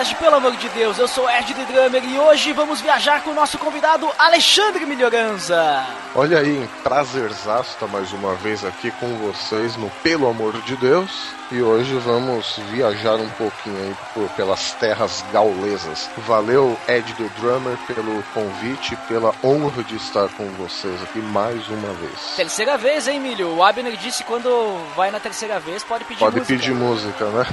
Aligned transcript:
Podcast, 0.00 0.14
pelo 0.16 0.36
amor 0.36 0.56
de 0.56 0.68
Deus, 0.70 0.98
eu 0.98 1.06
sou 1.06 1.28
Ed 1.28 1.52
The 1.52 1.64
Drummer 1.66 2.02
e 2.02 2.18
hoje 2.18 2.54
vamos 2.54 2.80
viajar 2.80 3.22
com 3.22 3.32
o 3.32 3.34
nosso 3.34 3.58
convidado 3.58 4.08
Alexandre 4.18 4.86
Melhoranza. 4.86 5.84
Olha 6.14 6.38
aí, 6.38 6.66
prazerzaço 6.82 7.74
estar 7.74 7.86
mais 7.86 8.10
uma 8.14 8.34
vez 8.36 8.64
aqui 8.64 8.90
com 8.92 9.14
vocês 9.18 9.76
no 9.76 9.90
Pelo 10.02 10.26
Amor 10.26 10.58
de 10.62 10.74
Deus. 10.76 11.10
E 11.52 11.60
hoje 11.60 11.92
vamos 11.98 12.58
viajar 12.70 13.16
um 13.16 13.28
pouquinho 13.30 13.76
aí 13.76 13.94
por, 14.14 14.26
pelas 14.30 14.72
terras 14.72 15.22
gaulesas. 15.32 16.08
Valeu, 16.18 16.78
Ed 16.88 17.12
The 17.12 17.28
Drummer, 17.38 17.76
pelo 17.86 18.22
convite, 18.32 18.96
pela 19.06 19.34
honra 19.44 19.84
de 19.84 19.96
estar 19.96 20.28
com 20.30 20.46
vocês 20.52 21.02
aqui 21.02 21.18
mais 21.18 21.68
uma 21.68 21.92
vez. 21.94 22.36
Terceira 22.36 22.78
vez, 22.78 23.06
hein, 23.06 23.20
Milho? 23.20 23.54
O 23.54 23.62
Abner 23.62 23.96
disse 23.98 24.22
que 24.22 24.30
quando 24.30 24.78
vai 24.96 25.10
na 25.10 25.20
terceira 25.20 25.60
vez 25.60 25.84
pode 25.84 26.04
pedir 26.04 26.20
Pode 26.20 26.38
música. 26.38 26.58
pedir 26.58 26.74
música, 26.74 27.24
né? 27.26 27.46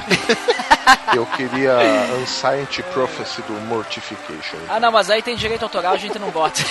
Eu 1.16 1.25
queria 1.25 1.77
Unscience 2.21 2.81
Prophecy 2.93 3.41
do 3.43 3.53
Mortification. 3.67 4.57
Ah, 4.69 4.80
não, 4.80 4.91
mas 4.91 5.09
aí 5.09 5.21
tem 5.21 5.35
direito 5.35 5.63
autoral, 5.63 5.93
a 5.93 5.97
gente 5.97 6.19
não 6.19 6.30
bota. 6.30 6.61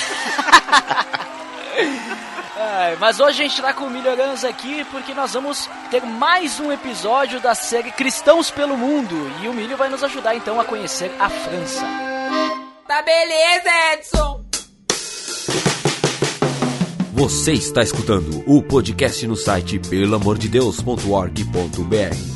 Ai, 2.56 2.96
mas 3.00 3.20
hoje 3.20 3.42
a 3.42 3.48
gente 3.48 3.60
tá 3.60 3.72
com 3.72 3.84
o 3.84 3.90
Melhoranza 3.90 4.48
aqui 4.48 4.84
porque 4.90 5.14
nós 5.14 5.34
vamos 5.34 5.68
ter 5.90 6.02
mais 6.02 6.60
um 6.60 6.72
episódio 6.72 7.40
da 7.40 7.54
série 7.54 7.90
Cristãos 7.90 8.50
pelo 8.50 8.76
Mundo 8.76 9.30
e 9.42 9.48
o 9.48 9.54
Milho 9.54 9.76
vai 9.76 9.88
nos 9.88 10.02
ajudar 10.04 10.34
então 10.34 10.60
a 10.60 10.64
conhecer 10.64 11.10
a 11.18 11.28
França. 11.28 11.84
Tá 12.86 13.02
beleza, 13.02 13.70
Edson! 13.94 14.46
Você 17.16 17.54
está 17.54 17.82
escutando 17.82 18.44
o 18.46 18.62
podcast 18.62 19.26
no 19.26 19.36
site 19.36 19.78
pelamordedeus.org.br, 19.78 22.35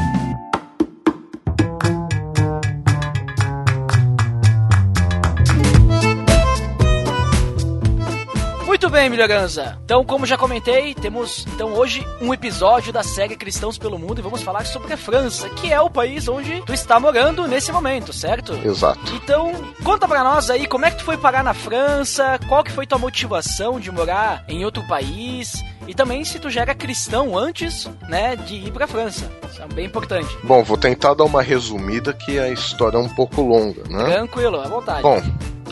Bem, 8.91 9.09
Melhoranza. 9.09 9.79
Então, 9.85 10.03
como 10.03 10.25
já 10.25 10.37
comentei, 10.37 10.93
temos 10.93 11.45
então 11.53 11.73
hoje 11.75 12.05
um 12.21 12.33
episódio 12.33 12.91
da 12.91 13.01
série 13.01 13.37
Cristãos 13.37 13.77
pelo 13.77 13.97
Mundo 13.97 14.19
e 14.19 14.21
vamos 14.21 14.41
falar 14.41 14.65
sobre 14.65 14.93
a 14.93 14.97
França, 14.97 15.47
que 15.47 15.71
é 15.71 15.79
o 15.79 15.89
país 15.89 16.27
onde 16.27 16.61
tu 16.65 16.73
está 16.73 16.99
morando 16.99 17.47
nesse 17.47 17.71
momento, 17.71 18.11
certo? 18.11 18.53
Exato. 18.65 18.99
Então, 19.15 19.53
conta 19.81 20.09
pra 20.09 20.25
nós 20.25 20.49
aí 20.49 20.67
como 20.67 20.85
é 20.85 20.91
que 20.91 20.97
tu 20.97 21.05
foi 21.05 21.15
parar 21.15 21.41
na 21.41 21.53
França, 21.53 22.37
qual 22.49 22.65
que 22.65 22.71
foi 22.71 22.85
tua 22.85 22.97
motivação 22.97 23.79
de 23.79 23.89
morar 23.89 24.43
em 24.49 24.65
outro 24.65 24.85
país 24.85 25.63
e 25.87 25.93
também 25.93 26.25
se 26.25 26.37
tu 26.37 26.49
já 26.49 26.61
era 26.61 26.75
cristão 26.75 27.37
antes, 27.37 27.89
né, 28.09 28.35
de 28.35 28.55
ir 28.55 28.71
pra 28.71 28.87
França. 28.87 29.31
Isso 29.49 29.61
é 29.61 29.67
bem 29.67 29.85
importante. 29.85 30.37
Bom, 30.43 30.63
vou 30.63 30.77
tentar 30.77 31.13
dar 31.13 31.23
uma 31.23 31.41
resumida 31.41 32.11
que 32.11 32.37
a 32.37 32.49
história 32.49 32.97
é 32.97 32.99
um 32.99 33.09
pouco 33.09 33.41
longa, 33.41 33.83
né? 33.89 34.03
Tranquilo, 34.03 34.59
à 34.59 34.67
vontade. 34.67 35.01
Bom, 35.01 35.21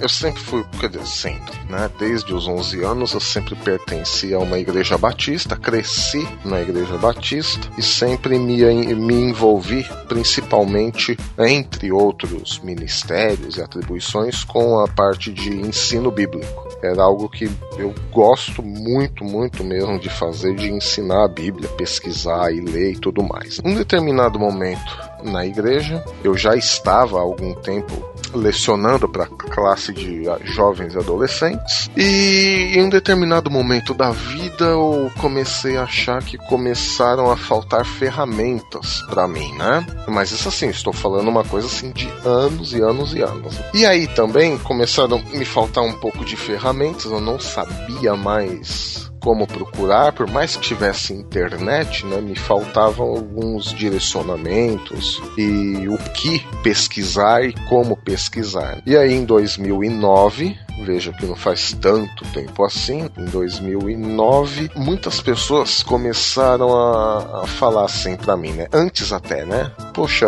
eu 0.01 0.09
sempre 0.09 0.41
fui, 0.41 0.65
quer 0.79 0.89
dizer, 0.89 1.05
sempre, 1.05 1.57
né? 1.69 1.89
Desde 1.99 2.33
os 2.33 2.47
11 2.47 2.83
anos 2.83 3.13
eu 3.13 3.19
sempre 3.19 3.55
pertenci 3.55 4.33
a 4.33 4.39
uma 4.39 4.57
igreja 4.57 4.97
batista, 4.97 5.55
cresci 5.55 6.27
na 6.45 6.61
igreja 6.61 6.97
batista 6.97 7.69
e 7.77 7.81
sempre 7.81 8.39
me, 8.39 8.63
me 8.95 9.13
envolvi, 9.13 9.85
principalmente, 10.07 11.17
entre 11.37 11.91
outros 11.91 12.59
ministérios 12.59 13.57
e 13.57 13.61
atribuições, 13.61 14.43
com 14.43 14.79
a 14.79 14.87
parte 14.87 15.31
de 15.31 15.49
ensino 15.49 16.11
bíblico. 16.11 16.69
Era 16.81 17.03
algo 17.03 17.27
que 17.27 17.49
eu 17.77 17.93
gosto 18.11 18.63
muito, 18.63 19.23
muito 19.23 19.63
mesmo 19.63 19.99
de 19.99 20.09
fazer, 20.09 20.55
de 20.55 20.69
ensinar 20.69 21.25
a 21.25 21.27
Bíblia, 21.27 21.67
pesquisar 21.69 22.53
e 22.53 22.61
ler 22.61 22.93
e 22.93 22.97
tudo 22.97 23.21
mais. 23.21 23.59
Num 23.59 23.75
determinado 23.75 24.39
momento 24.39 25.08
na 25.23 25.45
igreja, 25.45 26.03
eu 26.23 26.37
já 26.37 26.55
estava 26.55 27.17
há 27.17 27.21
algum 27.21 27.53
tempo 27.55 28.09
lecionando 28.33 29.07
para 29.09 29.25
classe 29.25 29.93
de 29.93 30.23
jovens 30.43 30.93
e 30.93 30.97
adolescentes. 30.97 31.89
E 31.97 32.73
em 32.75 32.83
um 32.83 32.89
determinado 32.89 33.49
momento 33.49 33.93
da 33.93 34.11
vida 34.11 34.65
eu 34.65 35.11
comecei 35.19 35.77
a 35.77 35.83
achar 35.83 36.23
que 36.23 36.37
começaram 36.37 37.31
a 37.31 37.37
faltar 37.37 37.85
ferramentas 37.85 39.01
para 39.09 39.27
mim, 39.27 39.51
né? 39.53 39.85
Mas 40.07 40.31
isso 40.31 40.47
assim, 40.47 40.69
estou 40.69 40.93
falando 40.93 41.27
uma 41.27 41.43
coisa 41.43 41.67
assim 41.67 41.91
de 41.91 42.09
anos 42.23 42.73
e 42.73 42.81
anos 42.81 43.13
e 43.13 43.21
anos. 43.21 43.59
E 43.73 43.85
aí 43.85 44.07
também 44.07 44.57
começaram 44.59 45.17
a 45.17 45.37
me 45.37 45.45
faltar 45.45 45.83
um 45.83 45.93
pouco 45.93 46.23
de 46.23 46.35
ferramentas, 46.35 47.05
eu 47.05 47.19
não 47.19 47.39
sabia 47.39 48.15
mais 48.15 49.08
como 49.19 49.45
procurar, 49.45 50.13
por 50.13 50.29
mais 50.29 50.55
que 50.55 50.61
tivesse 50.61 51.13
internet, 51.13 52.05
né, 52.05 52.21
me 52.21 52.35
faltavam 52.35 53.07
alguns 53.07 53.73
direcionamentos 53.73 55.21
e 55.37 55.87
o 55.87 55.97
que 56.13 56.45
pesquisar 56.63 57.43
e 57.43 57.53
como 57.67 57.95
pesquisar. 57.97 58.81
E 58.85 58.95
aí 58.95 59.13
em 59.13 59.25
2009, 59.25 60.57
veja 60.83 61.13
que 61.13 61.25
não 61.25 61.35
faz 61.35 61.73
tanto 61.73 62.25
tempo 62.33 62.63
assim, 62.63 63.09
em 63.17 63.25
2009, 63.25 64.71
muitas 64.75 65.21
pessoas 65.21 65.83
começaram 65.83 66.75
a, 66.75 67.43
a 67.43 67.47
falar 67.47 67.85
assim 67.85 68.15
para 68.15 68.35
mim, 68.35 68.51
né? 68.51 68.67
Antes 68.71 69.11
até, 69.11 69.45
né? 69.45 69.71
Poxa, 69.93 70.27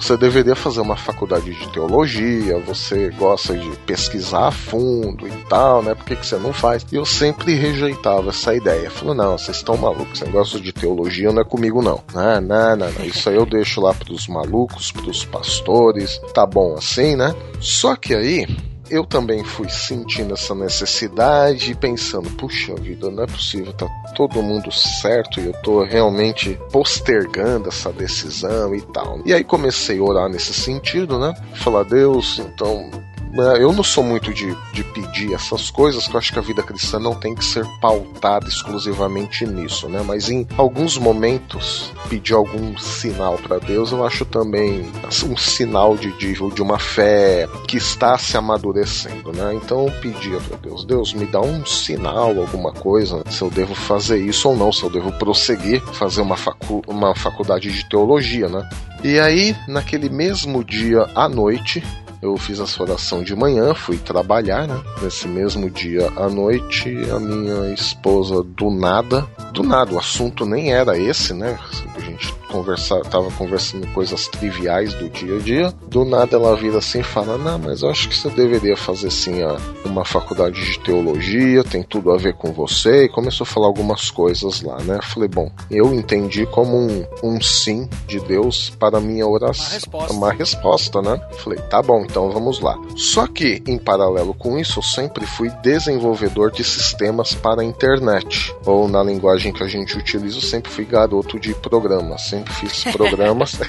você 0.00 0.16
deveria 0.16 0.56
fazer 0.56 0.80
uma 0.80 0.96
faculdade 0.96 1.52
de 1.52 1.68
teologia, 1.72 2.58
você 2.58 3.10
gosta 3.10 3.56
de 3.56 3.68
pesquisar 3.86 4.48
a 4.48 4.50
fundo 4.50 5.28
e 5.28 5.32
tal, 5.48 5.82
né? 5.82 5.94
Por 5.94 6.04
que, 6.04 6.16
que 6.16 6.26
você 6.26 6.36
não 6.36 6.52
faz? 6.52 6.86
E 6.90 6.96
eu 6.96 7.04
sempre 7.04 7.54
rejeitava 7.54 8.30
essa 8.30 8.54
ideia. 8.54 8.90
Falei, 8.90 9.14
não, 9.14 9.36
vocês 9.36 9.58
estão 9.58 9.76
malucos, 9.76 10.14
esse 10.14 10.24
negócio 10.24 10.60
de 10.60 10.72
teologia 10.72 11.30
não 11.32 11.42
é 11.42 11.44
comigo 11.44 11.82
não. 11.82 12.02
Não, 12.14 12.40
não, 12.40 12.76
não, 12.76 12.90
não. 12.90 13.04
Isso 13.04 13.28
aí 13.28 13.36
eu 13.36 13.44
deixo 13.44 13.80
lá 13.80 13.92
pros 13.92 14.26
malucos, 14.26 14.90
pros 14.90 15.24
pastores, 15.24 16.18
tá 16.32 16.46
bom 16.46 16.74
assim, 16.76 17.14
né? 17.14 17.34
Só 17.60 17.94
que 17.94 18.14
aí, 18.14 18.46
eu 18.90 19.04
também 19.04 19.44
fui 19.44 19.68
sentindo 19.68 20.34
essa 20.34 20.54
necessidade 20.54 21.70
e 21.70 21.74
pensando, 21.74 22.28
puxa 22.30 22.74
vida, 22.74 23.10
não 23.10 23.22
é 23.22 23.26
possível, 23.26 23.72
tá 23.72 23.86
todo 24.14 24.42
mundo 24.42 24.70
certo 24.72 25.40
e 25.40 25.46
eu 25.46 25.52
tô 25.62 25.84
realmente 25.84 26.58
postergando 26.72 27.68
essa 27.68 27.92
decisão 27.92 28.74
e 28.74 28.80
tal. 28.80 29.20
E 29.24 29.32
aí 29.32 29.44
comecei 29.44 29.98
a 29.98 30.02
orar 30.02 30.28
nesse 30.28 30.52
sentido, 30.52 31.18
né? 31.18 31.32
Falar, 31.54 31.84
Deus, 31.84 32.38
então 32.38 32.90
eu 33.34 33.72
não 33.72 33.82
sou 33.84 34.02
muito 34.02 34.32
de, 34.34 34.56
de 34.72 34.82
pedir 34.82 35.32
essas 35.34 35.70
coisas, 35.70 36.06
que 36.06 36.14
eu 36.14 36.18
acho 36.18 36.32
que 36.32 36.38
a 36.38 36.42
vida 36.42 36.62
cristã 36.62 36.98
não 36.98 37.14
tem 37.14 37.34
que 37.34 37.44
ser 37.44 37.64
pautada 37.80 38.48
exclusivamente 38.48 39.46
nisso, 39.46 39.88
né? 39.88 40.02
Mas 40.04 40.28
em 40.28 40.46
alguns 40.56 40.98
momentos, 40.98 41.92
pedir 42.08 42.34
algum 42.34 42.76
sinal 42.76 43.38
para 43.38 43.58
Deus, 43.58 43.92
eu 43.92 44.04
acho 44.04 44.24
também 44.24 44.90
um 45.24 45.36
sinal 45.36 45.96
de, 45.96 46.12
de, 46.18 46.34
de 46.34 46.62
uma 46.62 46.78
fé 46.78 47.48
que 47.68 47.76
está 47.76 48.18
se 48.18 48.36
amadurecendo, 48.36 49.32
né? 49.32 49.54
Então 49.54 49.86
eu 49.86 49.92
pedia 50.00 50.40
para 50.40 50.56
Deus, 50.56 50.84
Deus, 50.84 51.12
me 51.14 51.26
dá 51.26 51.40
um 51.40 51.64
sinal, 51.64 52.36
alguma 52.38 52.72
coisa, 52.72 53.22
se 53.30 53.42
eu 53.42 53.50
devo 53.50 53.74
fazer 53.74 54.18
isso 54.18 54.48
ou 54.48 54.56
não, 54.56 54.72
se 54.72 54.82
eu 54.82 54.90
devo 54.90 55.12
prosseguir, 55.12 55.80
fazer 55.92 56.20
uma, 56.20 56.36
facu 56.36 56.82
uma 56.88 57.14
faculdade 57.14 57.70
de 57.70 57.88
teologia, 57.88 58.48
né? 58.48 58.68
E 59.02 59.18
aí, 59.18 59.56
naquele 59.66 60.10
mesmo 60.10 60.62
dia 60.62 61.08
à 61.14 61.26
noite, 61.28 61.82
eu 62.22 62.36
fiz 62.36 62.60
essa 62.60 62.82
oração 62.82 63.22
de 63.22 63.34
manhã, 63.34 63.74
fui 63.74 63.96
trabalhar, 63.96 64.66
né? 64.66 64.80
Nesse 65.02 65.26
mesmo 65.26 65.70
dia 65.70 66.08
à 66.16 66.28
noite, 66.28 66.88
a 67.10 67.18
minha 67.18 67.72
esposa 67.72 68.42
do 68.42 68.70
nada, 68.70 69.26
do 69.52 69.62
nada, 69.62 69.94
o 69.94 69.98
assunto 69.98 70.44
nem 70.44 70.72
era 70.72 70.98
esse, 70.98 71.32
né? 71.32 71.58
A 71.96 72.00
gente 72.00 72.39
conversar, 72.50 73.00
tava 73.02 73.30
conversando 73.30 73.86
coisas 73.88 74.28
triviais 74.28 74.92
do 74.94 75.08
dia 75.08 75.36
a 75.36 75.38
dia. 75.38 75.74
Do 75.88 76.04
nada 76.04 76.36
ela 76.36 76.54
vira 76.56 76.78
assim 76.78 77.00
e 77.00 77.04
fala: 77.04 77.38
Não, 77.38 77.58
mas 77.58 77.82
eu 77.82 77.90
acho 77.90 78.08
que 78.08 78.16
você 78.16 78.28
deveria 78.30 78.76
fazer 78.76 79.10
sim 79.10 79.40
uma 79.84 80.04
faculdade 80.04 80.60
de 80.60 80.78
teologia, 80.80 81.64
tem 81.64 81.82
tudo 81.82 82.10
a 82.10 82.16
ver 82.16 82.34
com 82.34 82.52
você. 82.52 83.04
E 83.04 83.08
começou 83.08 83.44
a 83.44 83.46
falar 83.46 83.66
algumas 83.66 84.10
coisas 84.10 84.60
lá, 84.62 84.78
né? 84.82 84.98
Falei: 85.02 85.28
Bom, 85.28 85.50
eu 85.70 85.94
entendi 85.94 86.46
como 86.46 86.76
um, 86.76 87.06
um 87.22 87.40
sim 87.40 87.88
de 88.06 88.20
Deus 88.20 88.70
para 88.70 88.98
a 88.98 89.00
minha 89.00 89.26
oração. 89.26 89.64
Uma 89.64 89.72
resposta. 89.72 90.12
Uma 90.12 90.32
resposta, 90.32 91.02
né? 91.02 91.20
Falei: 91.38 91.58
Tá 91.70 91.82
bom, 91.82 92.02
então 92.02 92.30
vamos 92.30 92.60
lá. 92.60 92.78
Só 92.96 93.26
que, 93.26 93.62
em 93.66 93.78
paralelo 93.78 94.34
com 94.34 94.58
isso, 94.58 94.80
eu 94.80 94.82
sempre 94.82 95.26
fui 95.26 95.50
desenvolvedor 95.62 96.50
de 96.50 96.64
sistemas 96.64 97.34
para 97.34 97.62
a 97.62 97.64
internet. 97.64 98.54
Ou 98.64 98.88
na 98.88 99.02
linguagem 99.02 99.52
que 99.52 99.62
a 99.62 99.68
gente 99.68 99.96
utiliza, 99.96 100.38
eu 100.38 100.42
sempre 100.42 100.70
fui 100.70 100.84
garoto 100.84 101.38
de 101.38 101.54
programa. 101.54 102.16
Sempre 102.40 102.54
fiz 102.54 102.84
programas. 102.84 103.60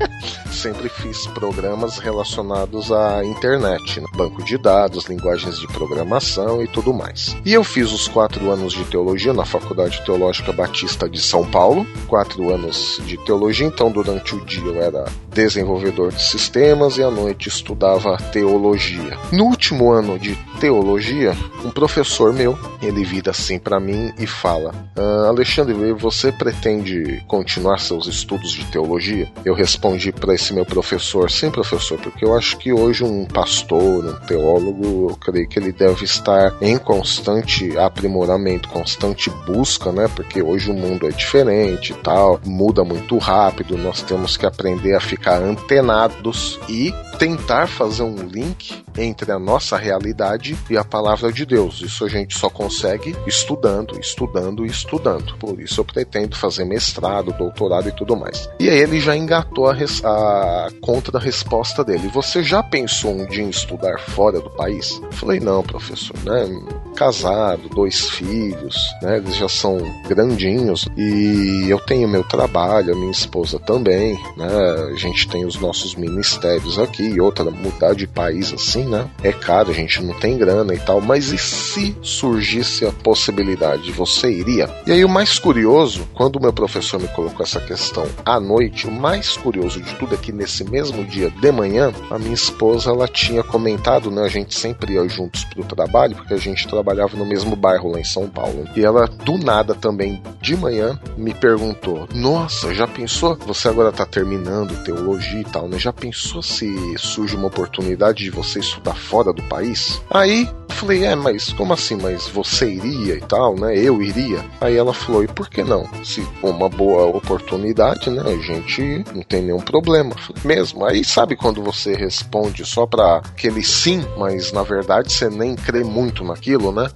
sempre 0.52 0.88
fiz 0.88 1.26
programas 1.28 1.98
relacionados 1.98 2.92
à 2.92 3.24
internet, 3.24 4.00
né? 4.00 4.06
banco 4.14 4.42
de 4.44 4.58
dados, 4.58 5.06
linguagens 5.06 5.58
de 5.58 5.66
programação 5.68 6.62
e 6.62 6.68
tudo 6.68 6.92
mais. 6.92 7.36
E 7.44 7.54
eu 7.54 7.64
fiz 7.64 7.90
os 7.92 8.06
quatro 8.06 8.50
anos 8.50 8.72
de 8.72 8.84
teologia 8.84 9.32
na 9.32 9.44
Faculdade 9.44 10.02
Teológica 10.04 10.52
Batista 10.52 11.08
de 11.08 11.20
São 11.20 11.44
Paulo, 11.46 11.86
quatro 12.06 12.52
anos 12.52 13.00
de 13.06 13.16
teologia, 13.24 13.66
então 13.66 13.90
durante 13.90 14.34
o 14.34 14.44
dia 14.44 14.60
eu 14.60 14.82
era 14.82 15.04
desenvolvedor 15.32 16.12
de 16.12 16.22
sistemas 16.22 16.98
e 16.98 17.02
à 17.02 17.10
noite 17.10 17.48
estudava 17.48 18.16
teologia. 18.32 19.16
No 19.32 19.44
último 19.44 19.90
ano 19.90 20.18
de 20.18 20.34
teologia, 20.60 21.34
um 21.64 21.70
professor 21.70 22.32
meu, 22.32 22.58
ele 22.82 23.04
vira 23.04 23.30
assim 23.30 23.58
para 23.58 23.78
mim 23.78 24.12
e 24.18 24.26
fala: 24.26 24.74
ah, 24.96 25.28
Alexandre, 25.28 25.92
você 25.92 26.32
pretende 26.32 27.22
continuar 27.28 27.78
seus 27.78 28.06
estudos 28.06 28.17
de 28.26 28.64
teologia? 28.66 29.30
Eu 29.44 29.54
respondi 29.54 30.12
para 30.12 30.34
esse 30.34 30.52
meu 30.52 30.64
professor: 30.64 31.30
Sim, 31.30 31.50
professor, 31.50 31.98
porque 31.98 32.24
eu 32.24 32.36
acho 32.36 32.56
que 32.58 32.72
hoje 32.72 33.04
um 33.04 33.24
pastor, 33.26 34.04
um 34.04 34.26
teólogo, 34.26 35.10
eu 35.10 35.16
creio 35.16 35.48
que 35.48 35.58
ele 35.58 35.72
deve 35.72 36.04
estar 36.04 36.54
em 36.60 36.78
constante 36.78 37.76
aprimoramento, 37.78 38.68
constante 38.68 39.30
busca, 39.46 39.92
né? 39.92 40.08
Porque 40.14 40.42
hoje 40.42 40.70
o 40.70 40.74
mundo 40.74 41.06
é 41.06 41.10
diferente 41.10 41.92
e 41.92 41.96
tal, 41.96 42.40
muda 42.44 42.84
muito 42.84 43.16
rápido, 43.18 43.76
nós 43.76 44.02
temos 44.02 44.36
que 44.36 44.46
aprender 44.46 44.94
a 44.94 45.00
ficar 45.00 45.42
antenados 45.42 46.58
e 46.68 46.92
tentar 47.18 47.66
fazer 47.66 48.04
um 48.04 48.22
link 48.22 48.84
entre 48.96 49.32
a 49.32 49.38
nossa 49.38 49.76
realidade 49.76 50.56
e 50.70 50.76
a 50.76 50.84
palavra 50.84 51.32
de 51.32 51.44
Deus. 51.44 51.80
Isso 51.80 52.04
a 52.04 52.08
gente 52.08 52.38
só 52.38 52.48
consegue 52.48 53.16
estudando, 53.26 53.98
estudando 53.98 54.64
e 54.64 54.68
estudando. 54.68 55.36
Por 55.36 55.60
isso 55.60 55.80
eu 55.80 55.84
pretendo 55.84 56.36
fazer 56.36 56.64
mestrado, 56.64 57.32
doutorado 57.32 57.88
e 57.88 57.92
tudo 57.92 58.07
mais. 58.16 58.48
E 58.58 58.68
aí 58.68 58.78
ele 58.78 59.00
já 59.00 59.16
engatou 59.16 59.68
a, 59.68 59.74
a 59.74 60.68
contra-resposta 60.80 61.84
dele. 61.84 62.08
Você 62.08 62.42
já 62.42 62.62
pensou 62.62 63.12
um 63.12 63.26
dia 63.26 63.42
em 63.42 63.50
estudar 63.50 63.98
fora 64.00 64.40
do 64.40 64.50
país? 64.50 65.00
Eu 65.02 65.12
falei, 65.12 65.40
não, 65.40 65.62
professor, 65.62 66.16
né? 66.24 66.48
Casado, 66.96 67.68
dois 67.68 68.10
filhos, 68.10 68.76
né? 69.02 69.18
Eles 69.18 69.36
já 69.36 69.48
são 69.48 69.78
grandinhos 70.08 70.88
e 70.96 71.66
eu 71.68 71.78
tenho 71.78 72.08
meu 72.08 72.24
trabalho, 72.24 72.92
a 72.92 72.96
minha 72.96 73.10
esposa 73.10 73.58
também, 73.58 74.18
né? 74.36 74.48
A 74.92 74.96
gente 74.96 75.28
tem 75.28 75.44
os 75.44 75.56
nossos 75.56 75.94
ministérios 75.94 76.78
aqui 76.78 77.04
e 77.04 77.20
outra, 77.20 77.44
mudar 77.50 77.94
de 77.94 78.06
país 78.06 78.52
assim, 78.52 78.84
né? 78.84 79.08
É 79.22 79.32
caro, 79.32 79.70
a 79.70 79.74
gente 79.74 80.02
não 80.02 80.14
tem 80.14 80.36
grana 80.36 80.74
e 80.74 80.78
tal, 80.78 81.00
mas 81.00 81.32
e 81.32 81.38
se 81.38 81.96
surgisse 82.02 82.86
a 82.86 82.92
possibilidade, 82.92 83.92
você 83.92 84.30
iria? 84.30 84.68
E 84.86 84.92
aí 84.92 85.04
o 85.04 85.08
mais 85.08 85.38
curioso, 85.38 86.08
quando 86.14 86.36
o 86.36 86.42
meu 86.42 86.52
professor 86.52 87.00
me 87.00 87.08
colocou 87.08 87.44
essa 87.44 87.60
questão 87.60 87.97
à 88.24 88.40
noite, 88.40 88.86
o 88.86 88.90
mais 88.90 89.36
curioso 89.36 89.80
de 89.80 89.94
tudo 89.94 90.14
é 90.14 90.18
que 90.18 90.32
nesse 90.32 90.64
mesmo 90.64 91.04
dia 91.04 91.30
de 91.30 91.52
manhã, 91.52 91.92
a 92.10 92.18
minha 92.18 92.34
esposa 92.34 92.90
ela 92.90 93.06
tinha 93.06 93.42
comentado, 93.42 94.10
né? 94.10 94.22
A 94.22 94.28
gente 94.28 94.54
sempre 94.54 94.94
ia 94.94 95.08
juntos 95.08 95.44
pro 95.44 95.64
trabalho, 95.64 96.16
porque 96.16 96.34
a 96.34 96.38
gente 96.38 96.66
trabalhava 96.68 97.16
no 97.16 97.26
mesmo 97.26 97.56
bairro 97.56 97.90
lá 97.90 98.00
em 98.00 98.04
São 98.04 98.28
Paulo. 98.28 98.64
E 98.76 98.84
ela 98.84 99.06
do 99.06 99.38
nada 99.38 99.74
também 99.74 100.22
de 100.48 100.56
manhã 100.56 100.98
me 101.14 101.34
perguntou: 101.34 102.08
"Nossa, 102.14 102.72
já 102.72 102.86
pensou? 102.86 103.36
Você 103.46 103.68
agora 103.68 103.92
tá 103.92 104.06
terminando 104.06 104.82
teologia 104.82 105.40
e 105.40 105.44
tal, 105.44 105.68
né? 105.68 105.78
Já 105.78 105.92
pensou 105.92 106.42
se 106.42 106.74
surge 106.96 107.36
uma 107.36 107.48
oportunidade 107.48 108.24
de 108.24 108.30
você 108.30 108.58
estudar 108.58 108.94
fora 108.94 109.30
do 109.30 109.42
país. 109.42 110.00
Aí 110.10 110.48
falei, 110.78 111.04
é, 111.04 111.14
mas 111.14 111.52
como 111.52 111.72
assim? 111.72 111.96
Mas 111.96 112.28
você 112.28 112.70
iria 112.70 113.14
e 113.14 113.20
tal, 113.20 113.56
né? 113.56 113.76
Eu 113.76 114.00
iria. 114.00 114.44
Aí 114.60 114.76
ela 114.76 114.94
falou, 114.94 115.24
e 115.24 115.28
por 115.28 115.48
que 115.48 115.62
não? 115.62 115.88
Se 116.04 116.22
for 116.40 116.50
uma 116.50 116.68
boa 116.68 117.06
oportunidade, 117.06 118.08
né? 118.10 118.22
A 118.24 118.40
gente 118.40 119.04
não 119.12 119.22
tem 119.22 119.42
nenhum 119.42 119.60
problema. 119.60 120.14
Falei, 120.16 120.42
mesmo. 120.44 120.84
Aí 120.84 121.04
sabe 121.04 121.36
quando 121.36 121.62
você 121.62 121.94
responde 121.94 122.64
só 122.64 122.86
pra 122.86 123.18
aquele 123.18 123.62
sim, 123.62 124.04
mas 124.16 124.52
na 124.52 124.62
verdade 124.62 125.12
você 125.12 125.28
nem 125.28 125.56
crê 125.56 125.82
muito 125.82 126.22
naquilo, 126.22 126.70
né? 126.70 126.88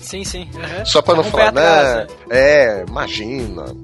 Sim, 0.00 0.24
sim. 0.24 0.48
Uhum. 0.58 0.84
Só 0.84 1.00
pra 1.00 1.14
não 1.14 1.22
tá 1.22 1.30
falar, 1.30 1.52
né? 1.52 2.06
É, 2.30 2.84
imagina 2.98 3.74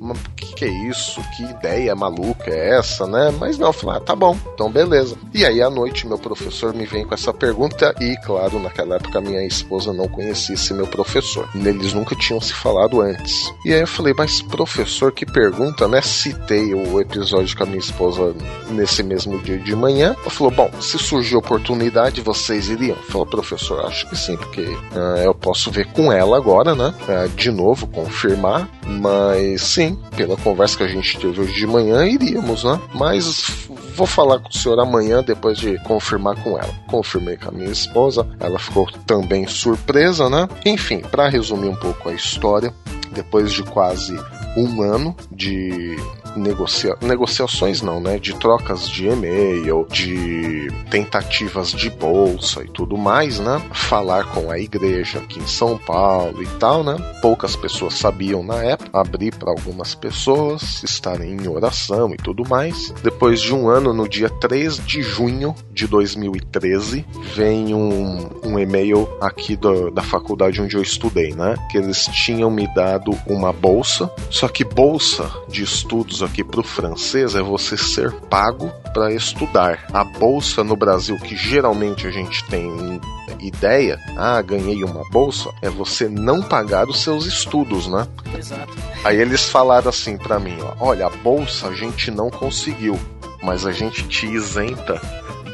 o 0.00 0.14
que, 0.34 0.54
que, 0.54 0.64
é 0.64 0.68
isso? 0.88 1.22
Que 1.36 1.44
ideia 1.44 1.94
maluca 1.94 2.50
é 2.50 2.78
essa, 2.78 3.06
né? 3.06 3.32
Mas 3.38 3.58
não, 3.58 3.68
eu 3.68 3.72
falei, 3.72 3.98
ah, 3.98 4.00
tá 4.00 4.16
bom, 4.16 4.36
então 4.54 4.70
beleza. 4.70 5.16
E 5.34 5.44
aí 5.44 5.62
à 5.62 5.68
noite 5.68 6.06
meu 6.06 6.18
professor 6.18 6.74
me 6.74 6.86
vem 6.86 7.04
com 7.04 7.14
essa 7.14 7.32
pergunta 7.32 7.94
e, 8.00 8.16
claro, 8.24 8.58
naquela 8.58 8.96
época 8.96 9.20
minha 9.20 9.44
esposa 9.44 9.92
não 9.92 10.08
conhecia 10.08 10.54
esse 10.54 10.72
meu 10.72 10.86
professor. 10.86 11.48
Eles 11.54 11.92
nunca 11.92 12.16
tinham 12.16 12.40
se 12.40 12.52
falado 12.52 13.00
antes. 13.00 13.52
E 13.64 13.72
aí 13.72 13.80
eu 13.80 13.86
falei, 13.86 14.14
mas 14.16 14.40
professor, 14.42 15.12
que 15.12 15.26
pergunta, 15.26 15.86
né? 15.86 16.00
Citei 16.00 16.74
o 16.74 17.00
episódio 17.00 17.56
com 17.56 17.64
a 17.64 17.66
minha 17.66 17.78
esposa 17.78 18.34
nesse 18.70 19.02
mesmo 19.02 19.38
dia 19.38 19.58
de 19.58 19.76
manhã. 19.76 20.16
Ela 20.20 20.30
falou, 20.30 20.52
bom, 20.52 20.70
se 20.80 20.98
surgir 20.98 21.36
oportunidade, 21.36 22.20
vocês 22.20 22.68
iriam? 22.68 22.96
Falou, 22.96 23.26
professor, 23.26 23.84
acho 23.86 24.08
que 24.08 24.16
sim, 24.16 24.36
porque 24.36 24.62
uh, 24.62 25.18
eu 25.24 25.34
posso 25.34 25.70
ver 25.70 25.86
com 25.92 26.12
ela 26.12 26.36
agora, 26.36 26.74
né? 26.74 26.94
Uh, 27.02 27.28
de 27.30 27.50
novo, 27.50 27.86
confirmar, 27.86 28.68
mas 28.86 29.62
sim, 29.62 29.89
pela 30.16 30.36
conversa 30.36 30.76
que 30.76 30.82
a 30.84 30.88
gente 30.88 31.18
teve 31.18 31.40
hoje 31.40 31.54
de 31.54 31.66
manhã, 31.66 32.06
iríamos, 32.06 32.64
né? 32.64 32.80
Mas 32.94 33.68
vou 33.94 34.06
falar 34.06 34.38
com 34.38 34.48
o 34.48 34.52
senhor 34.52 34.78
amanhã 34.80 35.22
depois 35.22 35.58
de 35.58 35.78
confirmar 35.84 36.36
com 36.42 36.58
ela. 36.58 36.72
Confirmei 36.88 37.36
com 37.36 37.48
a 37.48 37.52
minha 37.52 37.70
esposa, 37.70 38.26
ela 38.38 38.58
ficou 38.58 38.90
também 39.06 39.46
surpresa, 39.46 40.28
né? 40.28 40.48
Enfim, 40.64 41.00
para 41.00 41.28
resumir 41.28 41.68
um 41.68 41.76
pouco 41.76 42.08
a 42.08 42.12
história, 42.12 42.74
depois 43.12 43.52
de 43.52 43.62
quase 43.62 44.16
um 44.56 44.82
ano 44.82 45.14
de 45.30 45.96
negocia 46.36 46.96
negociações 47.00 47.82
não, 47.82 48.00
né? 48.00 48.18
De 48.18 48.34
trocas 48.34 48.88
de 48.88 49.06
e-mail, 49.06 49.86
de 49.90 50.68
tentativas 50.90 51.72
de 51.72 51.90
bolsa 51.90 52.62
e 52.64 52.68
tudo 52.68 52.96
mais, 52.96 53.38
né? 53.38 53.60
Falar 53.72 54.24
com 54.26 54.50
a 54.50 54.58
igreja 54.58 55.18
aqui 55.18 55.38
em 55.38 55.46
São 55.46 55.78
Paulo 55.78 56.42
e 56.42 56.46
tal, 56.58 56.82
né? 56.82 56.96
Poucas 57.22 57.56
pessoas 57.56 57.94
sabiam 57.94 58.42
na 58.42 58.62
época, 58.62 58.98
abrir 58.98 59.34
para 59.34 59.50
algumas 59.50 59.94
pessoas, 59.94 60.82
estarem 60.82 61.32
em 61.32 61.48
oração 61.48 62.12
e 62.12 62.16
tudo 62.16 62.48
mais. 62.48 62.92
Depois 63.02 63.40
de 63.40 63.54
um 63.54 63.68
ano, 63.68 63.92
no 63.92 64.08
dia 64.08 64.28
3 64.28 64.84
de 64.84 65.02
junho 65.02 65.54
de 65.72 65.86
2013, 65.86 67.04
vem 67.34 67.74
um, 67.74 68.28
um 68.44 68.58
e-mail 68.58 69.08
aqui 69.20 69.56
do, 69.56 69.90
da 69.90 70.02
faculdade 70.02 70.60
onde 70.60 70.76
eu 70.76 70.82
estudei, 70.82 71.32
né? 71.34 71.56
Que 71.70 71.78
eles 71.78 72.06
tinham 72.06 72.50
me 72.50 72.66
dado 72.74 73.16
uma 73.26 73.52
bolsa, 73.52 74.10
só 74.30 74.48
que 74.48 74.64
bolsa 74.64 75.30
de 75.48 75.62
estudos 75.62 76.19
aqui 76.22 76.42
para 76.44 76.60
o 76.60 76.64
francês 76.64 77.34
é 77.34 77.42
você 77.42 77.76
ser 77.76 78.12
pago 78.12 78.70
para 78.92 79.12
estudar. 79.12 79.86
A 79.92 80.04
bolsa 80.04 80.62
no 80.62 80.76
Brasil, 80.76 81.16
que 81.16 81.36
geralmente 81.36 82.06
a 82.06 82.10
gente 82.10 82.44
tem 82.46 83.00
ideia, 83.40 83.98
ah, 84.16 84.40
ganhei 84.42 84.84
uma 84.84 85.02
bolsa, 85.10 85.50
é 85.62 85.70
você 85.70 86.08
não 86.08 86.42
pagar 86.42 86.88
os 86.88 87.02
seus 87.02 87.26
estudos, 87.26 87.86
né? 87.86 88.06
Exato. 88.36 88.72
Aí 89.04 89.18
eles 89.18 89.48
falaram 89.48 89.88
assim 89.88 90.16
para 90.16 90.38
mim, 90.38 90.56
ó, 90.60 90.88
olha, 90.88 91.06
a 91.06 91.10
bolsa 91.10 91.68
a 91.68 91.74
gente 91.74 92.10
não 92.10 92.30
conseguiu, 92.30 92.98
mas 93.42 93.64
a 93.64 93.72
gente 93.72 94.06
te 94.08 94.26
isenta 94.26 95.00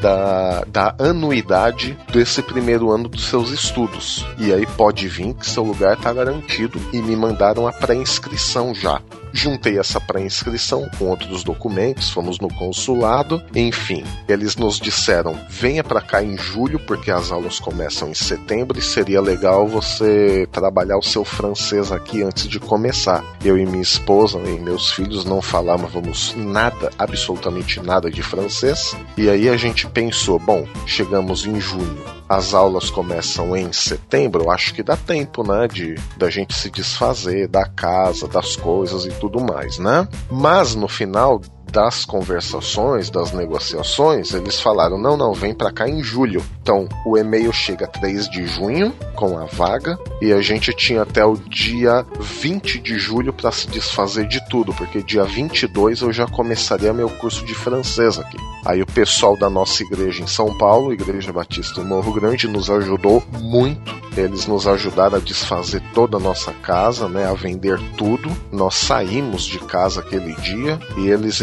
da, 0.00 0.64
da 0.66 0.94
anuidade 0.98 1.98
desse 2.12 2.42
primeiro 2.42 2.90
ano 2.90 3.08
dos 3.08 3.28
seus 3.28 3.50
estudos. 3.50 4.26
E 4.38 4.52
aí 4.52 4.66
pode 4.66 5.08
vir 5.08 5.34
que 5.34 5.48
seu 5.48 5.62
lugar 5.62 5.94
está 5.94 6.12
garantido 6.12 6.80
e 6.92 6.98
me 6.98 7.16
mandaram 7.16 7.66
a 7.66 7.72
pré-inscrição 7.72 8.74
já. 8.74 9.00
Juntei 9.36 9.78
essa 9.78 10.00
pré-inscrição 10.00 10.88
com 10.98 11.10
outros 11.10 11.44
documentos, 11.44 12.08
fomos 12.08 12.40
no 12.40 12.48
consulado, 12.48 13.42
enfim. 13.54 14.02
Eles 14.26 14.56
nos 14.56 14.80
disseram: 14.80 15.38
venha 15.50 15.84
para 15.84 16.00
cá 16.00 16.22
em 16.22 16.38
julho, 16.38 16.78
porque 16.78 17.10
as 17.10 17.30
aulas 17.30 17.60
começam 17.60 18.08
em 18.08 18.14
setembro 18.14 18.78
e 18.78 18.82
seria 18.82 19.20
legal 19.20 19.68
você 19.68 20.48
trabalhar 20.50 20.96
o 20.96 21.02
seu 21.02 21.22
francês 21.22 21.92
aqui 21.92 22.22
antes 22.22 22.48
de 22.48 22.58
começar. 22.58 23.22
Eu 23.44 23.58
e 23.58 23.66
minha 23.66 23.82
esposa 23.82 24.38
e 24.38 24.58
meus 24.58 24.90
filhos 24.92 25.26
não 25.26 25.42
falávamos 25.42 26.34
nada, 26.34 26.90
absolutamente 26.98 27.78
nada 27.80 28.10
de 28.10 28.22
francês, 28.22 28.96
e 29.18 29.28
aí 29.28 29.50
a 29.50 29.56
gente 29.58 29.86
pensou: 29.86 30.38
bom, 30.38 30.66
chegamos 30.86 31.44
em 31.44 31.60
junho 31.60 32.15
as 32.28 32.54
aulas 32.54 32.90
começam 32.90 33.56
em 33.56 33.72
setembro, 33.72 34.44
eu 34.44 34.50
acho 34.50 34.74
que 34.74 34.82
dá 34.82 34.96
tempo, 34.96 35.46
né, 35.46 35.68
de 35.68 35.94
da 36.16 36.28
gente 36.28 36.54
se 36.54 36.70
desfazer 36.70 37.48
da 37.48 37.66
casa, 37.66 38.26
das 38.26 38.56
coisas 38.56 39.04
e 39.04 39.10
tudo 39.10 39.40
mais, 39.40 39.78
né? 39.78 40.08
Mas 40.30 40.74
no 40.74 40.88
final 40.88 41.40
das 41.70 42.04
conversações, 42.04 43.10
das 43.10 43.32
negociações, 43.32 44.32
eles 44.32 44.60
falaram: 44.60 44.98
não, 44.98 45.16
não, 45.16 45.32
vem 45.32 45.54
para 45.54 45.72
cá 45.72 45.88
em 45.88 46.02
julho. 46.02 46.42
Então, 46.62 46.88
o 47.04 47.16
e-mail 47.16 47.52
chega 47.52 47.86
3 47.86 48.28
de 48.28 48.46
junho 48.46 48.92
com 49.14 49.38
a 49.38 49.44
vaga 49.44 49.98
e 50.20 50.32
a 50.32 50.40
gente 50.40 50.72
tinha 50.72 51.02
até 51.02 51.24
o 51.24 51.36
dia 51.36 52.04
20 52.18 52.80
de 52.80 52.98
julho 52.98 53.32
para 53.32 53.52
se 53.52 53.68
desfazer 53.68 54.26
de 54.26 54.46
tudo, 54.48 54.72
porque 54.74 55.02
dia 55.02 55.24
22 55.24 56.00
eu 56.00 56.12
já 56.12 56.26
começaria 56.26 56.92
meu 56.92 57.08
curso 57.08 57.44
de 57.44 57.54
francês 57.54 58.18
aqui. 58.18 58.36
Aí 58.64 58.82
o 58.82 58.86
pessoal 58.86 59.36
da 59.36 59.48
nossa 59.48 59.82
igreja 59.82 60.22
em 60.22 60.26
São 60.26 60.56
Paulo, 60.58 60.92
Igreja 60.92 61.32
Batista 61.32 61.80
do 61.80 61.86
Morro 61.86 62.12
Grande, 62.12 62.48
nos 62.48 62.68
ajudou 62.68 63.22
muito. 63.40 63.94
Eles 64.16 64.46
nos 64.46 64.66
ajudaram 64.66 65.18
a 65.18 65.20
desfazer 65.20 65.82
toda 65.94 66.16
a 66.16 66.20
nossa 66.20 66.52
casa, 66.52 67.08
né, 67.08 67.26
a 67.26 67.34
vender 67.34 67.78
tudo. 67.96 68.30
Nós 68.50 68.74
saímos 68.74 69.44
de 69.44 69.58
casa 69.58 70.00
aquele 70.00 70.34
dia 70.36 70.80
e 70.96 71.08
eles 71.08 71.40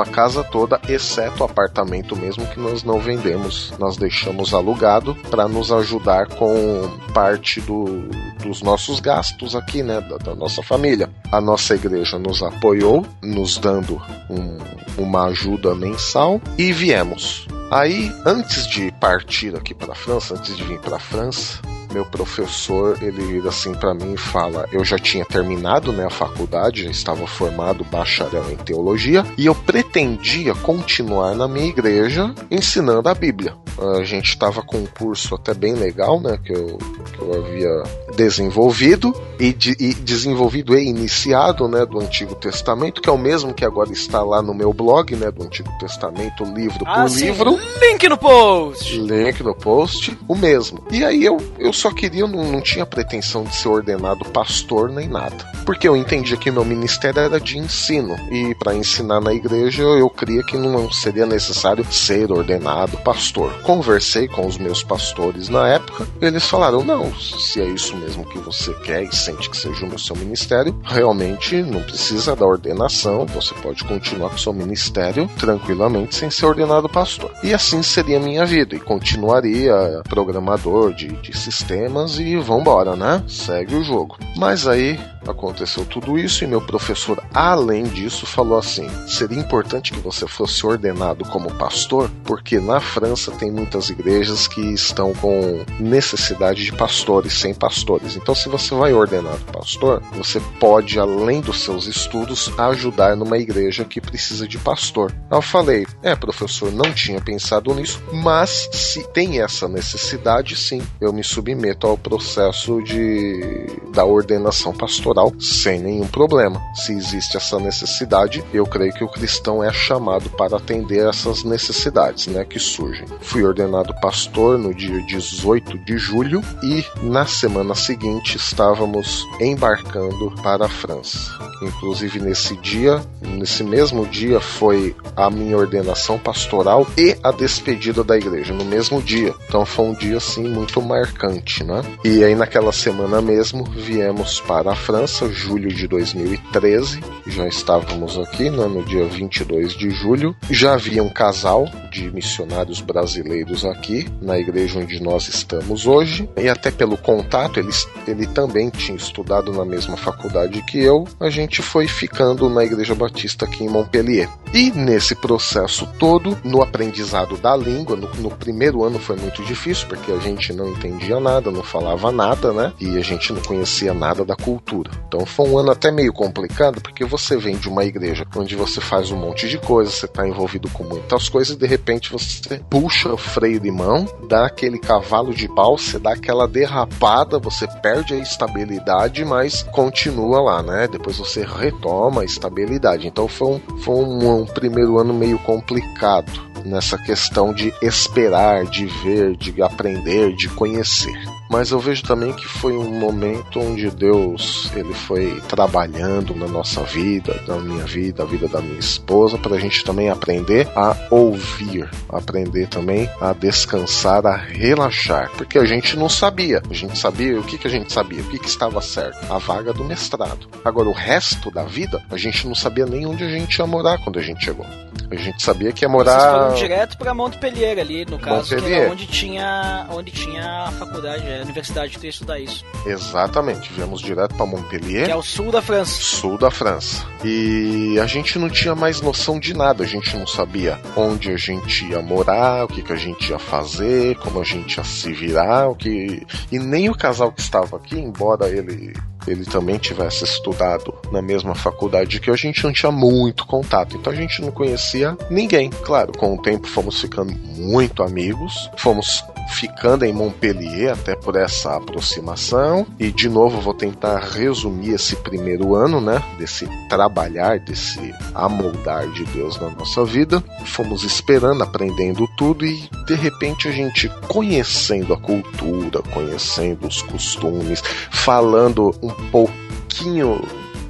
a 0.00 0.06
casa 0.06 0.42
toda, 0.42 0.80
exceto 0.88 1.42
o 1.42 1.46
apartamento 1.46 2.16
mesmo 2.16 2.46
que 2.46 2.58
nós 2.58 2.82
não 2.82 2.98
vendemos. 2.98 3.72
Nós 3.78 3.96
deixamos 3.96 4.52
alugado 4.52 5.14
para 5.30 5.46
nos 5.46 5.70
ajudar 5.70 6.26
com 6.28 6.90
parte 7.12 7.60
do, 7.60 8.08
dos 8.42 8.62
nossos 8.62 9.00
gastos 9.00 9.54
aqui, 9.54 9.82
né, 9.82 10.00
da, 10.00 10.16
da, 10.18 10.34
nossa 10.34 10.62
família. 10.62 11.08
A 11.30 11.40
nossa 11.40 11.74
igreja 11.74 12.18
nos 12.18 12.42
apoiou, 12.42 13.06
nos 13.22 13.58
dando 13.58 14.00
um, 14.28 14.58
uma 15.02 15.26
ajuda 15.26 15.74
mensal 15.74 16.40
e 16.58 16.72
viemos. 16.72 17.46
Aí, 17.70 18.12
antes 18.26 18.66
de 18.66 18.92
partir 19.00 19.56
aqui 19.56 19.74
para 19.74 19.92
a 19.92 19.96
França, 19.96 20.34
antes 20.34 20.56
de 20.56 20.62
vir 20.64 20.78
para 20.80 20.96
a 20.96 21.00
França, 21.00 21.58
meu 21.92 22.04
professor, 22.04 22.98
ele 23.02 23.22
vira 23.22 23.48
assim 23.48 23.74
para 23.74 23.94
mim 23.94 24.14
e 24.14 24.18
fala: 24.18 24.68
eu 24.72 24.84
já 24.84 24.98
tinha 24.98 25.24
terminado 25.24 25.92
né, 25.92 26.06
a 26.06 26.10
faculdade, 26.10 26.84
já 26.84 26.90
estava 26.90 27.26
formado 27.26 27.84
bacharel 27.84 28.50
em 28.50 28.56
teologia, 28.56 29.24
e 29.36 29.46
eu 29.46 29.54
pretendia 29.54 30.54
continuar 30.54 31.34
na 31.34 31.46
minha 31.46 31.68
igreja 31.68 32.34
ensinando 32.50 33.08
a 33.08 33.14
Bíblia. 33.14 33.54
A 33.98 34.04
gente 34.04 34.28
estava 34.28 34.62
com 34.62 34.78
um 34.78 34.86
curso 34.86 35.34
até 35.34 35.54
bem 35.54 35.74
legal, 35.74 36.20
né, 36.20 36.38
que 36.44 36.52
eu, 36.52 36.78
que 37.12 37.18
eu 37.20 37.34
havia 37.34 37.82
desenvolvido 38.16 39.14
e, 39.38 39.52
de, 39.52 39.76
e 39.78 39.94
desenvolvido 39.94 40.76
e 40.76 40.88
iniciado, 40.88 41.66
né, 41.68 41.84
do 41.84 42.00
Antigo 42.00 42.34
Testamento, 42.34 43.00
que 43.00 43.08
é 43.08 43.12
o 43.12 43.18
mesmo 43.18 43.52
que 43.52 43.64
agora 43.64 43.92
está 43.92 44.22
lá 44.22 44.40
no 44.40 44.54
meu 44.54 44.72
blog, 44.72 45.14
né, 45.16 45.30
do 45.30 45.42
Antigo 45.42 45.70
Testamento, 45.78 46.44
livro 46.44 46.84
Ah, 46.86 47.02
por 47.02 47.10
sim. 47.10 47.26
livro. 47.26 47.58
Link 47.80 48.08
no 48.08 48.16
post! 48.16 48.98
Link 48.98 49.42
no 49.42 49.54
post, 49.54 50.16
o 50.28 50.34
mesmo. 50.34 50.82
E 50.90 51.04
aí 51.04 51.24
eu, 51.24 51.38
eu 51.58 51.72
só 51.72 51.90
queria, 51.90 52.20
eu 52.22 52.28
não, 52.28 52.44
não 52.44 52.60
tinha 52.60 52.86
pretensão 52.86 53.44
de 53.44 53.54
ser 53.56 53.68
ordenado 53.68 54.24
pastor 54.26 54.90
nem 54.90 55.08
nada. 55.08 55.36
Porque 55.64 55.88
eu 55.88 55.96
entendia 55.96 56.36
que 56.36 56.50
meu 56.50 56.64
ministério 56.64 57.20
era 57.20 57.40
de 57.40 57.58
ensino. 57.58 58.14
E 58.30 58.54
para 58.54 58.74
ensinar 58.74 59.20
na 59.20 59.32
igreja 59.32 59.82
eu 59.82 60.08
cria 60.10 60.42
que 60.44 60.56
não 60.56 60.90
seria 60.90 61.26
necessário 61.26 61.84
ser 61.90 62.30
ordenado 62.30 62.96
pastor. 62.98 63.52
Conversei 63.62 64.28
com 64.28 64.46
os 64.46 64.58
meus 64.58 64.82
pastores 64.82 65.48
na 65.48 65.68
época, 65.68 66.06
eles 66.20 66.46
falaram: 66.46 66.84
não, 66.84 67.12
se 67.14 67.60
é 67.60 67.66
isso 67.66 67.96
mesmo 68.02 68.24
que 68.24 68.38
você 68.38 68.74
quer 68.74 69.04
e 69.04 69.14
sente 69.14 69.48
que 69.48 69.56
seja 69.56 69.86
o 69.86 69.98
seu 69.98 70.16
ministério, 70.16 70.78
realmente 70.82 71.62
não 71.62 71.82
precisa 71.82 72.34
da 72.34 72.44
ordenação, 72.44 73.26
você 73.26 73.54
pode 73.54 73.84
continuar 73.84 74.30
com 74.30 74.36
o 74.36 74.38
seu 74.38 74.52
ministério 74.52 75.28
tranquilamente 75.38 76.16
sem 76.16 76.30
ser 76.30 76.46
ordenado 76.46 76.88
pastor. 76.88 77.32
E 77.42 77.54
assim 77.54 77.82
seria 77.82 78.18
a 78.18 78.20
minha 78.20 78.44
vida, 78.44 78.74
e 78.74 78.80
continuaria 78.80 80.02
programador 80.08 80.92
de, 80.92 81.08
de 81.08 81.36
sistemas 81.36 82.18
e 82.18 82.36
vambora, 82.36 82.96
né? 82.96 83.22
Segue 83.28 83.74
o 83.74 83.84
jogo. 83.84 84.18
Mas 84.36 84.66
aí 84.66 84.98
aconteceu 85.30 85.84
tudo 85.84 86.18
isso 86.18 86.44
e 86.44 86.46
meu 86.46 86.60
professor, 86.60 87.22
além 87.32 87.84
disso, 87.84 88.26
falou 88.26 88.58
assim: 88.58 88.88
seria 89.06 89.38
importante 89.38 89.92
que 89.92 90.00
você 90.00 90.26
fosse 90.26 90.66
ordenado 90.66 91.24
como 91.26 91.52
pastor, 91.54 92.10
porque 92.24 92.58
na 92.58 92.80
França 92.80 93.30
tem 93.32 93.50
muitas 93.50 93.90
igrejas 93.90 94.46
que 94.48 94.60
estão 94.72 95.12
com 95.14 95.64
necessidade 95.78 96.64
de 96.64 96.72
pastores, 96.72 97.34
sem 97.34 97.54
pastores. 97.54 97.91
Então, 98.16 98.34
se 98.34 98.48
você 98.48 98.74
vai 98.74 98.92
ordenado 98.92 99.44
pastor, 99.52 100.02
você 100.12 100.40
pode, 100.58 100.98
além 100.98 101.40
dos 101.40 101.62
seus 101.62 101.86
estudos, 101.86 102.52
ajudar 102.58 103.16
numa 103.16 103.38
igreja 103.38 103.84
que 103.84 104.00
precisa 104.00 104.46
de 104.46 104.58
pastor. 104.58 105.12
Eu 105.30 105.42
falei: 105.42 105.86
é, 106.02 106.14
professor, 106.14 106.72
não 106.72 106.92
tinha 106.92 107.20
pensado 107.20 107.74
nisso, 107.74 108.02
mas 108.12 108.68
se 108.72 109.02
tem 109.08 109.40
essa 109.40 109.68
necessidade, 109.68 110.56
sim, 110.56 110.82
eu 111.00 111.12
me 111.12 111.24
submeto 111.24 111.86
ao 111.86 111.98
processo 111.98 112.82
de 112.82 113.66
da 113.92 114.04
ordenação 114.04 114.72
pastoral 114.72 115.32
sem 115.38 115.78
nenhum 115.80 116.06
problema. 116.06 116.60
Se 116.74 116.92
existe 116.92 117.36
essa 117.36 117.58
necessidade, 117.58 118.42
eu 118.52 118.66
creio 118.66 118.92
que 118.92 119.04
o 119.04 119.08
cristão 119.08 119.62
é 119.62 119.72
chamado 119.72 120.30
para 120.30 120.56
atender 120.56 121.06
essas 121.06 121.44
necessidades, 121.44 122.26
né, 122.26 122.44
que 122.44 122.58
surgem. 122.58 123.06
Fui 123.20 123.44
ordenado 123.44 123.94
pastor 124.00 124.58
no 124.58 124.74
dia 124.74 125.02
18 125.02 125.78
de 125.78 125.98
julho 125.98 126.42
e 126.62 126.84
na 127.02 127.26
semana 127.26 127.74
seguinte 127.82 128.36
estávamos 128.36 129.26
embarcando 129.40 130.30
para 130.42 130.66
a 130.66 130.68
França. 130.68 131.18
Inclusive 131.60 132.20
nesse 132.20 132.56
dia, 132.56 133.00
nesse 133.20 133.62
mesmo 133.62 134.06
dia 134.06 134.40
foi 134.40 134.94
a 135.16 135.30
minha 135.30 135.56
ordenação 135.56 136.18
pastoral 136.18 136.86
e 136.96 137.16
a 137.22 137.30
despedida 137.30 138.02
da 138.02 138.16
igreja 138.16 138.52
no 138.52 138.64
mesmo 138.64 139.00
dia. 139.02 139.34
Então 139.48 139.64
foi 139.64 139.86
um 139.86 139.94
dia 139.94 140.16
assim 140.16 140.48
muito 140.48 140.80
marcante, 140.80 141.62
né? 141.64 141.82
E 142.04 142.24
aí 142.24 142.34
naquela 142.34 142.72
semana 142.72 143.20
mesmo 143.20 143.64
viemos 143.64 144.40
para 144.40 144.72
a 144.72 144.76
França, 144.76 145.28
julho 145.30 145.68
de 145.68 145.86
2013. 145.86 147.00
Já 147.26 147.46
estávamos 147.46 148.18
aqui 148.18 148.50
né, 148.50 148.66
no 148.66 148.84
dia 148.84 149.04
22 149.06 149.74
de 149.74 149.90
julho. 149.90 150.34
Já 150.50 150.74
havia 150.74 151.02
um 151.02 151.08
casal 151.08 151.68
de 151.90 152.10
missionários 152.10 152.80
brasileiros 152.80 153.64
aqui 153.64 154.08
na 154.20 154.38
igreja 154.38 154.80
onde 154.80 155.00
nós 155.00 155.28
estamos 155.28 155.86
hoje. 155.86 156.28
E 156.36 156.48
até 156.48 156.70
pelo 156.70 156.96
contato, 156.96 157.60
ele, 157.60 157.71
ele 158.06 158.26
também 158.26 158.70
tinha 158.70 158.96
estudado 158.96 159.52
na 159.52 159.64
mesma 159.64 159.96
faculdade 159.96 160.62
que 160.62 160.78
eu. 160.78 161.06
A 161.20 161.30
gente 161.30 161.62
foi 161.62 161.86
ficando 161.86 162.48
na 162.48 162.64
Igreja 162.64 162.94
Batista 162.94 163.44
aqui 163.44 163.64
em 163.64 163.68
Montpellier. 163.68 164.28
E 164.52 164.70
nesse 164.70 165.14
processo 165.14 165.88
todo, 165.98 166.36
no 166.44 166.62
aprendizado 166.62 167.36
da 167.38 167.56
língua, 167.56 167.96
no, 167.96 168.08
no 168.16 168.30
primeiro 168.30 168.84
ano 168.84 168.98
foi 168.98 169.16
muito 169.16 169.42
difícil, 169.44 169.88
porque 169.88 170.12
a 170.12 170.18
gente 170.18 170.52
não 170.52 170.68
entendia 170.68 171.18
nada, 171.18 171.50
não 171.50 171.62
falava 171.62 172.12
nada, 172.12 172.52
né? 172.52 172.72
E 172.78 172.98
a 172.98 173.00
gente 173.00 173.32
não 173.32 173.40
conhecia 173.40 173.94
nada 173.94 174.24
da 174.24 174.36
cultura. 174.36 174.90
Então 175.08 175.24
foi 175.24 175.48
um 175.48 175.58
ano 175.58 175.70
até 175.70 175.90
meio 175.90 176.12
complicado, 176.12 176.82
porque 176.82 177.04
você 177.04 177.36
vem 177.36 177.56
de 177.56 177.68
uma 177.68 177.84
igreja 177.84 178.26
onde 178.36 178.54
você 178.54 178.80
faz 178.80 179.10
um 179.10 179.16
monte 179.16 179.48
de 179.48 179.58
coisas, 179.58 179.94
você 179.94 180.06
está 180.06 180.28
envolvido 180.28 180.68
com 180.70 180.84
muitas 180.84 181.28
coisas, 181.28 181.54
e 181.54 181.58
de 181.58 181.66
repente 181.66 182.12
você 182.12 182.60
puxa 182.68 183.12
o 183.12 183.16
freio 183.16 183.58
de 183.58 183.70
mão, 183.70 184.06
dá 184.28 184.46
aquele 184.46 184.78
cavalo 184.78 185.32
de 185.32 185.48
pau, 185.48 185.78
você 185.78 185.98
dá 185.98 186.12
aquela 186.12 186.46
derrapada, 186.46 187.38
você 187.38 187.61
perde 187.80 188.14
a 188.14 188.18
estabilidade, 188.18 189.24
mas 189.24 189.62
continua 189.62 190.40
lá, 190.40 190.62
né? 190.62 190.88
Depois 190.88 191.18
você 191.18 191.44
retoma 191.44 192.22
a 192.22 192.24
estabilidade. 192.24 193.06
Então 193.06 193.28
foi 193.28 193.48
um, 193.48 193.60
foi 193.78 193.94
um, 193.94 194.42
um 194.42 194.46
primeiro 194.46 194.98
ano 194.98 195.12
meio 195.12 195.38
complicado 195.40 196.52
nessa 196.64 196.96
questão 196.96 197.52
de 197.52 197.72
esperar, 197.82 198.64
de 198.64 198.86
ver, 198.86 199.36
de 199.36 199.62
aprender, 199.62 200.34
de 200.34 200.48
conhecer. 200.48 201.12
Mas 201.52 201.70
eu 201.70 201.78
vejo 201.78 202.02
também 202.02 202.32
que 202.32 202.48
foi 202.48 202.72
um 202.72 202.98
momento 202.98 203.60
onde 203.60 203.90
Deus 203.90 204.72
ele 204.74 204.94
foi 204.94 205.38
trabalhando 205.46 206.34
na 206.34 206.48
nossa 206.48 206.82
vida, 206.82 207.38
na 207.46 207.58
minha 207.58 207.84
vida, 207.84 208.22
a 208.22 208.26
vida 208.26 208.48
da 208.48 208.62
minha 208.62 208.78
esposa, 208.78 209.36
para 209.36 209.56
a 209.56 209.58
gente 209.58 209.84
também 209.84 210.08
aprender 210.08 210.66
a 210.74 210.96
ouvir, 211.10 211.90
aprender 212.08 212.68
também 212.68 213.06
a 213.20 213.34
descansar, 213.34 214.26
a 214.26 214.34
relaxar, 214.34 215.30
porque 215.36 215.58
a 215.58 215.66
gente 215.66 215.94
não 215.94 216.08
sabia. 216.08 216.62
A 216.70 216.72
gente 216.74 216.96
sabia 216.96 217.38
o 217.38 217.44
que, 217.44 217.58
que 217.58 217.66
a 217.66 217.70
gente 217.70 217.92
sabia, 217.92 218.22
o 218.22 218.30
que, 218.30 218.38
que 218.38 218.48
estava 218.48 218.80
certo, 218.80 219.30
a 219.30 219.36
vaga 219.36 219.74
do 219.74 219.84
mestrado. 219.84 220.48
Agora 220.64 220.88
o 220.88 220.92
resto 220.92 221.50
da 221.50 221.64
vida 221.64 222.02
a 222.10 222.16
gente 222.16 222.48
não 222.48 222.54
sabia 222.54 222.86
nem 222.86 223.04
onde 223.04 223.24
a 223.24 223.28
gente 223.28 223.58
ia 223.58 223.66
morar 223.66 223.98
quando 223.98 224.18
a 224.18 224.22
gente 224.22 224.42
chegou. 224.42 224.64
A 225.12 225.16
gente 225.16 225.42
sabia 225.42 225.70
que 225.72 225.84
ia 225.84 225.88
Vocês 225.88 226.06
morar 226.06 226.32
foram 226.32 226.54
direto 226.54 226.96
pra 226.96 227.12
Montpellier 227.12 227.78
ali, 227.78 228.06
no 228.06 228.18
caso, 228.18 228.48
que 228.48 228.54
Montpellier. 228.54 228.82
era 228.84 228.92
onde 228.92 229.06
tinha, 229.06 229.86
onde 229.90 230.10
tinha 230.10 230.64
a 230.64 230.72
faculdade, 230.72 231.22
a 231.22 231.42
universidade 231.42 231.98
que 231.98 232.06
ia 232.06 232.10
estudar 232.10 232.40
isso. 232.40 232.64
exatamente. 232.86 233.70
Viemos 233.74 234.00
direto 234.00 234.34
para 234.34 234.46
Montpellier. 234.46 235.04
Que 235.04 235.10
é 235.10 235.16
o 235.16 235.22
sul 235.22 235.52
da 235.52 235.60
França. 235.60 235.92
sul 236.00 236.38
da 236.38 236.50
França. 236.50 237.04
E 237.22 237.98
a 238.00 238.06
gente 238.06 238.38
não 238.38 238.48
tinha 238.48 238.74
mais 238.74 239.02
noção 239.02 239.38
de 239.38 239.54
nada, 239.54 239.84
a 239.84 239.86
gente 239.86 240.16
não 240.16 240.26
sabia 240.26 240.80
onde 240.96 241.30
a 241.30 241.36
gente 241.36 241.84
ia 241.84 242.00
morar, 242.00 242.64
o 242.64 242.68
que, 242.68 242.80
que 242.82 242.92
a 242.92 242.96
gente 242.96 243.30
ia 243.30 243.38
fazer, 243.38 244.16
como 244.16 244.40
a 244.40 244.44
gente 244.44 244.78
ia 244.78 244.84
se 244.84 245.12
virar, 245.12 245.68
o 245.68 245.74
que. 245.74 246.26
E 246.50 246.58
nem 246.58 246.88
o 246.88 246.96
casal 246.96 247.30
que 247.30 247.40
estava 247.42 247.76
aqui, 247.76 247.98
embora 247.98 248.48
ele. 248.48 248.94
Ele 249.26 249.44
também 249.44 249.78
tivesse 249.78 250.24
estudado 250.24 250.94
na 251.10 251.22
mesma 251.22 251.54
faculdade 251.54 252.20
que 252.20 252.28
eu, 252.30 252.34
a 252.34 252.36
gente 252.36 252.62
não 252.64 252.72
tinha 252.72 252.92
muito 252.92 253.46
contato, 253.46 253.96
então 253.96 254.12
a 254.12 254.16
gente 254.16 254.40
não 254.42 254.50
conhecia 254.50 255.16
ninguém. 255.30 255.70
Claro, 255.70 256.12
com 256.12 256.34
o 256.34 256.42
tempo 256.42 256.66
fomos 256.66 257.00
ficando 257.00 257.32
muito 257.32 258.02
amigos, 258.02 258.70
fomos 258.76 259.24
ficando 259.48 260.04
em 260.04 260.12
Montpellier 260.12 260.92
até 260.92 261.14
por 261.14 261.36
essa 261.36 261.76
aproximação. 261.76 262.86
E 262.98 263.10
de 263.10 263.28
novo 263.28 263.60
vou 263.60 263.74
tentar 263.74 264.18
resumir 264.18 264.94
esse 264.94 265.16
primeiro 265.16 265.74
ano, 265.74 266.00
né? 266.00 266.22
Desse 266.38 266.66
trabalhar, 266.88 267.58
desse 267.58 268.14
amoldar 268.34 269.08
de 269.08 269.24
Deus 269.26 269.60
na 269.60 269.70
nossa 269.70 270.04
vida. 270.04 270.42
Fomos 270.64 271.04
esperando, 271.04 271.62
aprendendo 271.62 272.28
tudo 272.36 272.64
e 272.64 272.88
de 273.06 273.14
repente 273.14 273.68
a 273.68 273.72
gente 273.72 274.08
conhecendo 274.28 275.12
a 275.12 275.18
cultura, 275.18 276.02
conhecendo 276.12 276.86
os 276.86 277.02
costumes, 277.02 277.82
falando 278.10 278.94
um 279.02 279.10
pouquinho 279.30 280.40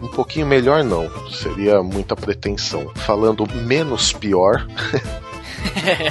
um 0.02 0.09
pouquinho 0.09 0.47
melhor 0.47 0.82
não, 0.82 1.09
seria 1.30 1.80
muita 1.80 2.16
pretensão. 2.16 2.90
Falando 2.97 3.47
menos 3.54 4.12
pior, 4.12 4.66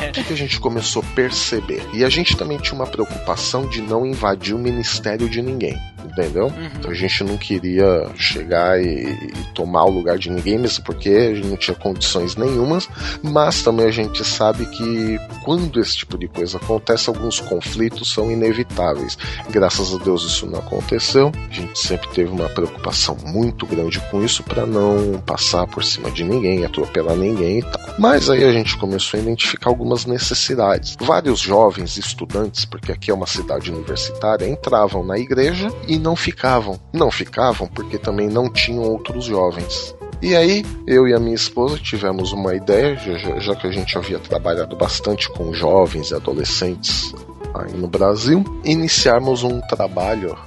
o 0.10 0.12
que, 0.12 0.24
que 0.24 0.34
a 0.34 0.38
gente 0.38 0.60
começou 0.60 1.02
a 1.02 1.16
perceber? 1.16 1.82
E 1.94 2.04
a 2.04 2.10
gente 2.10 2.36
também 2.38 2.58
tinha 2.58 2.76
uma 2.76 2.88
preocupação 2.88 3.68
de 3.68 3.82
não 3.82 4.06
invadir 4.06 4.56
o 4.56 4.60
ministério 4.60 5.30
de 5.30 5.42
ninguém 5.42 5.78
entendeu? 6.06 6.48
Uhum. 6.48 6.90
A 6.90 6.94
gente 6.94 7.24
não 7.24 7.38
queria 7.38 8.10
chegar 8.16 8.82
e, 8.82 8.86
e, 8.86 9.34
tomar 9.54 9.86
o 9.86 9.90
lugar 9.90 10.18
de 10.18 10.30
ninguém, 10.30 10.58
mesmo 10.58 10.84
porque 10.84 11.10
a 11.10 11.36
gente 11.36 11.48
não 11.48 11.58
tinha 11.58 11.76
condições 11.76 12.36
nenhumas, 12.36 12.88
mas 13.22 13.62
também 13.62 13.86
a 13.86 13.92
gente 13.92 14.24
sabe 14.24 14.66
que 14.66 15.18
quando 15.44 15.80
esse 15.80 15.98
tipo 15.98 16.18
de 16.18 16.28
coisa 16.28 16.58
acontece, 16.58 17.10
alguns 17.10 17.40
conflitos 17.40 18.12
são 18.12 18.32
inevitáveis. 18.32 19.18
Graças 19.50 19.94
a 19.94 19.98
Deus 19.98 20.24
isso 20.24 20.46
não 20.46 20.60
aconteceu. 20.60 21.32
A 21.50 21.54
gente 21.54 21.80
sempre 21.80 22.10
teve 22.10 22.30
uma 22.30 22.50
preocupação 22.50 23.18
muito 23.26 23.66
grande 23.66 24.00
com 24.12 24.24
isso 24.24 24.44
para 24.44 24.66
não 24.66 25.22
passar 25.26 25.68
por 25.68 25.84
cima 25.84 26.12
de 26.12 26.24
ninguém, 26.24 26.66
atropelar 26.66 27.16
ninguém 27.16 27.60
e 27.60 27.64
tal. 27.64 27.82
Mas 27.98 28.30
aí 28.30 28.44
a 28.44 28.52
gente 28.52 28.78
começou 28.78 29.20
a 29.20 29.24
identificar 29.24 29.70
algumas 29.70 30.06
necessidades. 30.06 30.96
Vários 31.00 31.40
jovens 31.40 31.98
estudantes, 31.98 32.66
porque 32.66 32.92
aqui 32.92 33.12
é 33.12 33.14
uma 33.14 33.28
cidade 33.28 33.72
universitária, 33.72 34.48
entravam 34.48 35.04
na 35.04 35.18
igreja 35.18 35.72
e 35.92 36.00
não 36.00 36.16
ficavam. 36.16 36.80
Não 36.94 37.12
ficavam 37.12 37.68
porque 37.68 37.98
também 37.98 38.30
não 38.30 38.50
tinham 38.50 38.84
outros 38.84 39.26
jovens. 39.26 39.94
E 40.22 40.34
aí, 40.34 40.64
eu 40.88 41.06
e 41.06 41.14
a 41.14 41.20
minha 41.20 41.36
esposa 41.36 41.78
tivemos 41.78 42.32
uma 42.32 42.56
ideia, 42.56 42.96
já, 42.96 43.40
já 43.40 43.56
que 43.56 43.68
a 43.68 43.72
gente 43.72 43.98
havia 43.98 44.18
trabalhado 44.18 44.74
bastante 44.76 45.30
com 45.30 45.54
jovens 45.54 46.12
e 46.12 46.16
adolescentes 46.16 47.14
aí 47.54 47.74
no 47.74 47.90
Brasil, 47.90 48.42
iniciarmos 48.64 49.44
um 49.44 49.60
trabalho 49.62 50.38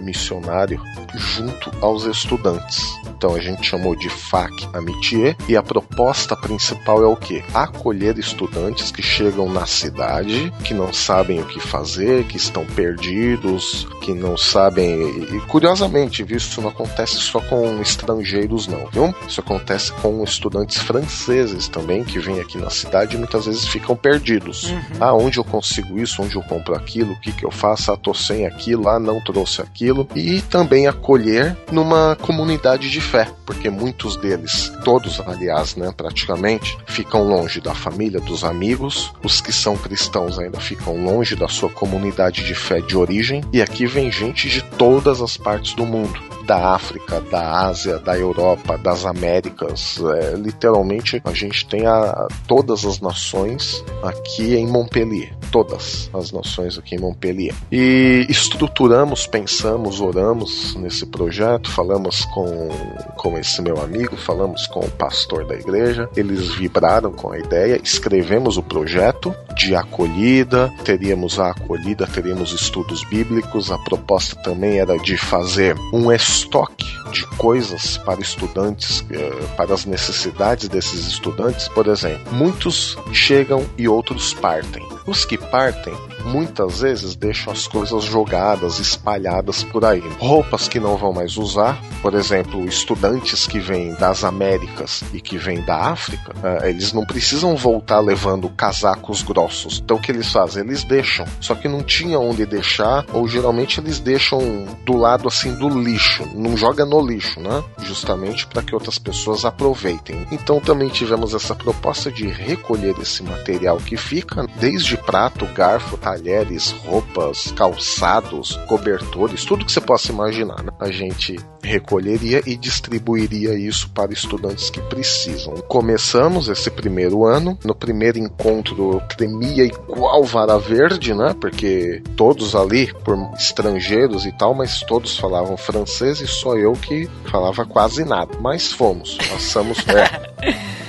missionário 0.00 0.80
junto 1.14 1.70
aos 1.80 2.04
estudantes. 2.04 3.00
Então 3.22 3.36
a 3.36 3.40
gente 3.40 3.64
chamou 3.64 3.94
de 3.94 4.08
FAC 4.08 4.68
Amitié 4.72 5.36
e 5.48 5.56
a 5.56 5.62
proposta 5.62 6.34
principal 6.34 7.04
é 7.04 7.06
o 7.06 7.14
que? 7.14 7.42
Acolher 7.54 8.18
estudantes 8.18 8.90
que 8.90 9.00
chegam 9.00 9.48
na 9.48 9.64
cidade, 9.64 10.52
que 10.64 10.74
não 10.74 10.92
sabem 10.92 11.40
o 11.40 11.46
que 11.46 11.60
fazer, 11.60 12.24
que 12.24 12.36
estão 12.36 12.66
perdidos, 12.66 13.86
que 14.00 14.12
não 14.12 14.36
sabem. 14.36 15.08
E 15.36 15.40
curiosamente, 15.42 16.24
isso 16.34 16.60
não 16.60 16.70
acontece 16.70 17.14
só 17.14 17.40
com 17.40 17.80
estrangeiros, 17.80 18.66
não, 18.66 18.88
viu? 18.88 19.14
Isso 19.28 19.40
acontece 19.40 19.92
com 19.92 20.24
estudantes 20.24 20.78
franceses 20.78 21.68
também, 21.68 22.02
que 22.02 22.18
vêm 22.18 22.40
aqui 22.40 22.58
na 22.58 22.70
cidade 22.70 23.14
e 23.14 23.18
muitas 23.18 23.46
vezes 23.46 23.68
ficam 23.68 23.94
perdidos. 23.94 24.64
Uhum. 24.64 24.82
Ah, 24.98 25.14
onde 25.14 25.38
eu 25.38 25.44
consigo 25.44 25.96
isso? 25.96 26.20
Onde 26.22 26.34
eu 26.34 26.42
compro 26.42 26.74
aquilo? 26.74 27.12
O 27.12 27.20
que, 27.20 27.30
que 27.30 27.46
eu 27.46 27.52
faço? 27.52 27.92
Ah, 27.92 27.96
tô 27.96 28.12
sem 28.12 28.46
aquilo, 28.46 28.88
ah, 28.88 28.98
não 28.98 29.20
trouxe 29.22 29.61
aquilo. 29.62 30.06
E 30.14 30.40
também 30.42 30.86
acolher 30.86 31.56
numa 31.70 32.16
comunidade 32.16 32.90
de 32.90 33.00
fé, 33.00 33.28
porque 33.46 33.70
muitos 33.70 34.16
deles, 34.16 34.72
todos 34.84 35.20
aliás, 35.20 35.76
né, 35.76 35.92
praticamente, 35.96 36.76
ficam 36.86 37.22
longe 37.22 37.60
da 37.60 37.74
família, 37.74 38.20
dos 38.20 38.44
amigos, 38.44 39.12
os 39.22 39.40
que 39.40 39.52
são 39.52 39.76
cristãos 39.76 40.38
ainda 40.38 40.60
ficam 40.60 41.02
longe 41.02 41.34
da 41.34 41.48
sua 41.48 41.70
comunidade 41.70 42.44
de 42.44 42.54
fé 42.54 42.80
de 42.80 42.96
origem, 42.96 43.42
e 43.52 43.62
aqui 43.62 43.86
vem 43.86 44.10
gente 44.10 44.48
de 44.48 44.62
todas 44.62 45.20
as 45.20 45.36
partes 45.36 45.74
do 45.74 45.86
mundo 45.86 46.32
da 46.44 46.74
África, 46.74 47.20
da 47.20 47.66
Ásia, 47.66 47.98
da 47.98 48.18
Europa, 48.18 48.76
das 48.76 49.04
Américas. 49.04 49.98
É, 50.16 50.34
literalmente, 50.34 51.20
a 51.24 51.32
gente 51.32 51.66
tem 51.66 51.86
a, 51.86 52.26
todas 52.46 52.84
as 52.84 53.00
nações 53.00 53.84
aqui 54.02 54.54
em 54.56 54.66
Montpellier. 54.66 55.32
Todas 55.50 56.10
as 56.12 56.32
nações 56.32 56.78
aqui 56.78 56.96
em 56.96 56.98
Montpellier. 56.98 57.54
E 57.70 58.26
estruturamos, 58.28 59.26
pensamos, 59.26 59.51
oramos 60.00 60.74
nesse 60.76 61.06
projeto, 61.06 61.70
falamos 61.70 62.24
com, 62.26 62.68
com 63.16 63.38
esse 63.38 63.60
meu 63.60 63.80
amigo, 63.80 64.16
falamos 64.16 64.66
com 64.66 64.80
o 64.80 64.90
pastor 64.90 65.44
da 65.44 65.54
igreja, 65.54 66.08
eles 66.16 66.54
vibraram 66.54 67.12
com 67.12 67.32
a 67.32 67.38
ideia, 67.38 67.80
escrevemos 67.82 68.56
o 68.56 68.62
projeto 68.62 69.34
de 69.56 69.74
acolhida, 69.74 70.72
teríamos 70.84 71.38
a 71.38 71.50
acolhida, 71.50 72.06
teríamos 72.06 72.52
estudos 72.52 73.04
bíblicos, 73.04 73.70
a 73.70 73.78
proposta 73.78 74.36
também 74.42 74.78
era 74.78 74.96
de 74.98 75.16
fazer 75.16 75.76
um 75.92 76.10
estoque 76.10 76.86
de 77.12 77.26
coisas 77.36 77.98
para 77.98 78.20
estudantes, 78.20 79.04
eh, 79.10 79.46
para 79.56 79.74
as 79.74 79.84
necessidades 79.84 80.68
desses 80.68 81.06
estudantes. 81.06 81.68
Por 81.68 81.86
exemplo, 81.86 82.32
muitos 82.32 82.96
chegam 83.12 83.64
e 83.76 83.86
outros 83.86 84.32
partem. 84.32 84.82
Os 85.06 85.24
que 85.24 85.36
partem 85.36 85.94
muitas 86.24 86.80
vezes 86.80 87.14
deixam 87.14 87.52
as 87.52 87.66
coisas 87.66 88.04
jogadas, 88.04 88.78
espalhadas 88.78 89.62
por 89.64 89.84
aí. 89.84 90.02
Roupas 90.18 90.68
que 90.68 90.80
não 90.80 90.96
vão 90.96 91.12
mais 91.12 91.36
usar, 91.36 91.80
por 92.00 92.14
exemplo, 92.14 92.64
estudantes 92.66 93.46
que 93.46 93.58
vêm 93.58 93.94
das 93.94 94.24
Américas 94.24 95.04
e 95.12 95.20
que 95.20 95.36
vêm 95.36 95.62
da 95.62 95.76
África, 95.76 96.32
uh, 96.32 96.66
eles 96.66 96.92
não 96.92 97.04
precisam 97.04 97.56
voltar 97.56 98.00
levando 98.00 98.48
casacos 98.50 99.22
grossos. 99.22 99.80
Então 99.82 99.96
o 99.96 100.00
que 100.00 100.10
eles 100.10 100.30
fazem? 100.30 100.64
Eles 100.64 100.84
deixam. 100.84 101.26
Só 101.40 101.54
que 101.54 101.68
não 101.68 101.82
tinha 101.82 102.18
onde 102.18 102.46
deixar, 102.46 103.04
ou 103.12 103.26
geralmente 103.28 103.80
eles 103.80 103.98
deixam 103.98 104.66
do 104.84 104.96
lado 104.96 105.28
assim 105.28 105.54
do 105.54 105.68
lixo. 105.68 106.28
Não 106.34 106.56
joga 106.56 106.84
no 106.84 107.00
lixo, 107.04 107.40
né? 107.40 107.62
Justamente 107.82 108.46
para 108.46 108.62
que 108.62 108.74
outras 108.74 108.98
pessoas 108.98 109.44
aproveitem. 109.44 110.26
Então 110.30 110.60
também 110.60 110.88
tivemos 110.88 111.34
essa 111.34 111.54
proposta 111.54 112.10
de 112.10 112.26
recolher 112.26 112.94
esse 113.00 113.22
material 113.22 113.78
que 113.78 113.96
fica, 113.96 114.46
desde 114.58 114.96
prato, 114.96 115.46
garfo, 115.54 115.96
tá 115.96 116.11
talheres, 116.12 116.72
roupas, 116.84 117.52
calçados, 117.52 118.56
cobertores, 118.68 119.44
tudo 119.44 119.64
que 119.64 119.72
você 119.72 119.80
possa 119.80 120.12
imaginar. 120.12 120.62
Né? 120.62 120.70
A 120.78 120.90
gente 120.90 121.36
recolheria 121.62 122.42
e 122.46 122.54
distribuiria 122.56 123.54
isso 123.54 123.88
para 123.90 124.12
estudantes 124.12 124.68
que 124.68 124.80
precisam. 124.82 125.54
Começamos 125.68 126.48
esse 126.48 126.70
primeiro 126.70 127.24
ano, 127.24 127.58
no 127.64 127.74
primeiro 127.74 128.18
encontro 128.18 129.00
tremia 129.16 129.64
igual 129.64 130.22
vara 130.24 130.58
verde, 130.58 131.14
né? 131.14 131.34
Porque 131.40 132.02
todos 132.16 132.54
ali, 132.54 132.92
por 133.04 133.16
estrangeiros 133.34 134.26
e 134.26 134.32
tal, 134.32 134.54
mas 134.54 134.80
todos 134.80 135.16
falavam 135.16 135.56
francês 135.56 136.20
e 136.20 136.26
só 136.26 136.56
eu 136.56 136.72
que 136.72 137.08
falava 137.30 137.64
quase 137.64 138.04
nada. 138.04 138.36
Mas 138.40 138.72
fomos, 138.72 139.16
passamos. 139.30 139.78
É. 139.88 140.62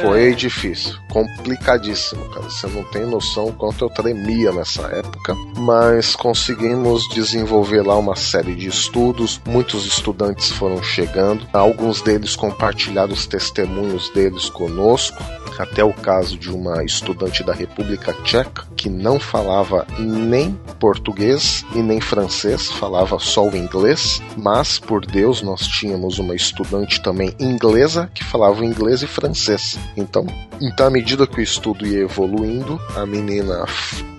Foi 0.00 0.34
difícil, 0.34 0.94
complicadíssimo, 1.16 2.28
cara. 2.28 2.42
Você 2.42 2.66
não 2.66 2.84
tem 2.84 3.06
noção 3.06 3.50
quanto 3.50 3.86
eu 3.86 3.88
tremia 3.88 4.52
nessa 4.52 4.82
época, 4.88 5.34
mas 5.56 6.14
conseguimos 6.14 7.08
desenvolver 7.08 7.80
lá 7.80 7.96
uma 7.96 8.14
série 8.14 8.54
de 8.54 8.68
estudos. 8.68 9.40
Muitos 9.46 9.86
estudantes 9.86 10.50
foram 10.50 10.82
chegando, 10.82 11.46
alguns 11.54 12.02
deles 12.02 12.36
compartilharam 12.36 13.14
os 13.14 13.26
testemunhos 13.26 14.10
deles 14.10 14.50
conosco 14.50 15.22
até 15.58 15.82
o 15.82 15.92
caso 15.92 16.36
de 16.36 16.50
uma 16.50 16.84
estudante 16.84 17.42
da 17.42 17.54
República 17.54 18.12
Tcheca 18.24 18.66
que 18.76 18.90
não 18.90 19.18
falava 19.18 19.86
nem 19.98 20.52
português 20.78 21.64
e 21.74 21.78
nem 21.78 22.00
francês, 22.00 22.70
falava 22.70 23.18
só 23.18 23.48
o 23.48 23.56
inglês, 23.56 24.20
mas 24.36 24.78
por 24.78 25.04
Deus 25.04 25.40
nós 25.40 25.66
tínhamos 25.66 26.18
uma 26.18 26.34
estudante 26.34 27.00
também 27.00 27.34
inglesa 27.38 28.10
que 28.14 28.22
falava 28.22 28.64
inglês 28.64 29.02
e 29.02 29.06
francês. 29.06 29.78
Então, 29.96 30.26
então 30.60 30.90
medida 30.90 31.05
que 31.06 31.38
o 31.38 31.42
estudo 31.42 31.86
ia 31.86 32.00
evoluindo, 32.00 32.80
a 32.96 33.06
menina 33.06 33.64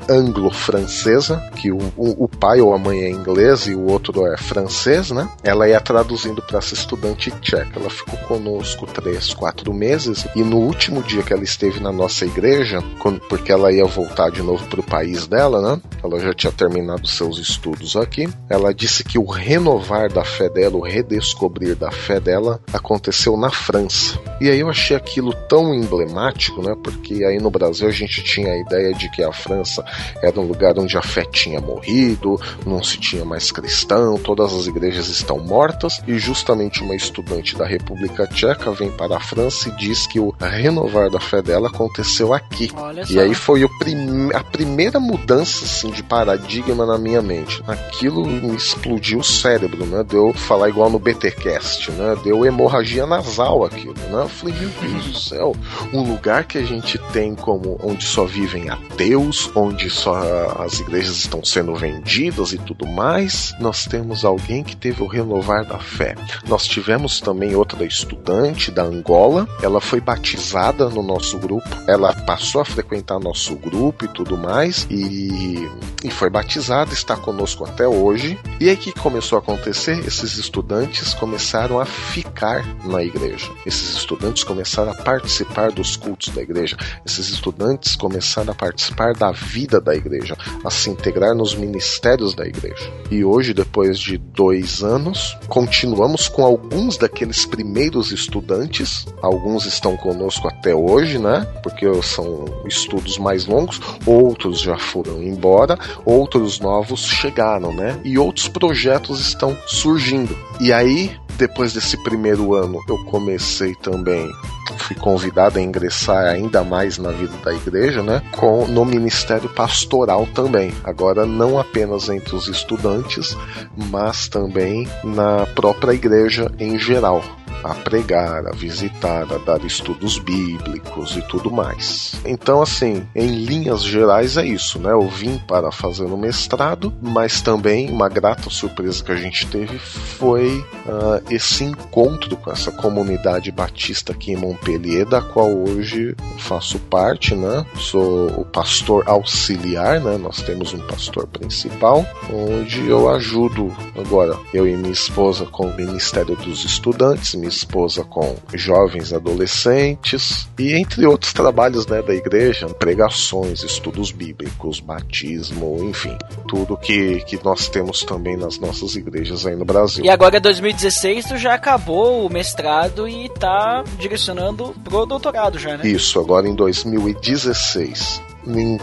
anglo-francesa, 0.09 1.37
que 1.55 1.71
o, 1.71 1.77
o, 1.95 2.23
o, 2.23 2.27
pai 2.27 2.61
ou 2.61 2.73
a 2.73 2.77
mãe 2.77 3.01
é 3.01 3.09
inglês 3.09 3.67
e 3.67 3.75
o 3.75 3.85
outro 3.87 4.25
é 4.25 4.37
francês, 4.37 5.11
né? 5.11 5.29
Ela 5.43 5.67
ia 5.67 5.79
traduzindo 5.79 6.41
para 6.41 6.59
essa 6.59 6.73
estudante 6.73 7.31
tcheca. 7.41 7.79
Ela 7.79 7.89
ficou 7.89 8.17
conosco 8.19 8.85
três, 8.85 9.33
quatro 9.33 9.73
meses 9.73 10.25
e 10.35 10.43
no 10.43 10.57
último 10.57 11.03
dia 11.03 11.23
que 11.23 11.33
ela 11.33 11.43
esteve 11.43 11.79
na 11.79 11.91
nossa 11.91 12.25
igreja, 12.25 12.83
quando, 12.99 13.19
porque 13.21 13.51
ela 13.51 13.71
ia 13.71 13.85
voltar 13.85 14.31
de 14.31 14.41
novo 14.41 14.65
para 14.67 14.79
o 14.79 14.83
país 14.83 15.27
dela, 15.27 15.61
né? 15.61 15.81
Ela 16.03 16.19
já 16.19 16.33
tinha 16.33 16.51
terminado 16.51 17.07
seus 17.07 17.37
estudos 17.37 17.95
aqui. 17.95 18.29
Ela 18.49 18.73
disse 18.73 19.03
que 19.03 19.19
o 19.19 19.25
renovar 19.25 20.11
da 20.11 20.23
fé 20.23 20.49
dela, 20.49 20.77
o 20.77 20.81
redescobrir 20.81 21.75
da 21.75 21.91
fé 21.91 22.19
dela, 22.19 22.59
aconteceu 22.71 23.35
na 23.35 23.49
França 23.49 24.19
E 24.39 24.49
aí 24.49 24.59
eu 24.59 24.69
achei 24.69 24.95
aquilo 24.95 25.33
tão 25.33 25.73
emblemático, 25.73 26.61
né? 26.61 26.75
Porque 26.83 27.23
aí 27.23 27.39
no 27.39 27.49
Brasil 27.49 27.87
a 27.87 27.91
gente 27.91 28.23
tinha 28.23 28.51
a 28.51 28.57
ideia 28.57 28.93
de 28.93 29.09
que 29.11 29.23
a 29.23 29.31
França 29.31 29.83
era 30.21 30.39
um 30.39 30.45
lugar 30.45 30.77
onde 30.77 30.97
a 30.97 31.01
fé 31.01 31.23
tinha 31.25 31.59
morrido, 31.59 32.39
não 32.65 32.83
se 32.83 32.97
tinha 32.97 33.25
mais 33.25 33.51
cristão, 33.51 34.17
todas 34.17 34.53
as 34.53 34.67
igrejas 34.67 35.07
estão 35.09 35.39
mortas, 35.39 36.01
e 36.07 36.17
justamente 36.17 36.81
uma 36.81 36.95
estudante 36.95 37.55
da 37.55 37.65
República 37.65 38.27
Tcheca 38.27 38.71
vem 38.71 38.91
para 38.91 39.17
a 39.17 39.19
França 39.19 39.69
e 39.69 39.71
diz 39.73 40.07
que 40.07 40.19
o 40.19 40.33
renovar 40.39 41.09
da 41.09 41.19
fé 41.19 41.41
dela 41.41 41.67
aconteceu 41.67 42.33
aqui. 42.33 42.71
E 43.09 43.19
aí 43.19 43.33
foi 43.33 43.67
prim 43.79 44.29
a 44.33 44.43
primeira 44.43 44.99
mudança 44.99 45.65
assim, 45.65 45.91
de 45.91 46.03
paradigma 46.03 46.85
na 46.85 46.97
minha 46.97 47.21
mente. 47.21 47.61
Aquilo 47.67 48.25
me 48.25 48.55
explodiu 48.55 49.19
o 49.19 49.23
cérebro, 49.23 49.85
né? 49.85 50.03
Deu 50.03 50.33
falar 50.33 50.69
igual 50.69 50.89
no 50.89 50.99
BTcast, 50.99 51.91
né? 51.91 52.15
Deu 52.23 52.45
hemorragia 52.45 53.05
nasal 53.05 53.63
aquilo, 53.63 53.93
né? 53.93 54.21
Eu 54.23 54.29
falei, 54.29 54.55
meu 54.55 54.69
Deus 54.81 55.05
do 55.05 55.19
céu, 55.19 55.55
um 55.93 56.01
lugar 56.01 56.45
que 56.45 56.56
a 56.57 56.63
gente 56.63 56.97
tem 57.11 57.35
como 57.35 57.79
onde 57.83 58.03
só 58.03 58.25
vivem 58.25 58.69
ateus, 58.69 59.51
onde 59.55 59.89
só 59.89 60.17
as 60.59 60.79
igrejas 60.79 61.17
estão 61.17 61.43
sendo 61.43 61.75
vendidas 61.75 62.53
e 62.53 62.57
tudo 62.57 62.85
mais, 62.87 63.53
nós 63.59 63.85
temos 63.85 64.25
alguém 64.25 64.63
que 64.63 64.75
teve 64.75 65.01
o 65.03 65.07
renovar 65.07 65.65
da 65.65 65.79
fé. 65.79 66.15
Nós 66.47 66.65
tivemos 66.65 67.19
também 67.19 67.55
outra 67.55 67.85
estudante 67.85 68.71
da 68.71 68.83
Angola, 68.83 69.47
ela 69.61 69.79
foi 69.79 69.99
batizada 69.99 70.89
no 70.89 71.03
nosso 71.03 71.37
grupo, 71.37 71.69
ela 71.87 72.13
passou 72.13 72.61
a 72.61 72.65
frequentar 72.65 73.19
nosso 73.19 73.55
grupo 73.55 74.05
e 74.05 74.07
tudo 74.07 74.37
mais, 74.37 74.87
e, 74.89 75.69
e 76.03 76.09
foi 76.09 76.29
batizada, 76.29 76.93
está 76.93 77.15
conosco 77.15 77.65
até 77.65 77.87
hoje. 77.87 78.37
E 78.59 78.69
aí 78.69 78.77
que 78.77 78.91
começou 78.91 79.37
a 79.37 79.41
acontecer? 79.41 79.99
Esses 80.05 80.37
estudantes 80.37 81.13
começaram 81.13 81.79
a 81.79 81.85
ficar 81.85 82.65
na 82.85 83.03
igreja. 83.03 83.49
Esses 83.65 83.95
estudantes 83.95 84.43
começaram 84.43 84.91
a 84.91 84.95
participar 84.95 85.71
dos 85.71 85.95
cultos 85.95 86.29
da 86.29 86.41
igreja. 86.47 86.77
Esses 87.05 87.29
estudantes 87.29 87.95
começaram 87.95 88.51
a 88.51 88.55
participar 88.55 89.13
da 89.13 89.31
vida 89.31 89.81
da 89.81 89.95
igreja, 89.95 90.37
a 90.63 90.69
se 90.69 90.89
integrar 90.89 91.35
nos 91.35 91.53
ministérios 91.53 92.33
da 92.33 92.45
igreja. 92.45 92.91
E 93.11 93.23
hoje, 93.23 93.53
depois 93.53 93.99
de 93.99 94.17
dois 94.17 94.81
anos, 94.83 95.37
continuamos 95.47 96.27
com 96.27 96.43
alguns 96.43 96.97
daqueles 96.97 97.45
primeiros 97.45 98.11
estudantes. 98.11 99.05
Alguns 99.21 99.65
estão 99.65 99.97
conosco 99.97 100.47
até 100.47 100.73
hoje, 100.73 101.19
né? 101.19 101.45
Porque 101.61 101.85
são 102.01 102.45
estudos 102.65 103.17
mais 103.17 103.45
longos. 103.45 103.79
Outros 104.05 104.59
já 104.59 104.77
foram 104.77 105.21
embora. 105.21 105.77
Outros 106.05 106.59
novos 106.59 107.05
chegaram, 107.05 107.73
né? 107.73 107.99
E 108.03 108.17
outros 108.17 108.47
projetos 108.47 109.19
estão 109.19 109.57
surgindo. 109.67 110.37
E 110.59 110.71
aí, 110.71 111.15
depois 111.37 111.73
desse 111.73 112.01
primeiro 112.03 112.53
ano, 112.53 112.79
eu 112.87 112.97
comecei 113.05 113.75
também 113.75 114.27
fui 114.77 114.95
convidado 114.95 115.59
a 115.59 115.61
ingressar 115.61 116.25
ainda 116.25 116.63
mais 116.63 116.97
na 116.97 117.11
vida 117.11 117.35
da 117.43 117.53
igreja, 117.53 118.01
né? 118.03 118.21
Com, 118.31 118.67
no 118.67 118.85
ministério 118.85 119.49
pastoral 119.49 120.27
também. 120.33 120.73
Agora, 120.83 121.25
não 121.25 121.59
apenas 121.59 122.09
entre 122.09 122.35
os 122.35 122.47
estudantes, 122.47 123.35
mas 123.75 124.27
também 124.27 124.87
na 125.03 125.45
própria 125.47 125.93
igreja 125.93 126.51
em 126.59 126.77
geral 126.77 127.23
a 127.63 127.73
pregar, 127.73 128.45
a 128.47 128.51
visitar, 128.51 129.31
a 129.31 129.37
dar 129.37 129.63
estudos 129.65 130.19
bíblicos 130.19 131.17
e 131.17 131.21
tudo 131.23 131.51
mais. 131.51 132.15
Então, 132.25 132.61
assim, 132.61 133.05
em 133.15 133.27
linhas 133.27 133.83
gerais 133.83 134.37
é 134.37 134.45
isso, 134.45 134.79
né? 134.79 134.91
Eu 134.91 135.07
vim 135.07 135.37
para 135.37 135.71
fazer 135.71 136.05
o 136.05 136.17
mestrado, 136.17 136.93
mas 137.01 137.41
também 137.41 137.89
uma 137.89 138.09
grata 138.09 138.49
surpresa 138.49 139.03
que 139.03 139.11
a 139.11 139.15
gente 139.15 139.47
teve 139.47 139.77
foi 139.79 140.59
uh, 140.85 141.21
esse 141.29 141.63
encontro 141.63 142.37
com 142.37 142.51
essa 142.51 142.71
comunidade 142.71 143.51
batista 143.51 144.13
aqui 144.13 144.31
em 144.31 144.37
Montpellier, 144.57 145.05
da 145.05 145.21
qual 145.21 145.49
hoje 145.49 146.15
faço 146.39 146.79
parte, 146.79 147.35
né? 147.35 147.65
Sou 147.75 148.27
o 148.39 148.45
pastor 148.45 149.03
auxiliar, 149.07 149.99
né? 150.01 150.17
Nós 150.17 150.41
temos 150.41 150.73
um 150.73 150.79
pastor 150.79 151.27
principal, 151.27 152.05
onde 152.31 152.87
eu 152.87 153.09
ajudo 153.09 153.75
agora, 153.95 154.37
eu 154.53 154.67
e 154.67 154.75
minha 154.75 154.91
esposa 154.91 155.45
com 155.45 155.67
o 155.67 155.75
Ministério 155.75 156.35
dos 156.35 156.65
Estudantes, 156.65 157.35
minha 157.35 157.47
esposa 157.47 158.03
com 158.03 158.35
jovens 158.53 159.13
adolescentes 159.13 160.47
e 160.57 160.73
entre 160.73 161.05
outros 161.05 161.33
trabalhos 161.33 161.85
né, 161.87 162.01
da 162.01 162.13
igreja, 162.13 162.67
pregações, 162.67 163.63
estudos 163.63 164.11
bíblicos, 164.11 164.79
batismo, 164.79 165.77
enfim, 165.83 166.17
tudo 166.47 166.77
que, 166.77 167.21
que 167.25 167.39
nós 167.43 167.67
temos 167.67 168.03
também 168.03 168.37
nas 168.37 168.59
nossas 168.59 168.95
igrejas 168.95 169.45
aí 169.45 169.55
no 169.55 169.65
Brasil. 169.65 170.03
E 170.03 170.09
agora 170.09 170.39
2016 170.39 171.25
tu 171.25 171.37
já 171.37 171.53
acabou 171.53 172.25
o 172.25 172.31
mestrado 172.31 173.07
e 173.07 173.29
tá 173.29 173.83
direcionando 173.97 174.46
pro 174.55 175.05
doutorado 175.05 175.57
já, 175.57 175.77
né? 175.77 175.87
Isso, 175.87 176.19
agora 176.19 176.47
em 176.47 176.55
2016 176.55 178.27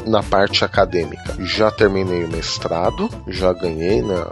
na 0.07 0.23
parte 0.23 0.65
acadêmica. 0.65 1.37
Já 1.41 1.71
terminei 1.71 2.25
o 2.25 2.29
mestrado, 2.29 3.09
já 3.27 3.53
ganhei 3.53 4.03
na, 4.03 4.27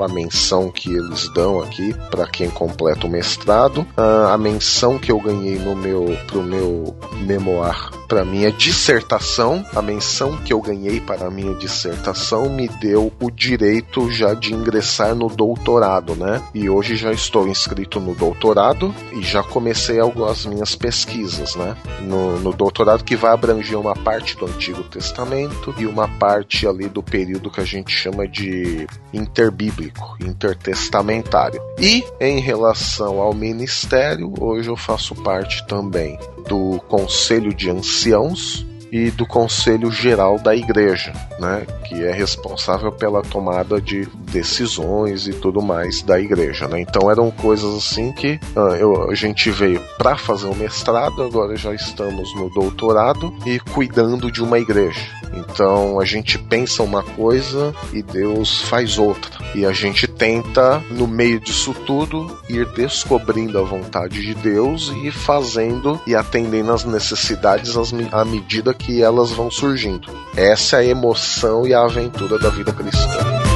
a 0.00 0.08
menção 0.08 0.70
que 0.70 0.92
eles 0.92 1.28
dão 1.34 1.60
aqui 1.60 1.94
para 2.10 2.26
quem 2.26 2.48
completa 2.50 3.06
o 3.06 3.10
mestrado, 3.10 3.86
a 3.96 4.36
menção 4.36 4.98
que 4.98 5.10
eu 5.10 5.20
ganhei 5.20 5.58
no 5.58 5.74
meu 5.74 6.16
pro 6.26 6.42
meu 6.42 6.96
memoir 7.26 7.90
para 8.12 8.26
minha 8.26 8.52
dissertação, 8.52 9.64
a 9.74 9.80
menção 9.80 10.36
que 10.36 10.52
eu 10.52 10.60
ganhei 10.60 11.00
para 11.00 11.30
minha 11.30 11.54
dissertação 11.54 12.50
me 12.50 12.68
deu 12.68 13.10
o 13.18 13.30
direito 13.30 14.10
já 14.10 14.34
de 14.34 14.52
ingressar 14.52 15.14
no 15.14 15.28
doutorado, 15.28 16.14
né? 16.14 16.42
E 16.52 16.68
hoje 16.68 16.94
já 16.94 17.10
estou 17.10 17.48
inscrito 17.48 17.98
no 17.98 18.14
doutorado 18.14 18.94
e 19.14 19.22
já 19.22 19.42
comecei 19.42 19.98
as 19.98 20.44
minhas 20.44 20.74
pesquisas, 20.74 21.56
né? 21.56 21.74
No, 22.02 22.38
no 22.38 22.52
doutorado 22.52 23.02
que 23.02 23.16
vai 23.16 23.32
abranger 23.32 23.78
uma 23.78 23.94
parte 23.94 24.36
do 24.36 24.44
Antigo 24.44 24.82
Testamento 24.82 25.74
e 25.78 25.86
uma 25.86 26.06
parte 26.06 26.66
ali 26.66 26.90
do 26.90 27.02
período 27.02 27.50
que 27.50 27.62
a 27.62 27.64
gente 27.64 27.90
chama 27.90 28.28
de 28.28 28.86
interbíblico, 29.10 29.81
intertestamentário. 30.20 31.60
E 31.78 32.04
em 32.20 32.38
relação 32.40 33.20
ao 33.20 33.32
ministério, 33.32 34.32
hoje 34.38 34.68
eu 34.68 34.76
faço 34.76 35.14
parte 35.14 35.66
também 35.66 36.18
do 36.48 36.80
Conselho 36.88 37.54
de 37.54 37.70
Anciãos 37.70 38.66
e 38.92 39.10
do 39.10 39.26
Conselho 39.26 39.90
Geral 39.90 40.38
da 40.38 40.54
Igreja, 40.54 41.14
né, 41.40 41.66
que 41.84 42.04
é 42.04 42.12
responsável 42.12 42.92
pela 42.92 43.22
tomada 43.22 43.80
de 43.80 44.06
decisões 44.30 45.26
e 45.26 45.32
tudo 45.32 45.62
mais 45.62 46.02
da 46.02 46.20
igreja. 46.20 46.68
Né? 46.68 46.82
Então 46.82 47.10
eram 47.10 47.30
coisas 47.30 47.74
assim 47.74 48.12
que 48.12 48.38
uh, 48.54 48.74
eu, 48.78 49.10
a 49.10 49.14
gente 49.14 49.50
veio 49.50 49.80
para 49.96 50.14
fazer 50.18 50.46
o 50.46 50.54
mestrado, 50.54 51.22
agora 51.22 51.56
já 51.56 51.74
estamos 51.74 52.34
no 52.36 52.50
doutorado 52.50 53.34
e 53.46 53.58
cuidando 53.58 54.30
de 54.30 54.42
uma 54.42 54.58
igreja. 54.58 55.21
Então 55.32 56.00
a 56.00 56.04
gente 56.04 56.38
pensa 56.38 56.82
uma 56.82 57.02
coisa 57.02 57.74
e 57.92 58.02
Deus 58.02 58.62
faz 58.62 58.98
outra. 58.98 59.30
E 59.54 59.64
a 59.64 59.72
gente 59.72 60.06
tenta, 60.06 60.82
no 60.90 61.06
meio 61.06 61.40
disso 61.40 61.74
tudo, 61.86 62.38
ir 62.48 62.66
descobrindo 62.72 63.58
a 63.58 63.62
vontade 63.62 64.20
de 64.20 64.34
Deus 64.34 64.92
e 65.02 65.10
fazendo 65.10 66.00
e 66.06 66.14
atendendo 66.14 66.72
às 66.72 66.84
necessidades 66.84 67.74
à 68.10 68.24
medida 68.24 68.74
que 68.74 69.02
elas 69.02 69.30
vão 69.30 69.50
surgindo. 69.50 70.08
Essa 70.36 70.76
é 70.76 70.80
a 70.80 70.84
emoção 70.84 71.66
e 71.66 71.74
a 71.74 71.82
aventura 71.82 72.38
da 72.38 72.48
vida 72.48 72.72
cristã. 72.72 73.51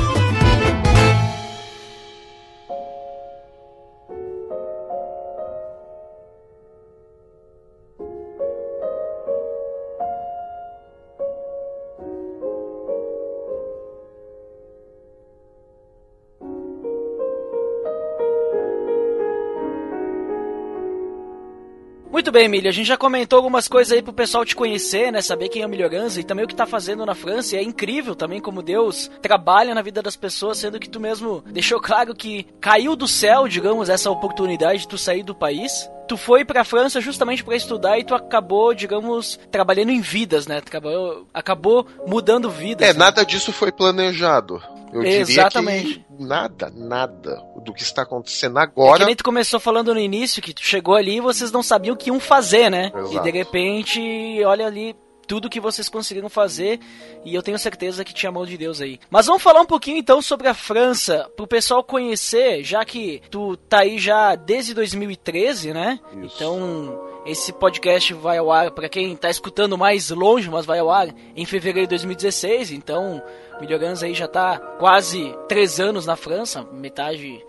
Muito 22.27 22.35
bem, 22.35 22.47
Emílio. 22.47 22.69
A 22.69 22.73
gente 22.73 22.89
já 22.89 22.97
comentou 22.97 23.37
algumas 23.37 23.69
coisas 23.69 23.93
aí 23.93 24.03
pro 24.03 24.13
pessoal 24.13 24.45
te 24.45 24.57
conhecer, 24.57 25.13
né? 25.13 25.23
Saber 25.23 25.49
quem 25.49 25.63
é 25.63 25.67
o 25.67 25.69
Melhorança 25.69 26.19
e 26.19 26.25
também 26.25 26.45
o 26.45 26.49
que 26.49 26.57
tá 26.57 26.67
fazendo 26.67 27.07
na 27.07 27.15
França. 27.15 27.55
E 27.55 27.59
é 27.61 27.63
incrível 27.63 28.17
também 28.17 28.41
como 28.41 28.65
Deus 28.65 29.09
trabalha 29.23 29.73
na 29.73 29.81
vida 29.81 30.03
das 30.03 30.17
pessoas, 30.17 30.59
sendo 30.59 30.81
que 30.81 30.91
tu 30.91 30.99
mesmo 30.99 31.45
deixou 31.47 31.81
claro 31.81 32.17
que 32.17 32.45
caiu 32.61 32.97
do 32.97 33.07
céu, 33.07 33.47
digamos, 33.47 33.89
essa 33.89 34.11
oportunidade 34.11 34.81
de 34.81 34.89
tu 34.89 34.99
sair 34.99 35.23
do 35.23 35.37
país 35.37 35.89
tu 36.09 36.17
foi 36.17 36.45
para 36.45 36.61
a 36.61 36.65
França 36.65 37.01
justamente 37.01 37.43
para 37.43 37.57
estudar 37.57 37.99
e 37.99 38.05
tu 38.05 38.15
acabou, 38.15 38.73
digamos, 38.73 39.41
trabalhando 39.51 39.91
em 39.91 40.01
vidas, 40.01 40.47
né? 40.47 40.59
Acabou, 40.59 41.27
acabou 41.35 41.87
mudando 42.07 42.49
vidas. 42.49 42.89
É, 42.89 42.93
né? 42.93 42.99
nada 42.99 43.25
disso 43.25 43.53
foi 43.53 43.73
planejado. 43.73 44.63
Eu 45.03 45.21
Exatamente. 45.21 45.89
diria 45.89 46.05
que 46.17 46.25
nada, 46.25 46.73
nada 46.75 47.43
do 47.65 47.73
que 47.73 47.83
está 47.83 48.03
acontecendo 48.03 48.59
agora. 48.59 48.97
É 48.97 48.99
que 49.01 49.07
nem 49.07 49.17
tu 49.17 49.25
começou 49.25 49.59
falando 49.59 49.93
no 49.93 50.01
início 50.01 50.43
que 50.43 50.55
tu 50.55 50.63
chegou 50.63 50.95
ali 50.95 51.17
e 51.17 51.21
vocês 51.21 51.51
não 51.51 51.63
sabiam 51.63 51.95
o 51.95 51.97
que 51.97 52.11
iam 52.11 52.21
fazer, 52.21 52.71
né? 52.71 52.93
Exato. 52.95 53.17
E 53.17 53.21
de 53.21 53.31
repente, 53.31 54.01
olha 54.45 54.67
ali, 54.67 54.95
tudo 55.27 55.51
que 55.51 55.61
vocês 55.61 55.89
conseguiram 55.89 56.29
fazer 56.29 56.79
e 57.25 57.35
eu 57.35 57.43
tenho 57.43 57.59
certeza 57.59 58.05
que 58.05 58.15
tinha 58.15 58.31
mão 58.31 58.47
de 58.47 58.57
Deus 58.57 58.81
aí. 58.81 58.99
Mas 59.11 59.27
vamos 59.27 59.43
falar 59.43 59.61
um 59.61 59.67
pouquinho 59.67 59.99
então 59.99 60.23
sobre 60.23 60.49
a 60.49 60.55
França, 60.55 61.29
pro 61.37 61.47
pessoal 61.47 61.83
conhecer, 61.83 62.63
já 62.63 62.85
que 62.85 63.21
tu 63.31 63.57
tá 63.57 63.81
aí 63.81 63.99
já 63.99 64.35
desde 64.35 64.73
2013, 64.73 65.73
né? 65.73 65.99
Isso. 66.23 66.37
Então, 66.37 67.07
esse 67.27 67.53
podcast 67.53 68.15
vai 68.15 68.39
ao 68.39 68.53
ar, 68.53 68.71
para 68.71 68.89
quem 68.89 69.17
tá 69.17 69.29
escutando 69.29 69.77
mais 69.77 70.11
longe, 70.11 70.49
mas 70.49 70.65
vai 70.65 70.79
ao 70.79 70.91
ar 70.91 71.09
em 71.35 71.45
fevereiro 71.45 71.89
de 71.89 71.91
2016, 71.91 72.71
então 72.71 73.21
Melhorans 73.61 74.03
aí 74.03 74.15
já 74.15 74.29
tá 74.29 74.59
quase 74.79 75.35
três 75.49 75.81
anos 75.81 76.05
na 76.07 76.17
França, 76.17 76.67
metade 76.73 77.45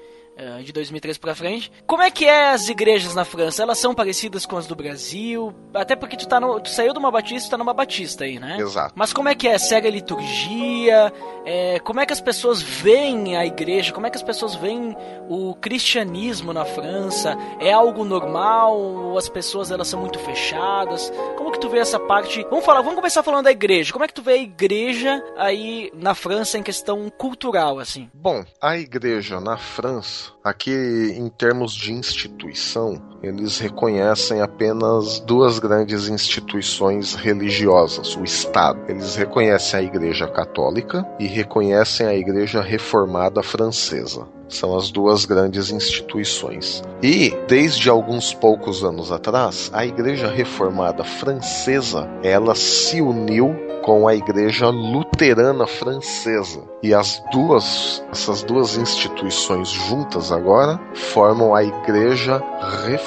de 0.64 0.72
2013 0.72 1.20
pra 1.20 1.36
frente. 1.36 1.72
Como 1.86 2.02
é 2.02 2.12
que 2.12 2.26
é 2.26 2.50
as 2.50 2.70
igrejas 2.70 3.16
na 3.16 3.26
França? 3.26 3.64
Elas 3.64 3.78
são 3.78 3.94
parecidas 3.94 4.46
com 4.46 4.58
as 4.58 4.68
do 4.68 4.76
Brasil? 4.76 5.54
Até 5.74 5.96
porque 5.96 6.18
tu, 6.18 6.28
tá 6.28 6.40
no, 6.40 6.60
tu 6.60 6.70
saiu 6.70 6.94
de 6.94 7.00
uma 7.00 7.12
batista 7.12 7.48
e 7.48 7.52
tá 7.52 7.58
numa 7.58 7.74
batista 7.74 8.24
aí, 8.24 8.40
né? 8.40 8.58
Exato. 8.60 8.94
Mas 8.96 9.14
como 9.14 9.30
é 9.30 9.36
que 9.36 9.48
é? 9.48 9.58
Segue 9.58 9.88
a 9.88 9.92
liturgia? 9.92 11.12
É, 11.46 11.80
como 11.80 12.00
é 12.00 12.06
que 12.06 12.14
as 12.14 12.22
pessoas 12.22 12.62
veem 12.62 13.38
a 13.38 13.46
igreja? 13.46 13.94
Como 13.94 14.06
é 14.06 14.10
que 14.10 14.18
as 14.18 14.24
pessoas 14.24 14.56
veem 14.56 14.96
o 15.30 15.56
cristianismo 15.56 16.54
na 16.54 16.66
França? 16.66 17.38
É 17.60 17.72
algo 17.72 18.04
normal? 18.04 18.78
Ou 18.78 19.18
as 19.18 19.30
pessoas 19.30 19.72
elas 19.72 19.88
são 19.88 20.00
muito 20.00 20.20
fechadas? 20.20 21.12
Como 21.38 21.52
que 21.52 21.60
tu 21.60 21.70
vê 21.70 21.80
essa 21.80 22.00
parte? 22.00 22.46
Vamos 22.50 22.66
falar, 22.66 22.82
vamos 22.82 22.96
começar 22.96 23.24
falando 23.24 23.46
da 23.46 23.52
igreja. 23.52 23.92
Como 23.94 24.04
é 24.04 24.08
que 24.08 24.14
tu 24.14 24.22
vê 24.22 24.34
a 24.34 24.38
igreja 24.38 25.24
aí 25.38 25.92
na 25.94 26.14
França 26.14 26.58
em 26.58 26.64
questão 26.64 27.10
cultural, 27.10 27.80
assim? 27.80 28.10
Bom, 28.14 28.44
a 28.62 28.78
igreja 28.78 29.40
na 29.40 29.58
França, 29.58 30.27
aqui 30.44 30.72
em 30.72 31.30
termos 31.30 31.74
de 31.74 31.92
instituição, 31.92 33.02
eles 33.22 33.60
reconhecem 33.60 34.42
apenas 34.42 35.20
duas 35.20 35.60
grandes 35.60 36.08
instituições 36.08 37.16
religiosas, 37.16 38.16
o 38.16 38.24
Estado. 38.24 38.80
Eles 38.88 39.16
reconhecem 39.16 39.80
a 39.80 39.84
Igreja 39.84 40.28
Católica 40.28 41.06
e 41.20 41.26
reconhecem 41.28 42.08
a 42.08 42.16
Igreja 42.16 42.62
Reformada 42.62 43.42
Francesa. 43.42 44.28
São 44.48 44.78
as 44.78 44.90
duas 44.92 45.26
grandes 45.26 45.72
instituições. 45.72 46.82
E, 47.04 47.36
desde 47.48 47.90
alguns 47.90 48.34
poucos 48.34 48.84
anos 48.84 49.12
atrás, 49.12 49.70
a 49.74 49.86
Igreja 49.86 50.30
Reformada 50.30 51.04
Francesa, 51.04 52.08
ela 52.24 52.56
se 52.56 53.02
uniu 53.02 53.68
com 53.88 54.06
a 54.06 54.14
Igreja 54.14 54.68
Luterana 54.68 55.66
Francesa. 55.66 56.62
E 56.84 56.94
as 56.94 57.24
duas, 57.32 58.04
essas 58.12 58.44
duas 58.44 58.76
instituições 58.76 59.70
juntas 59.70 60.30
agora 60.30 60.78
formam 60.94 61.56
a 61.56 61.64
Igreja 61.64 62.44
Reformada 62.86 63.07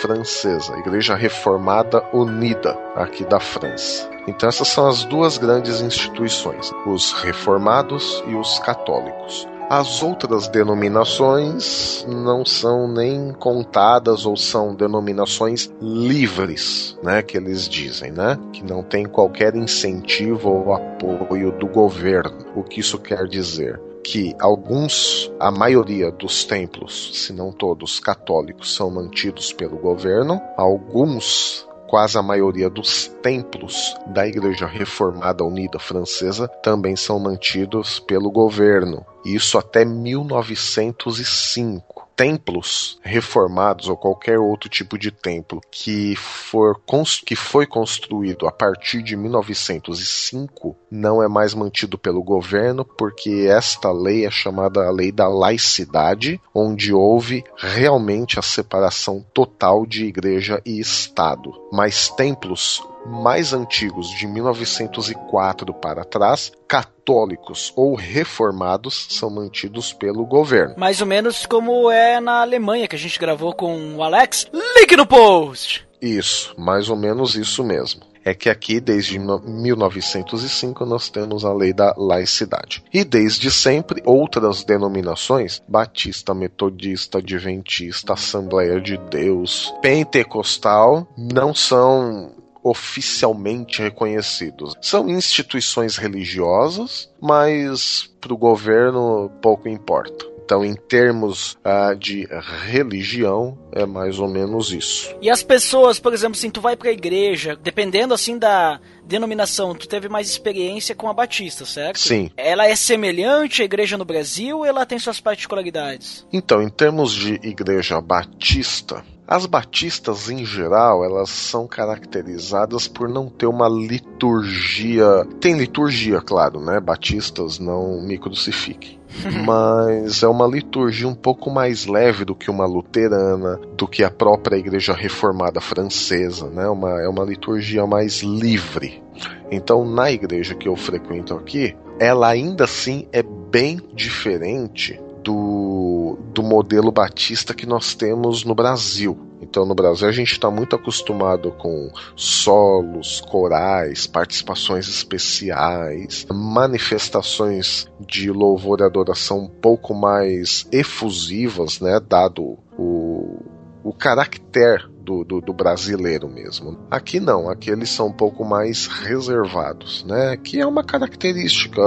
Francesa, 0.00 0.74
a 0.74 0.78
Igreja 0.78 1.14
Reformada 1.14 2.02
Unida 2.12 2.76
aqui 2.96 3.24
da 3.24 3.38
França. 3.38 4.10
Então 4.26 4.48
essas 4.48 4.68
são 4.68 4.88
as 4.88 5.04
duas 5.04 5.38
grandes 5.38 5.80
instituições, 5.80 6.72
os 6.86 7.12
reformados 7.12 8.22
e 8.26 8.34
os 8.34 8.58
católicos. 8.58 9.46
As 9.70 10.02
outras 10.02 10.48
denominações 10.48 12.04
não 12.08 12.44
são 12.44 12.88
nem 12.88 13.32
contadas 13.34 14.24
ou 14.24 14.34
são 14.34 14.74
denominações 14.74 15.70
livres, 15.80 16.98
né, 17.02 17.22
que 17.22 17.36
eles 17.36 17.68
dizem, 17.68 18.10
né, 18.10 18.38
que 18.52 18.64
não 18.64 18.82
tem 18.82 19.04
qualquer 19.04 19.54
incentivo 19.54 20.48
ou 20.48 20.72
apoio 20.72 21.52
do 21.52 21.66
governo. 21.66 22.38
O 22.56 22.64
que 22.64 22.80
isso 22.80 22.98
quer 22.98 23.26
dizer? 23.28 23.78
Que 24.10 24.34
alguns, 24.40 25.30
a 25.38 25.50
maioria 25.50 26.10
dos 26.10 26.42
templos, 26.42 27.10
se 27.12 27.32
não 27.32 27.52
todos, 27.52 28.00
católicos, 28.00 28.74
são 28.74 28.90
mantidos 28.90 29.52
pelo 29.52 29.76
governo, 29.76 30.40
alguns 30.56 31.68
quase 31.86 32.16
a 32.18 32.22
maioria 32.22 32.70
dos 32.70 33.06
templos 33.22 33.94
da 34.06 34.26
Igreja 34.26 34.66
Reformada 34.66 35.44
Unida 35.44 35.78
Francesa 35.78 36.48
também 36.62 36.96
são 36.96 37.18
mantidos 37.18 37.98
pelo 38.00 38.30
governo. 38.30 39.04
Isso 39.34 39.58
até 39.58 39.84
1905 39.84 41.98
templos 42.18 42.98
reformados 43.00 43.88
ou 43.88 43.96
qualquer 43.96 44.40
outro 44.40 44.68
tipo 44.68 44.98
de 44.98 45.12
templo 45.12 45.60
que 45.70 46.16
for 46.16 46.80
que 47.24 47.36
foi 47.36 47.64
construído 47.64 48.48
a 48.48 48.50
partir 48.50 49.04
de 49.04 49.16
1905 49.16 50.76
não 50.90 51.22
é 51.22 51.28
mais 51.28 51.54
mantido 51.54 51.96
pelo 51.96 52.20
governo 52.20 52.84
porque 52.84 53.46
esta 53.48 53.92
lei 53.92 54.26
é 54.26 54.30
chamada 54.32 54.84
a 54.84 54.90
lei 54.90 55.12
da 55.12 55.28
laicidade, 55.28 56.40
onde 56.52 56.92
houve 56.92 57.44
realmente 57.56 58.36
a 58.36 58.42
separação 58.42 59.24
total 59.32 59.86
de 59.86 60.06
igreja 60.06 60.60
e 60.66 60.80
estado. 60.80 61.52
Mas 61.70 62.08
templos 62.08 62.82
mais 63.06 63.52
antigos 63.52 64.10
de 64.10 64.26
1904 64.26 65.72
para 65.74 66.04
trás, 66.04 66.52
católicos 66.66 67.72
ou 67.76 67.94
reformados 67.94 69.06
são 69.10 69.30
mantidos 69.30 69.92
pelo 69.92 70.26
governo. 70.26 70.74
Mais 70.76 71.00
ou 71.00 71.06
menos 71.06 71.46
como 71.46 71.90
é 71.90 72.20
na 72.20 72.42
Alemanha 72.42 72.88
que 72.88 72.96
a 72.96 72.98
gente 72.98 73.18
gravou 73.18 73.54
com 73.54 73.96
o 73.96 74.02
Alex. 74.02 74.46
Link 74.52 74.96
no 74.96 75.06
post! 75.06 75.86
Isso, 76.00 76.54
mais 76.56 76.88
ou 76.88 76.96
menos 76.96 77.34
isso 77.34 77.64
mesmo. 77.64 78.02
É 78.24 78.34
que 78.34 78.50
aqui, 78.50 78.78
desde 78.78 79.18
1905, 79.18 80.84
nós 80.84 81.08
temos 81.08 81.46
a 81.46 81.52
lei 81.54 81.72
da 81.72 81.94
laicidade. 81.96 82.84
E 82.92 83.02
desde 83.02 83.50
sempre, 83.50 84.02
outras 84.04 84.62
denominações, 84.64 85.62
batista, 85.66 86.34
metodista, 86.34 87.18
adventista, 87.18 88.12
Assembleia 88.12 88.80
de 88.80 88.98
Deus, 88.98 89.74
pentecostal, 89.80 91.08
não 91.16 91.54
são 91.54 92.32
oficialmente 92.68 93.82
reconhecidos. 93.82 94.74
São 94.80 95.08
instituições 95.08 95.96
religiosas, 95.96 97.10
mas 97.20 98.10
para 98.20 98.32
o 98.32 98.36
governo 98.36 99.30
pouco 99.40 99.68
importa. 99.68 100.38
Então, 100.48 100.64
em 100.64 100.74
termos 100.74 101.58
uh, 101.62 101.94
de 101.94 102.26
religião, 102.64 103.58
é 103.70 103.84
mais 103.84 104.18
ou 104.18 104.26
menos 104.26 104.72
isso. 104.72 105.14
E 105.20 105.28
as 105.28 105.42
pessoas, 105.42 106.00
por 106.00 106.14
exemplo, 106.14 106.38
assim, 106.38 106.48
tu 106.48 106.58
vai 106.58 106.74
para 106.74 106.88
a 106.88 106.92
igreja, 106.92 107.54
dependendo 107.54 108.14
assim 108.14 108.38
da 108.38 108.80
denominação, 109.04 109.74
tu 109.74 109.86
teve 109.86 110.08
mais 110.08 110.30
experiência 110.30 110.94
com 110.94 111.06
a 111.06 111.12
Batista, 111.12 111.66
certo? 111.66 111.98
Sim. 111.98 112.30
Ela 112.34 112.66
é 112.66 112.74
semelhante 112.74 113.60
à 113.60 113.66
igreja 113.66 113.98
no 113.98 114.06
Brasil 114.06 114.60
ou 114.60 114.64
ela 114.64 114.86
tem 114.86 114.98
suas 114.98 115.20
particularidades? 115.20 116.26
Então, 116.32 116.62
em 116.62 116.70
termos 116.70 117.12
de 117.12 117.34
igreja 117.42 118.00
batista, 118.00 119.04
as 119.28 119.44
batistas, 119.44 120.30
em 120.30 120.42
geral, 120.42 121.04
elas 121.04 121.28
são 121.28 121.66
caracterizadas 121.66 122.88
por 122.88 123.10
não 123.10 123.28
ter 123.28 123.46
uma 123.46 123.68
liturgia. 123.68 125.26
Tem 125.38 125.54
liturgia, 125.54 126.18
claro, 126.22 126.58
né? 126.60 126.80
Batistas 126.80 127.58
não 127.58 128.00
me 128.00 128.16
crucifiquem. 128.16 128.98
Mas 129.44 130.22
é 130.22 130.28
uma 130.28 130.46
liturgia 130.46 131.06
um 131.06 131.14
pouco 131.14 131.50
mais 131.50 131.84
leve 131.84 132.24
do 132.24 132.34
que 132.34 132.50
uma 132.50 132.64
luterana, 132.64 133.60
do 133.76 133.86
que 133.86 134.02
a 134.02 134.10
própria 134.10 134.56
Igreja 134.56 134.94
Reformada 134.94 135.60
Francesa, 135.60 136.48
né? 136.48 136.66
Uma, 136.66 136.98
é 137.02 137.08
uma 137.08 137.24
liturgia 137.24 137.86
mais 137.86 138.22
livre. 138.22 139.02
Então, 139.50 139.84
na 139.84 140.10
igreja 140.10 140.54
que 140.54 140.68
eu 140.68 140.76
frequento 140.76 141.34
aqui, 141.34 141.76
ela 142.00 142.28
ainda 142.28 142.64
assim 142.64 143.06
é 143.12 143.22
bem 143.22 143.78
diferente 143.94 144.98
do, 145.22 146.18
do 146.32 146.42
modelo 146.42 146.90
batista 146.90 147.54
que 147.54 147.66
nós 147.66 147.94
temos 147.94 148.44
no 148.44 148.54
Brasil. 148.54 149.18
Então, 149.40 149.64
no 149.64 149.74
Brasil, 149.74 150.08
a 150.08 150.12
gente 150.12 150.32
está 150.32 150.50
muito 150.50 150.74
acostumado 150.76 151.52
com 151.52 151.90
solos, 152.16 153.20
corais, 153.20 154.06
participações 154.06 154.88
especiais, 154.88 156.26
manifestações 156.30 157.88
de 158.00 158.30
louvor 158.30 158.80
e 158.80 158.84
adoração 158.84 159.44
um 159.44 159.48
pouco 159.48 159.94
mais 159.94 160.66
efusivas, 160.72 161.80
né? 161.80 162.00
Dado 162.00 162.58
o, 162.76 163.38
o 163.82 163.92
caráter 163.92 164.88
do, 165.08 165.24
do, 165.24 165.40
do, 165.40 165.52
brasileiro 165.54 166.28
mesmo. 166.28 166.78
Aqui 166.90 167.18
não, 167.18 167.48
aqui 167.48 167.70
eles 167.70 167.88
são 167.88 168.08
um 168.08 168.12
pouco 168.12 168.44
mais 168.44 168.86
reservados, 168.86 170.04
né? 170.04 170.36
Que 170.36 170.60
é 170.60 170.66
uma 170.66 170.84
característica 170.84 171.80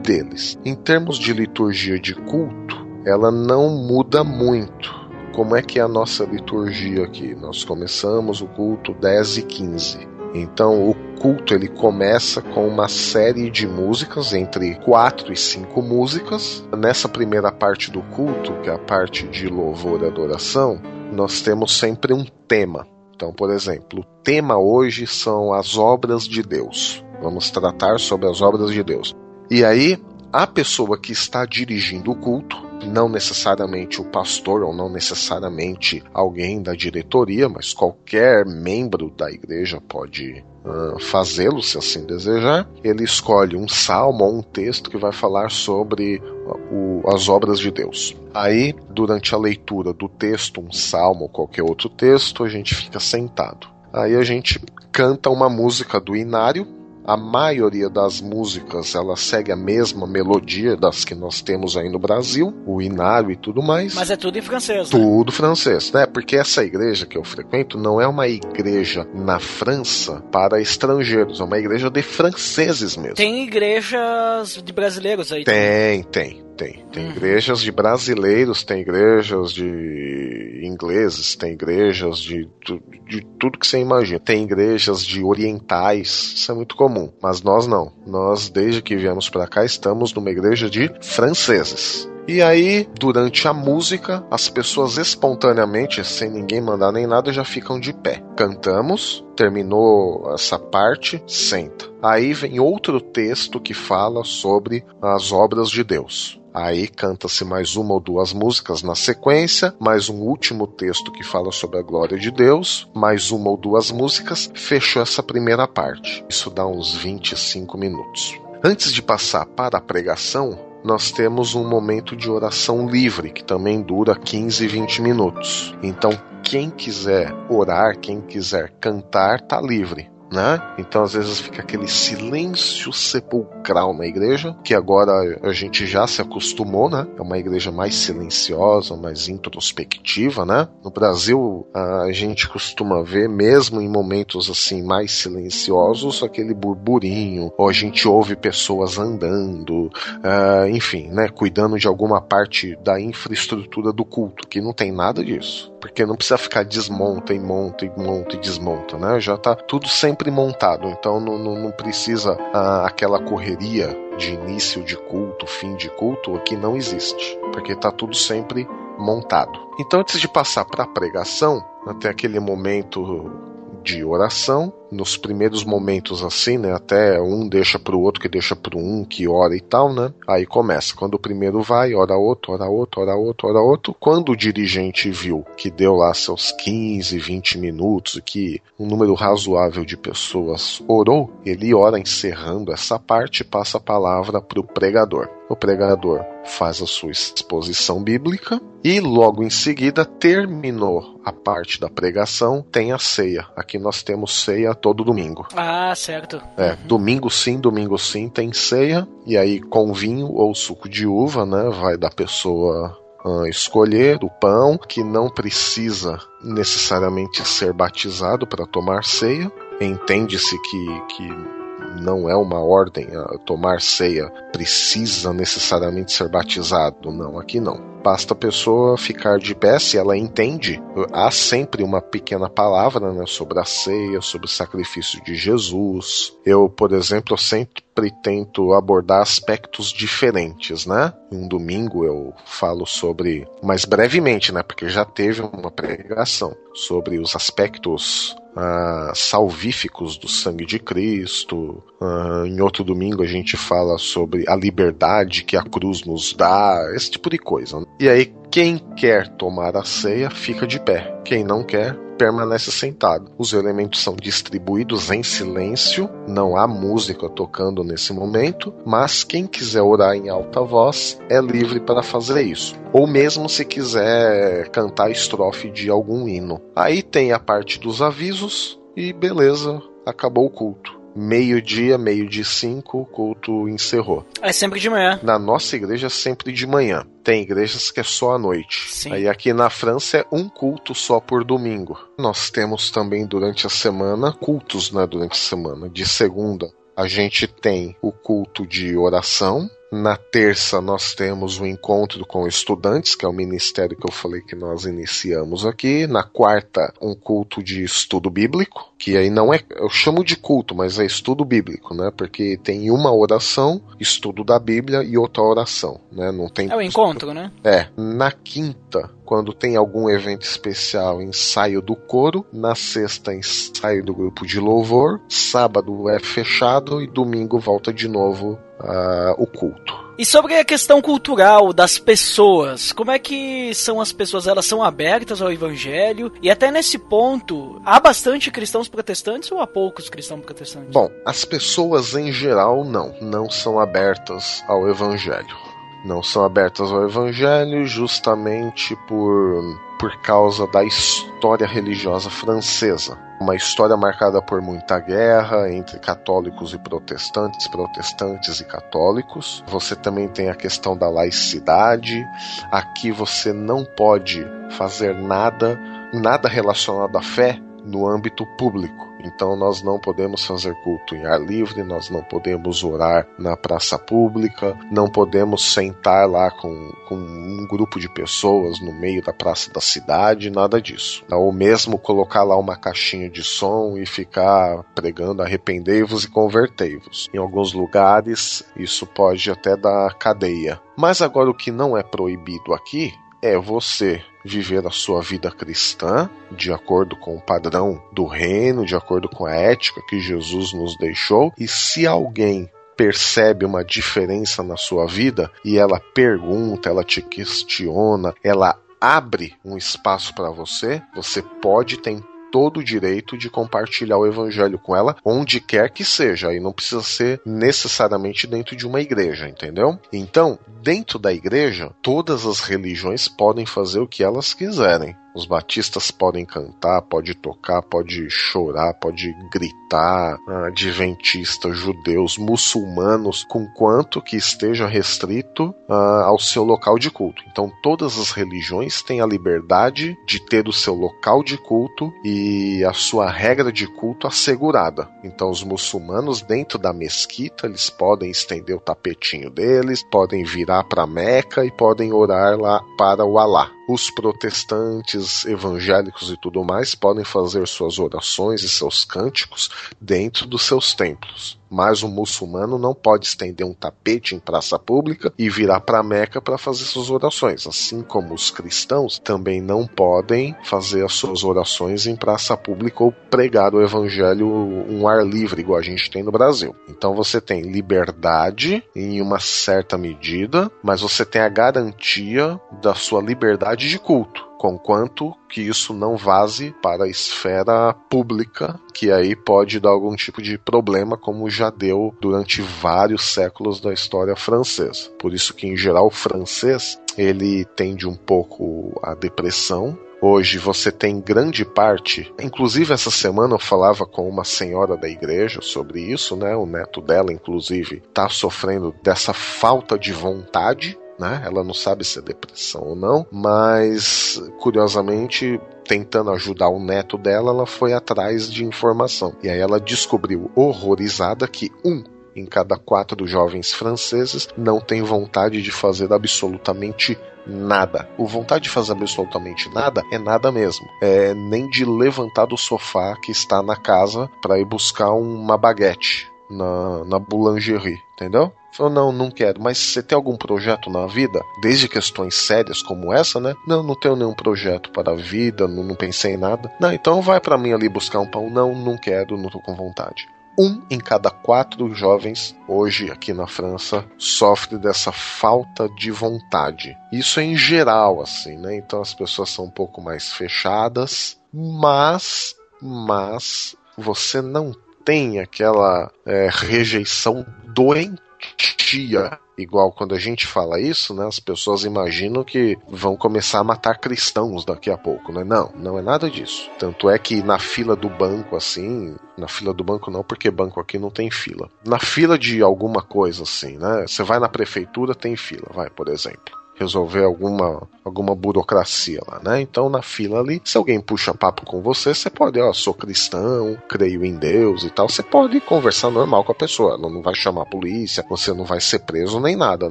deles. 0.00 0.56
Em 0.64 0.76
termos 0.76 1.18
de 1.18 1.32
liturgia 1.32 1.98
de 1.98 2.14
culto, 2.14 2.77
ela 3.08 3.30
não 3.30 3.70
muda 3.70 4.22
muito. 4.22 4.94
Como 5.34 5.56
é 5.56 5.62
que 5.62 5.78
é 5.78 5.82
a 5.82 5.88
nossa 5.88 6.24
liturgia 6.24 7.04
aqui? 7.04 7.34
Nós 7.34 7.64
começamos 7.64 8.42
o 8.42 8.46
culto 8.46 8.92
10 8.92 9.38
e 9.38 9.42
15. 9.42 10.08
Então 10.34 10.90
o 10.90 10.94
culto 11.18 11.54
ele 11.54 11.68
começa 11.68 12.42
com 12.42 12.68
uma 12.68 12.86
série 12.86 13.48
de 13.48 13.66
músicas, 13.66 14.34
entre 14.34 14.74
quatro 14.80 15.32
e 15.32 15.36
cinco 15.36 15.80
músicas. 15.80 16.62
Nessa 16.76 17.08
primeira 17.08 17.50
parte 17.50 17.90
do 17.90 18.02
culto, 18.02 18.52
que 18.62 18.68
é 18.68 18.74
a 18.74 18.78
parte 18.78 19.26
de 19.26 19.48
louvor 19.48 20.02
e 20.02 20.06
adoração, 20.06 20.78
nós 21.10 21.40
temos 21.40 21.78
sempre 21.78 22.12
um 22.12 22.26
tema. 22.46 22.86
Então, 23.14 23.32
por 23.32 23.50
exemplo, 23.50 24.00
o 24.00 24.22
tema 24.22 24.58
hoje 24.58 25.06
são 25.06 25.52
as 25.54 25.78
obras 25.78 26.24
de 26.24 26.42
Deus. 26.42 27.02
Vamos 27.22 27.50
tratar 27.50 27.98
sobre 27.98 28.28
as 28.28 28.42
obras 28.42 28.70
de 28.70 28.82
Deus. 28.84 29.14
E 29.50 29.64
aí, 29.64 29.98
a 30.30 30.46
pessoa 30.46 30.98
que 30.98 31.10
está 31.10 31.46
dirigindo 31.46 32.10
o 32.10 32.16
culto, 32.16 32.67
não 32.86 33.08
necessariamente 33.08 34.00
o 34.00 34.04
pastor 34.04 34.62
ou 34.62 34.74
não 34.74 34.88
necessariamente 34.88 36.02
alguém 36.12 36.62
da 36.62 36.74
diretoria, 36.74 37.48
mas 37.48 37.72
qualquer 37.72 38.46
membro 38.46 39.10
da 39.10 39.30
igreja 39.30 39.80
pode 39.80 40.44
uh, 40.64 41.00
fazê-lo, 41.00 41.62
se 41.62 41.78
assim 41.78 42.04
desejar. 42.06 42.68
Ele 42.82 43.04
escolhe 43.04 43.56
um 43.56 43.68
salmo 43.68 44.24
ou 44.24 44.38
um 44.38 44.42
texto 44.42 44.90
que 44.90 44.96
vai 44.96 45.12
falar 45.12 45.50
sobre 45.50 46.22
o, 46.70 47.02
as 47.08 47.28
obras 47.28 47.58
de 47.58 47.70
Deus. 47.70 48.16
Aí, 48.32 48.74
durante 48.90 49.34
a 49.34 49.38
leitura 49.38 49.92
do 49.92 50.08
texto, 50.08 50.60
um 50.60 50.72
salmo 50.72 51.22
ou 51.22 51.28
qualquer 51.28 51.62
outro 51.62 51.88
texto, 51.88 52.44
a 52.44 52.48
gente 52.48 52.74
fica 52.74 53.00
sentado. 53.00 53.66
Aí 53.92 54.14
a 54.14 54.22
gente 54.22 54.60
canta 54.92 55.30
uma 55.30 55.48
música 55.48 55.98
do 56.00 56.14
Inário, 56.14 56.66
a 57.08 57.16
maioria 57.16 57.88
das 57.88 58.20
músicas 58.20 58.94
ela 58.94 59.16
segue 59.16 59.50
a 59.50 59.56
mesma 59.56 60.06
melodia 60.06 60.76
das 60.76 61.06
que 61.06 61.14
nós 61.14 61.40
temos 61.40 61.74
aí 61.74 61.88
no 61.88 61.98
Brasil, 61.98 62.54
o 62.66 62.82
inário 62.82 63.30
e 63.30 63.36
tudo 63.36 63.62
mais. 63.62 63.94
Mas 63.94 64.10
é 64.10 64.16
tudo 64.16 64.36
em 64.36 64.42
francês. 64.42 64.90
Né? 64.92 65.00
Tudo 65.00 65.32
francês, 65.32 65.90
né? 65.90 66.04
Porque 66.04 66.36
essa 66.36 66.62
igreja 66.62 67.06
que 67.06 67.16
eu 67.16 67.24
frequento 67.24 67.78
não 67.78 67.98
é 67.98 68.06
uma 68.06 68.28
igreja 68.28 69.08
na 69.14 69.40
França 69.40 70.22
para 70.30 70.60
estrangeiros, 70.60 71.40
é 71.40 71.44
uma 71.44 71.58
igreja 71.58 71.88
de 71.88 72.02
franceses 72.02 72.94
mesmo. 72.94 73.14
Tem 73.14 73.42
igrejas 73.42 74.62
de 74.62 74.72
brasileiros 74.74 75.32
aí. 75.32 75.44
Tem, 75.44 76.02
tem. 76.02 76.47
Tem. 76.58 76.84
Tem 76.92 77.04
uhum. 77.04 77.10
igrejas 77.12 77.60
de 77.60 77.70
brasileiros, 77.70 78.64
tem 78.64 78.80
igrejas 78.80 79.52
de 79.52 80.60
ingleses, 80.64 81.36
tem 81.36 81.52
igrejas 81.52 82.18
de, 82.18 82.48
de, 82.66 82.82
de, 83.06 83.24
tudo 83.38 83.60
que 83.60 83.66
você 83.66 83.78
imagina. 83.78 84.18
Tem 84.18 84.42
igrejas 84.42 85.04
de 85.04 85.22
orientais, 85.22 86.34
isso 86.36 86.50
é 86.50 86.54
muito 86.56 86.74
comum. 86.74 87.12
Mas 87.22 87.42
nós 87.42 87.68
não. 87.68 87.92
Nós, 88.04 88.50
desde 88.50 88.82
que 88.82 88.96
viemos 88.96 89.30
para 89.30 89.46
cá, 89.46 89.64
estamos 89.64 90.12
numa 90.12 90.30
igreja 90.30 90.68
de 90.68 90.90
franceses. 91.00 92.10
E 92.26 92.42
aí, 92.42 92.86
durante 93.00 93.48
a 93.48 93.54
música, 93.54 94.22
as 94.30 94.50
pessoas 94.50 94.98
espontaneamente, 94.98 96.04
sem 96.04 96.28
ninguém 96.28 96.60
mandar 96.60 96.92
nem 96.92 97.06
nada, 97.06 97.32
já 97.32 97.42
ficam 97.42 97.80
de 97.80 97.90
pé. 97.90 98.22
Cantamos, 98.36 99.24
terminou 99.34 100.34
essa 100.34 100.58
parte, 100.58 101.22
senta. 101.26 101.86
Aí 102.02 102.34
vem 102.34 102.60
outro 102.60 103.00
texto 103.00 103.58
que 103.58 103.72
fala 103.72 104.24
sobre 104.24 104.84
as 105.00 105.32
obras 105.32 105.70
de 105.70 105.82
Deus. 105.82 106.37
Aí 106.52 106.88
canta-se 106.88 107.44
mais 107.44 107.76
uma 107.76 107.94
ou 107.94 108.00
duas 108.00 108.32
músicas 108.32 108.82
na 108.82 108.94
sequência, 108.94 109.74
mais 109.78 110.08
um 110.08 110.20
último 110.22 110.66
texto 110.66 111.12
que 111.12 111.22
fala 111.22 111.52
sobre 111.52 111.78
a 111.78 111.82
glória 111.82 112.18
de 112.18 112.30
Deus, 112.30 112.88
mais 112.94 113.30
uma 113.30 113.50
ou 113.50 113.56
duas 113.56 113.90
músicas, 113.90 114.50
fechou 114.54 115.02
essa 115.02 115.22
primeira 115.22 115.68
parte. 115.68 116.24
Isso 116.28 116.50
dá 116.50 116.66
uns 116.66 116.94
25 116.94 117.76
minutos. 117.76 118.34
Antes 118.62 118.92
de 118.92 119.02
passar 119.02 119.46
para 119.46 119.78
a 119.78 119.80
pregação, 119.80 120.58
nós 120.82 121.12
temos 121.12 121.54
um 121.54 121.68
momento 121.68 122.16
de 122.16 122.30
oração 122.30 122.88
livre, 122.88 123.30
que 123.30 123.44
também 123.44 123.82
dura 123.82 124.16
15, 124.16 124.66
20 124.66 125.02
minutos. 125.02 125.74
Então, 125.82 126.10
quem 126.42 126.70
quiser 126.70 127.32
orar, 127.50 127.98
quem 127.98 128.20
quiser 128.20 128.72
cantar, 128.80 129.40
tá 129.42 129.60
livre 129.60 130.10
né? 130.32 130.60
Então 130.78 131.02
às 131.02 131.12
vezes 131.12 131.40
fica 131.40 131.62
aquele 131.62 131.88
silêncio 131.88 132.92
sepulcral 132.92 133.94
na 133.94 134.06
igreja, 134.06 134.56
que 134.64 134.74
agora 134.74 135.38
a 135.42 135.52
gente 135.52 135.86
já 135.86 136.06
se 136.06 136.20
acostumou, 136.20 136.88
né? 136.88 137.06
É 137.18 137.22
uma 137.22 137.38
igreja 137.38 137.70
mais 137.70 137.94
silenciosa, 137.94 138.96
mais 138.96 139.28
introspectiva, 139.28 140.44
né? 140.44 140.68
No 140.82 140.90
Brasil 140.90 141.66
a 141.74 142.10
gente 142.12 142.48
costuma 142.48 143.02
ver, 143.02 143.28
mesmo 143.28 143.80
em 143.80 143.88
momentos 143.88 144.50
assim 144.50 144.82
mais 144.82 145.12
silenciosos, 145.12 146.22
aquele 146.22 146.54
burburinho, 146.54 147.52
ou 147.56 147.68
a 147.68 147.72
gente 147.72 148.06
ouve 148.06 148.36
pessoas 148.36 148.98
andando, 148.98 149.86
uh, 149.86 150.68
enfim, 150.70 151.08
né? 151.08 151.28
Cuidando 151.28 151.78
de 151.78 151.86
alguma 151.86 152.20
parte 152.20 152.76
da 152.82 153.00
infraestrutura 153.00 153.92
do 153.92 154.04
culto, 154.04 154.46
que 154.48 154.60
não 154.60 154.72
tem 154.72 154.92
nada 154.92 155.24
disso. 155.24 155.72
Porque 155.80 156.04
não 156.04 156.16
precisa 156.16 156.38
ficar 156.38 156.64
desmonta 156.64 157.32
e 157.32 157.38
monta 157.38 157.84
e 157.84 157.90
monta 157.96 158.34
e 158.34 158.40
desmonta, 158.40 158.98
né? 158.98 159.20
Já 159.20 159.36
tá 159.36 159.54
tudo 159.54 159.88
sempre 159.88 160.17
montado, 160.30 160.88
então 160.88 161.20
não, 161.20 161.38
não, 161.38 161.54
não 161.54 161.70
precisa 161.70 162.36
ah, 162.52 162.86
aquela 162.86 163.20
correria 163.20 163.96
de 164.18 164.34
início 164.34 164.82
de 164.82 164.96
culto, 164.96 165.46
fim 165.46 165.76
de 165.76 165.88
culto, 165.90 166.38
que 166.40 166.56
não 166.56 166.76
existe, 166.76 167.38
porque 167.52 167.74
tá 167.76 167.90
tudo 167.90 168.16
sempre 168.16 168.68
montado. 168.98 169.58
Então, 169.78 170.00
antes 170.00 170.20
de 170.20 170.28
passar 170.28 170.64
para 170.64 170.82
a 170.82 170.88
pregação, 170.88 171.64
até 171.86 172.08
aquele 172.08 172.40
momento 172.40 173.47
de 173.82 174.04
oração, 174.04 174.72
nos 174.90 175.16
primeiros 175.16 175.64
momentos 175.64 176.22
assim, 176.22 176.58
né? 176.58 176.72
Até 176.72 177.20
um 177.20 177.48
deixa 177.48 177.78
pro 177.78 178.00
outro, 178.00 178.20
que 178.20 178.28
deixa 178.28 178.56
pro 178.56 178.78
um, 178.78 179.04
que 179.04 179.28
ora 179.28 179.54
e 179.54 179.60
tal, 179.60 179.92
né? 179.92 180.12
Aí 180.26 180.46
começa. 180.46 180.94
Quando 180.94 181.14
o 181.14 181.18
primeiro 181.18 181.62
vai, 181.62 181.94
ora 181.94 182.16
outro, 182.16 182.52
ora 182.52 182.66
outro, 182.66 183.02
ora 183.02 183.14
outro, 183.14 183.48
ora 183.48 183.60
outro. 183.60 183.94
Quando 183.98 184.32
o 184.32 184.36
dirigente 184.36 185.10
viu 185.10 185.44
que 185.56 185.70
deu 185.70 185.94
lá 185.94 186.12
seus 186.14 186.52
15, 186.52 187.18
20 187.18 187.58
minutos, 187.58 188.20
que 188.24 188.60
um 188.78 188.86
número 188.86 189.14
razoável 189.14 189.84
de 189.84 189.96
pessoas 189.96 190.82
orou, 190.88 191.30
ele 191.44 191.74
ora 191.74 191.98
encerrando 191.98 192.72
essa 192.72 192.98
parte 192.98 193.40
e 193.40 193.44
passa 193.44 193.78
a 193.78 193.80
palavra 193.80 194.40
pro 194.40 194.64
pregador. 194.64 195.28
O 195.48 195.56
pregador 195.56 196.24
faz 196.48 196.82
a 196.82 196.86
sua 196.86 197.10
exposição 197.10 198.02
bíblica 198.02 198.60
e 198.82 199.00
logo 199.00 199.42
em 199.42 199.50
seguida 199.50 200.04
terminou 200.04 201.20
a 201.24 201.32
parte 201.32 201.80
da 201.80 201.88
pregação, 201.88 202.62
tem 202.62 202.92
a 202.92 202.98
ceia. 202.98 203.46
Aqui 203.56 203.78
nós 203.78 204.02
temos 204.02 204.42
ceia 204.42 204.74
todo 204.74 205.04
domingo. 205.04 205.46
Ah, 205.54 205.94
certo. 205.94 206.40
É, 206.56 206.70
uhum. 206.70 206.76
domingo 206.86 207.30
sim, 207.30 207.60
domingo 207.60 207.98
sim 207.98 208.28
tem 208.28 208.52
ceia, 208.52 209.06
e 209.26 209.36
aí 209.36 209.60
com 209.60 209.92
vinho 209.92 210.32
ou 210.32 210.54
suco 210.54 210.88
de 210.88 211.06
uva, 211.06 211.44
né? 211.44 211.70
Vai 211.70 211.96
da 211.96 212.10
pessoa 212.10 212.96
uh, 213.24 213.46
escolher 213.46 214.18
o 214.22 214.30
pão, 214.30 214.78
que 214.78 215.02
não 215.02 215.28
precisa 215.28 216.18
necessariamente 216.42 217.46
ser 217.46 217.72
batizado 217.72 218.46
para 218.46 218.66
tomar 218.66 219.04
ceia. 219.04 219.50
Entende-se 219.80 220.60
que, 220.62 221.00
que 221.14 221.57
não 222.00 222.28
é 222.28 222.36
uma 222.36 222.60
ordem, 222.60 223.08
tomar 223.44 223.80
ceia 223.80 224.30
precisa 224.52 225.32
necessariamente 225.32 226.12
ser 226.12 226.28
batizado. 226.28 227.12
Não, 227.12 227.38
aqui 227.38 227.60
não. 227.60 227.98
Basta 228.02 228.32
a 228.32 228.36
pessoa 228.36 228.96
ficar 228.96 229.38
de 229.38 229.54
pé, 229.54 229.78
se 229.78 229.98
ela 229.98 230.16
entende. 230.16 230.80
Há 231.12 231.30
sempre 231.30 231.82
uma 231.82 232.00
pequena 232.00 232.48
palavra 232.48 233.12
né, 233.12 233.24
sobre 233.26 233.58
a 233.58 233.64
ceia, 233.64 234.20
sobre 234.20 234.46
o 234.46 234.50
sacrifício 234.50 235.22
de 235.24 235.34
Jesus. 235.34 236.32
Eu, 236.44 236.68
por 236.68 236.92
exemplo, 236.92 237.36
sempre 237.36 237.82
tento 238.22 238.72
abordar 238.72 239.20
aspectos 239.20 239.92
diferentes, 239.92 240.86
né? 240.86 241.12
Um 241.30 241.48
domingo 241.48 242.04
eu 242.04 242.32
falo 242.46 242.86
sobre, 242.86 243.46
mais 243.62 243.84
brevemente, 243.84 244.52
né? 244.52 244.62
Porque 244.62 244.88
já 244.88 245.04
teve 245.04 245.42
uma 245.42 245.70
pregação 245.70 246.56
sobre 246.72 247.18
os 247.18 247.34
aspectos 247.34 248.36
uh, 248.58 249.14
salvíficos 249.14 250.18
do 250.18 250.28
sangue 250.28 250.66
de 250.66 250.78
Cristo. 250.78 251.82
Uh, 252.00 252.46
em 252.46 252.60
outro 252.60 252.82
domingo 252.82 253.22
a 253.22 253.26
gente 253.26 253.56
fala 253.56 253.96
sobre 253.98 254.44
a 254.48 254.56
liberdade 254.56 255.44
que 255.44 255.56
a 255.56 255.62
cruz 255.62 256.04
nos 256.04 256.32
dá, 256.32 256.76
esse 256.94 257.12
tipo 257.12 257.30
de 257.30 257.38
coisa. 257.38 257.84
E 258.00 258.08
aí, 258.08 258.32
quem 258.50 258.78
quer 258.96 259.28
tomar 259.36 259.76
a 259.76 259.84
ceia 259.84 260.30
fica 260.30 260.66
de 260.66 260.80
pé. 260.80 261.20
Quem 261.24 261.44
não 261.44 261.62
quer, 261.62 261.96
permanece 262.18 262.72
sentado. 262.72 263.30
Os 263.38 263.52
elementos 263.52 264.02
são 264.02 264.16
distribuídos 264.16 265.10
em 265.10 265.22
silêncio, 265.22 266.10
não 266.26 266.56
há 266.56 266.66
música 266.66 267.28
tocando 267.28 267.84
nesse 267.84 268.12
momento, 268.12 268.74
mas 268.84 269.22
quem 269.22 269.46
quiser 269.46 269.82
orar 269.82 270.14
em 270.14 270.28
alta 270.28 270.60
voz 270.60 271.18
é 271.30 271.40
livre 271.40 271.78
para 271.78 272.02
fazer 272.02 272.42
isso. 272.42 272.74
Ou 272.92 273.06
mesmo 273.06 273.48
se 273.48 273.64
quiser 273.64 274.68
cantar 274.70 275.06
a 275.06 275.10
estrofe 275.10 275.70
de 275.70 275.88
algum 275.88 276.28
hino. 276.28 276.60
Aí 276.74 277.02
tem 277.02 277.32
a 277.32 277.38
parte 277.38 277.78
dos 277.78 278.02
avisos 278.02 278.78
e 278.96 279.12
beleza, 279.12 279.80
acabou 280.04 280.46
o 280.46 280.50
culto 280.50 280.97
meio-dia, 281.18 281.98
meio-dia 281.98 282.44
cinco, 282.44 283.00
o 283.00 283.04
culto 283.04 283.68
encerrou. 283.68 284.24
É 284.40 284.52
sempre 284.52 284.78
de 284.78 284.88
manhã. 284.88 285.18
Na 285.22 285.38
nossa 285.38 285.74
igreja 285.74 286.06
é 286.06 286.10
sempre 286.10 286.52
de 286.52 286.66
manhã. 286.66 287.04
Tem 287.24 287.42
igrejas 287.42 287.90
que 287.90 288.00
é 288.00 288.04
só 288.04 288.34
à 288.34 288.38
noite. 288.38 288.86
Sim. 288.90 289.12
Aí 289.12 289.28
aqui 289.28 289.52
na 289.52 289.68
França 289.68 290.18
é 290.18 290.26
um 290.30 290.48
culto 290.48 290.94
só 290.94 291.20
por 291.20 291.44
domingo. 291.44 291.98
Nós 292.16 292.50
temos 292.50 292.90
também 292.90 293.26
durante 293.26 293.66
a 293.66 293.70
semana 293.70 294.32
cultos, 294.32 294.92
né, 294.92 295.06
durante 295.06 295.32
a 295.32 295.36
semana. 295.36 295.88
De 295.88 296.06
segunda 296.06 296.70
a 296.96 297.06
gente 297.06 297.46
tem 297.46 297.96
o 298.02 298.10
culto 298.10 298.66
de 298.66 298.96
oração, 298.96 299.70
na 299.90 300.16
terça, 300.16 300.80
nós 300.80 301.14
temos 301.14 301.58
o 301.58 301.62
um 301.62 301.66
encontro 301.66 302.24
com 302.26 302.46
estudantes, 302.46 303.14
que 303.14 303.24
é 303.24 303.28
o 303.28 303.32
ministério 303.32 303.96
que 303.96 304.06
eu 304.06 304.12
falei 304.12 304.42
que 304.42 304.54
nós 304.54 304.84
iniciamos 304.84 305.64
aqui. 305.64 306.06
Na 306.06 306.22
quarta, 306.22 306.92
um 307.00 307.14
culto 307.14 307.62
de 307.62 307.82
estudo 307.82 308.28
bíblico, 308.28 308.92
que 308.98 309.16
aí 309.16 309.30
não 309.30 309.52
é. 309.52 309.60
Eu 309.70 309.88
chamo 309.88 310.22
de 310.22 310.36
culto, 310.36 310.74
mas 310.74 310.98
é 310.98 311.06
estudo 311.06 311.44
bíblico, 311.44 311.94
né? 311.94 312.12
Porque 312.14 312.58
tem 312.58 312.90
uma 312.90 313.12
oração, 313.12 313.80
estudo 313.98 314.44
da 314.44 314.58
Bíblia 314.58 315.02
e 315.02 315.16
outra 315.16 315.42
oração, 315.42 316.00
né? 316.12 316.30
Não 316.30 316.48
tem. 316.48 316.70
É 316.70 316.76
o 316.76 316.82
encontro, 316.82 317.32
né? 317.32 317.50
É. 317.64 317.86
Na 317.96 318.30
quinta, 318.30 319.10
quando 319.24 319.54
tem 319.54 319.76
algum 319.76 320.10
evento 320.10 320.42
especial, 320.42 321.22
ensaio 321.22 321.80
do 321.80 321.96
coro. 321.96 322.44
Na 322.52 322.74
sexta, 322.74 323.34
ensaio 323.34 324.04
do 324.04 324.14
grupo 324.14 324.46
de 324.46 324.60
louvor. 324.60 325.20
Sábado 325.28 326.10
é 326.10 326.18
fechado 326.18 327.00
e 327.02 327.06
domingo 327.06 327.58
volta 327.58 327.92
de 327.92 328.06
novo 328.06 328.58
uh, 328.80 329.34
o 329.36 329.46
culto. 329.46 330.08
E 330.18 330.26
sobre 330.26 330.56
a 330.56 330.64
questão 330.64 331.00
cultural 331.00 331.72
das 331.72 331.96
pessoas, 331.96 332.90
como 332.90 333.12
é 333.12 333.20
que 333.20 333.72
são 333.72 334.00
as 334.00 334.12
pessoas? 334.12 334.48
Elas 334.48 334.66
são 334.66 334.82
abertas 334.82 335.40
ao 335.40 335.52
evangelho? 335.52 336.32
E 336.42 336.50
até 336.50 336.72
nesse 336.72 336.98
ponto, 336.98 337.80
há 337.84 338.00
bastante 338.00 338.50
cristãos 338.50 338.88
protestantes 338.88 339.52
ou 339.52 339.60
há 339.60 339.66
poucos 339.66 340.08
cristãos 340.08 340.40
protestantes? 340.40 340.90
Bom, 340.90 341.08
as 341.24 341.44
pessoas 341.44 342.14
em 342.14 342.32
geral 342.32 342.84
não, 342.84 343.14
não 343.20 343.48
são 343.48 343.78
abertas 343.78 344.64
ao 344.66 344.88
evangelho. 344.88 345.67
Não 346.04 346.22
são 346.22 346.44
abertas 346.44 346.90
ao 346.90 347.04
evangelho 347.04 347.84
justamente 347.84 348.96
por 349.08 349.62
por 349.98 350.16
causa 350.20 350.66
da 350.68 350.84
história 350.84 351.66
religiosa 351.66 352.30
francesa. 352.30 353.18
Uma 353.40 353.56
história 353.56 353.96
marcada 353.96 354.40
por 354.40 354.60
muita 354.60 354.98
guerra 354.98 355.70
entre 355.70 355.98
católicos 355.98 356.72
e 356.72 356.78
protestantes, 356.78 357.66
protestantes 357.68 358.60
e 358.60 358.64
católicos. 358.64 359.62
Você 359.66 359.96
também 359.96 360.28
tem 360.28 360.48
a 360.48 360.54
questão 360.54 360.96
da 360.96 361.08
laicidade. 361.08 362.24
Aqui 362.70 363.10
você 363.10 363.52
não 363.52 363.84
pode 363.84 364.46
fazer 364.70 365.14
nada, 365.14 365.78
nada 366.12 366.48
relacionado 366.48 367.16
à 367.16 367.22
fé 367.22 367.60
no 367.84 368.06
âmbito 368.06 368.46
público. 368.56 369.07
Então 369.24 369.56
nós 369.56 369.82
não 369.82 369.98
podemos 369.98 370.44
fazer 370.44 370.74
culto 370.82 371.14
em 371.14 371.26
ar 371.26 371.40
livre, 371.40 371.82
nós 371.82 372.10
não 372.10 372.22
podemos 372.22 372.84
orar 372.84 373.26
na 373.38 373.56
praça 373.56 373.98
pública, 373.98 374.78
não 374.90 375.08
podemos 375.08 375.72
sentar 375.72 376.28
lá 376.28 376.50
com, 376.50 376.92
com 377.08 377.16
um 377.16 377.66
grupo 377.66 377.98
de 377.98 378.08
pessoas 378.08 378.80
no 378.80 378.92
meio 378.92 379.22
da 379.22 379.32
praça 379.32 379.72
da 379.72 379.80
cidade, 379.80 380.50
nada 380.50 380.80
disso. 380.80 381.24
Ou 381.30 381.52
mesmo 381.52 381.98
colocar 381.98 382.42
lá 382.42 382.56
uma 382.56 382.76
caixinha 382.76 383.28
de 383.28 383.42
som 383.42 383.96
e 383.96 384.06
ficar 384.06 384.84
pregando 384.94 385.42
arrependei-vos 385.42 386.24
e 386.24 386.30
convertei-vos. 386.30 387.28
Em 387.32 387.38
alguns 387.38 387.72
lugares 387.72 388.64
isso 388.76 389.06
pode 389.06 389.50
até 389.50 389.76
dar 389.76 390.14
cadeia. 390.14 390.80
Mas 390.96 391.22
agora 391.22 391.50
o 391.50 391.54
que 391.54 391.70
não 391.70 391.96
é 391.96 392.02
proibido 392.02 392.74
aqui 392.74 393.12
é 393.42 393.56
você 393.56 394.22
viver 394.44 394.86
a 394.86 394.90
sua 394.90 395.20
vida 395.20 395.50
cristã 395.50 396.28
de 396.50 396.72
acordo 396.72 397.16
com 397.16 397.36
o 397.36 397.40
padrão 397.40 398.02
do 398.12 398.24
reino, 398.24 398.84
de 398.84 398.96
acordo 398.96 399.28
com 399.28 399.46
a 399.46 399.54
ética 399.54 400.00
que 400.08 400.20
Jesus 400.20 400.72
nos 400.72 400.96
deixou, 400.96 401.52
e 401.58 401.68
se 401.68 402.06
alguém 402.06 402.68
percebe 402.96 403.64
uma 403.64 403.84
diferença 403.84 404.62
na 404.62 404.76
sua 404.76 405.06
vida 405.06 405.50
e 405.64 405.78
ela 405.78 406.00
pergunta, 406.14 406.88
ela 406.88 407.04
te 407.04 407.22
questiona, 407.22 408.34
ela 408.42 408.76
abre 409.00 409.54
um 409.64 409.76
espaço 409.76 410.34
para 410.34 410.50
você, 410.50 411.00
você 411.14 411.40
pode 411.40 411.98
ter 411.98 412.20
todo 412.50 412.80
o 412.80 412.84
direito 412.84 413.36
de 413.36 413.50
compartilhar 413.50 414.18
o 414.18 414.26
evangelho 414.26 414.78
com 414.78 414.94
ela 414.94 415.16
onde 415.24 415.60
quer 415.60 415.90
que 415.90 416.04
seja, 416.04 416.52
e 416.52 416.60
não 416.60 416.72
precisa 416.72 417.02
ser 417.02 417.40
necessariamente 417.44 418.46
dentro 418.46 418.76
de 418.76 418.86
uma 418.86 419.00
igreja, 419.00 419.48
entendeu? 419.48 419.98
Então, 420.12 420.58
dentro 420.82 421.18
da 421.18 421.32
igreja, 421.32 421.90
todas 422.02 422.46
as 422.46 422.60
religiões 422.60 423.28
podem 423.28 423.66
fazer 423.66 424.00
o 424.00 424.08
que 424.08 424.22
elas 424.22 424.54
quiserem. 424.54 425.16
Os 425.38 425.46
batistas 425.46 426.10
podem 426.10 426.44
cantar, 426.44 427.00
pode 427.02 427.32
tocar, 427.32 427.80
pode 427.80 428.28
chorar, 428.28 428.92
pode 428.94 429.32
gritar, 429.52 430.36
adventistas, 430.66 431.78
judeus, 431.78 432.36
muçulmanos, 432.36 433.44
com 433.44 433.64
quanto 433.68 434.20
que 434.20 434.36
esteja 434.36 434.88
restrito 434.88 435.72
uh, 435.88 436.24
ao 436.24 436.40
seu 436.40 436.64
local 436.64 436.98
de 436.98 437.08
culto. 437.08 437.40
Então 437.46 437.70
todas 437.84 438.18
as 438.18 438.32
religiões 438.32 439.00
têm 439.00 439.20
a 439.20 439.26
liberdade 439.26 440.18
de 440.26 440.44
ter 440.44 440.66
o 440.66 440.72
seu 440.72 440.94
local 440.94 441.44
de 441.44 441.56
culto 441.56 442.12
e 442.24 442.84
a 442.84 442.92
sua 442.92 443.30
regra 443.30 443.70
de 443.70 443.86
culto 443.86 444.26
assegurada. 444.26 445.08
Então 445.22 445.50
os 445.50 445.62
muçulmanos 445.62 446.42
dentro 446.42 446.80
da 446.80 446.92
mesquita 446.92 447.68
eles 447.68 447.88
podem 447.88 448.28
estender 448.28 448.74
o 448.74 448.80
tapetinho 448.80 449.50
deles, 449.50 450.02
podem 450.02 450.42
virar 450.42 450.82
para 450.82 451.06
Meca 451.06 451.64
e 451.64 451.70
podem 451.70 452.12
orar 452.12 452.58
lá 452.58 452.82
para 452.96 453.24
o 453.24 453.38
Alá 453.38 453.70
os 453.88 454.10
protestantes 454.10 455.27
evangélicos 455.44 456.30
e 456.30 456.36
tudo 456.40 456.64
mais 456.64 456.94
podem 456.94 457.24
fazer 457.24 457.66
suas 457.66 457.98
orações 457.98 458.62
e 458.62 458.68
seus 458.68 459.04
cânticos 459.04 459.70
dentro 460.00 460.46
dos 460.46 460.62
seus 460.62 460.94
templos. 460.94 461.58
Mas 461.70 462.02
o 462.02 462.08
muçulmano 462.08 462.78
não 462.78 462.94
pode 462.94 463.26
estender 463.26 463.66
um 463.66 463.74
tapete 463.74 464.34
em 464.34 464.38
praça 464.38 464.78
pública 464.78 465.32
e 465.38 465.50
virar 465.50 465.80
para 465.80 466.02
Meca 466.02 466.40
para 466.40 466.56
fazer 466.56 466.84
suas 466.84 467.10
orações, 467.10 467.66
assim 467.66 468.02
como 468.02 468.32
os 468.32 468.50
cristãos 468.50 469.18
também 469.18 469.60
não 469.60 469.86
podem 469.86 470.56
fazer 470.64 471.04
as 471.04 471.12
suas 471.12 471.44
orações 471.44 472.06
em 472.06 472.16
praça 472.16 472.56
pública 472.56 473.04
ou 473.04 473.12
pregar 473.12 473.74
o 473.74 473.82
evangelho 473.82 474.48
um 474.48 475.06
ar 475.06 475.24
livre, 475.26 475.60
igual 475.60 475.78
a 475.78 475.82
gente 475.82 476.10
tem 476.10 476.22
no 476.22 476.32
Brasil. 476.32 476.74
Então 476.88 477.14
você 477.14 477.40
tem 477.40 477.60
liberdade 477.60 478.82
em 478.96 479.20
uma 479.20 479.38
certa 479.38 479.98
medida, 479.98 480.70
mas 480.82 481.02
você 481.02 481.24
tem 481.24 481.42
a 481.42 481.48
garantia 481.48 482.58
da 482.80 482.94
sua 482.94 483.20
liberdade 483.20 483.90
de 483.90 483.98
culto 483.98 484.47
conquanto 484.58 485.34
que 485.48 485.62
isso 485.62 485.94
não 485.94 486.16
vaze 486.16 486.74
para 486.82 487.04
a 487.04 487.08
esfera 487.08 487.94
pública, 488.10 488.78
que 488.92 489.10
aí 489.10 489.34
pode 489.36 489.78
dar 489.80 489.90
algum 489.90 490.14
tipo 490.16 490.42
de 490.42 490.58
problema, 490.58 491.16
como 491.16 491.48
já 491.48 491.70
deu 491.70 492.14
durante 492.20 492.60
vários 492.60 493.32
séculos 493.32 493.80
da 493.80 493.92
história 493.92 494.34
francesa. 494.36 495.08
Por 495.18 495.32
isso 495.32 495.54
que 495.54 495.66
em 495.66 495.76
geral 495.76 496.08
o 496.08 496.10
francês 496.10 497.00
ele 497.16 497.64
tende 497.64 498.06
um 498.06 498.14
pouco 498.14 498.98
à 499.02 499.14
depressão, 499.14 499.96
Hoje 500.20 500.58
você 500.58 500.90
tem 500.90 501.20
grande 501.20 501.64
parte, 501.64 502.34
inclusive 502.40 502.92
essa 502.92 503.08
semana 503.08 503.54
eu 503.54 503.58
falava 503.58 504.04
com 504.04 504.28
uma 504.28 504.42
senhora 504.42 504.96
da 504.96 505.08
igreja 505.08 505.60
sobre 505.62 506.00
isso, 506.00 506.34
né? 506.34 506.56
O 506.56 506.66
neto 506.66 507.00
dela, 507.00 507.32
inclusive, 507.32 508.02
está 508.04 508.28
sofrendo 508.28 508.92
dessa 509.00 509.32
falta 509.32 509.96
de 509.96 510.12
vontade 510.12 510.98
né? 511.18 511.42
Ela 511.44 511.64
não 511.64 511.74
sabe 511.74 512.04
se 512.04 512.18
é 512.18 512.22
depressão 512.22 512.82
ou 512.82 512.96
não, 512.96 513.26
mas 513.30 514.40
curiosamente 514.60 515.60
tentando 515.84 516.30
ajudar 516.30 516.68
o 516.68 516.78
neto 516.78 517.16
dela, 517.16 517.50
ela 517.50 517.66
foi 517.66 517.94
atrás 517.94 518.50
de 518.50 518.64
informação. 518.64 519.34
E 519.42 519.48
aí 519.48 519.58
ela 519.58 519.80
descobriu, 519.80 520.50
horrorizada, 520.54 521.48
que 521.48 521.72
um 521.84 522.04
em 522.36 522.46
cada 522.46 522.76
quatro 522.76 523.26
jovens 523.26 523.72
franceses 523.72 524.48
não 524.56 524.80
tem 524.80 525.02
vontade 525.02 525.60
de 525.60 525.72
fazer 525.72 526.12
absolutamente 526.12 527.18
nada. 527.46 528.08
O 528.16 528.26
vontade 528.26 528.64
de 528.64 528.70
fazer 528.70 528.92
absolutamente 528.92 529.72
nada 529.74 530.02
é 530.12 530.18
nada 530.18 530.52
mesmo. 530.52 530.86
É 531.02 531.34
nem 531.34 531.68
de 531.68 531.84
levantar 531.84 532.46
do 532.46 532.56
sofá 532.56 533.16
que 533.16 533.32
está 533.32 533.62
na 533.62 533.74
casa 533.74 534.30
para 534.40 534.58
ir 534.58 534.64
buscar 534.64 535.10
uma 535.12 535.56
baguete 535.56 536.30
na, 536.50 537.04
na 537.04 537.18
boulangerie, 537.18 537.98
entendeu? 538.14 538.52
Falou, 538.72 538.92
não, 538.92 539.12
não 539.12 539.30
quero. 539.30 539.60
Mas 539.60 539.78
você 539.78 540.02
tem 540.02 540.16
algum 540.16 540.36
projeto 540.36 540.90
na 540.90 541.06
vida? 541.06 541.40
Desde 541.60 541.88
questões 541.88 542.34
sérias 542.34 542.82
como 542.82 543.12
essa, 543.12 543.40
né? 543.40 543.54
Não, 543.66 543.82
não 543.82 543.94
tenho 543.94 544.16
nenhum 544.16 544.34
projeto 544.34 544.90
para 544.90 545.12
a 545.12 545.16
vida, 545.16 545.66
não, 545.66 545.82
não 545.82 545.94
pensei 545.94 546.34
em 546.34 546.36
nada. 546.36 546.72
Não, 546.80 546.92
então 546.92 547.22
vai 547.22 547.40
para 547.40 547.58
mim 547.58 547.72
ali 547.72 547.88
buscar 547.88 548.20
um 548.20 548.30
pão. 548.30 548.50
Não, 548.50 548.74
não 548.74 548.96
quero, 548.96 549.36
não 549.36 549.48
tô 549.48 549.60
com 549.60 549.74
vontade. 549.74 550.28
Um 550.58 550.82
em 550.90 550.98
cada 550.98 551.30
quatro 551.30 551.94
jovens 551.94 552.56
hoje 552.66 553.12
aqui 553.12 553.32
na 553.32 553.46
França 553.46 554.04
sofre 554.18 554.76
dessa 554.76 555.12
falta 555.12 555.88
de 555.90 556.10
vontade. 556.10 556.96
Isso 557.12 557.38
é 557.38 557.44
em 557.44 557.56
geral, 557.56 558.20
assim, 558.20 558.56
né? 558.56 558.76
Então 558.76 559.00
as 559.00 559.14
pessoas 559.14 559.50
são 559.50 559.66
um 559.66 559.70
pouco 559.70 560.02
mais 560.02 560.32
fechadas, 560.32 561.38
mas, 561.52 562.56
mas 562.82 563.76
você 563.96 564.42
não 564.42 564.72
tem 565.04 565.38
aquela 565.38 566.10
é, 566.26 566.48
rejeição 566.52 567.46
doente 567.72 568.20
tia. 568.56 569.38
Igual 569.56 569.90
quando 569.92 570.14
a 570.14 570.18
gente 570.18 570.46
fala 570.46 570.80
isso, 570.80 571.12
né, 571.12 571.26
as 571.26 571.40
pessoas 571.40 571.82
imaginam 571.82 572.44
que 572.44 572.78
vão 572.88 573.16
começar 573.16 573.58
a 573.58 573.64
matar 573.64 573.98
cristãos 573.98 574.64
daqui 574.64 574.88
a 574.88 574.96
pouco, 574.96 575.32
né? 575.32 575.42
Não, 575.42 575.72
não 575.76 575.98
é 575.98 576.02
nada 576.02 576.30
disso. 576.30 576.70
Tanto 576.78 577.10
é 577.10 577.18
que 577.18 577.42
na 577.42 577.58
fila 577.58 577.96
do 577.96 578.08
banco, 578.08 578.54
assim, 578.54 579.16
na 579.36 579.48
fila 579.48 579.74
do 579.74 579.82
banco 579.82 580.10
não, 580.10 580.22
porque 580.22 580.48
banco 580.50 580.80
aqui 580.80 580.96
não 580.96 581.10
tem 581.10 581.28
fila. 581.28 581.68
Na 581.84 581.98
fila 581.98 582.38
de 582.38 582.62
alguma 582.62 583.02
coisa, 583.02 583.42
assim, 583.42 583.76
né? 583.76 584.06
Você 584.06 584.22
vai 584.22 584.38
na 584.38 584.48
prefeitura, 584.48 585.14
tem 585.14 585.34
fila, 585.36 585.68
vai, 585.74 585.90
por 585.90 586.08
exemplo 586.08 586.56
resolver 586.78 587.24
alguma, 587.24 587.82
alguma 588.04 588.34
burocracia 588.34 589.20
lá, 589.26 589.40
né? 589.42 589.60
Então, 589.60 589.88
na 589.88 590.02
fila 590.02 590.40
ali, 590.40 590.60
se 590.64 590.78
alguém 590.78 591.00
puxa 591.00 591.34
papo 591.34 591.64
com 591.66 591.82
você, 591.82 592.14
você 592.14 592.30
pode, 592.30 592.60
ó, 592.60 592.72
sou 592.72 592.94
cristão, 592.94 593.76
creio 593.88 594.24
em 594.24 594.36
Deus 594.36 594.84
e 594.84 594.90
tal, 594.90 595.08
você 595.08 595.22
pode 595.22 595.60
conversar 595.60 596.10
normal 596.10 596.44
com 596.44 596.52
a 596.52 596.54
pessoa, 596.54 596.94
ela 596.94 597.10
não 597.10 597.22
vai 597.22 597.34
chamar 597.34 597.62
a 597.62 597.66
polícia, 597.66 598.24
você 598.28 598.52
não 598.52 598.64
vai 598.64 598.80
ser 598.80 599.00
preso 599.00 599.40
nem 599.40 599.56
nada, 599.56 599.90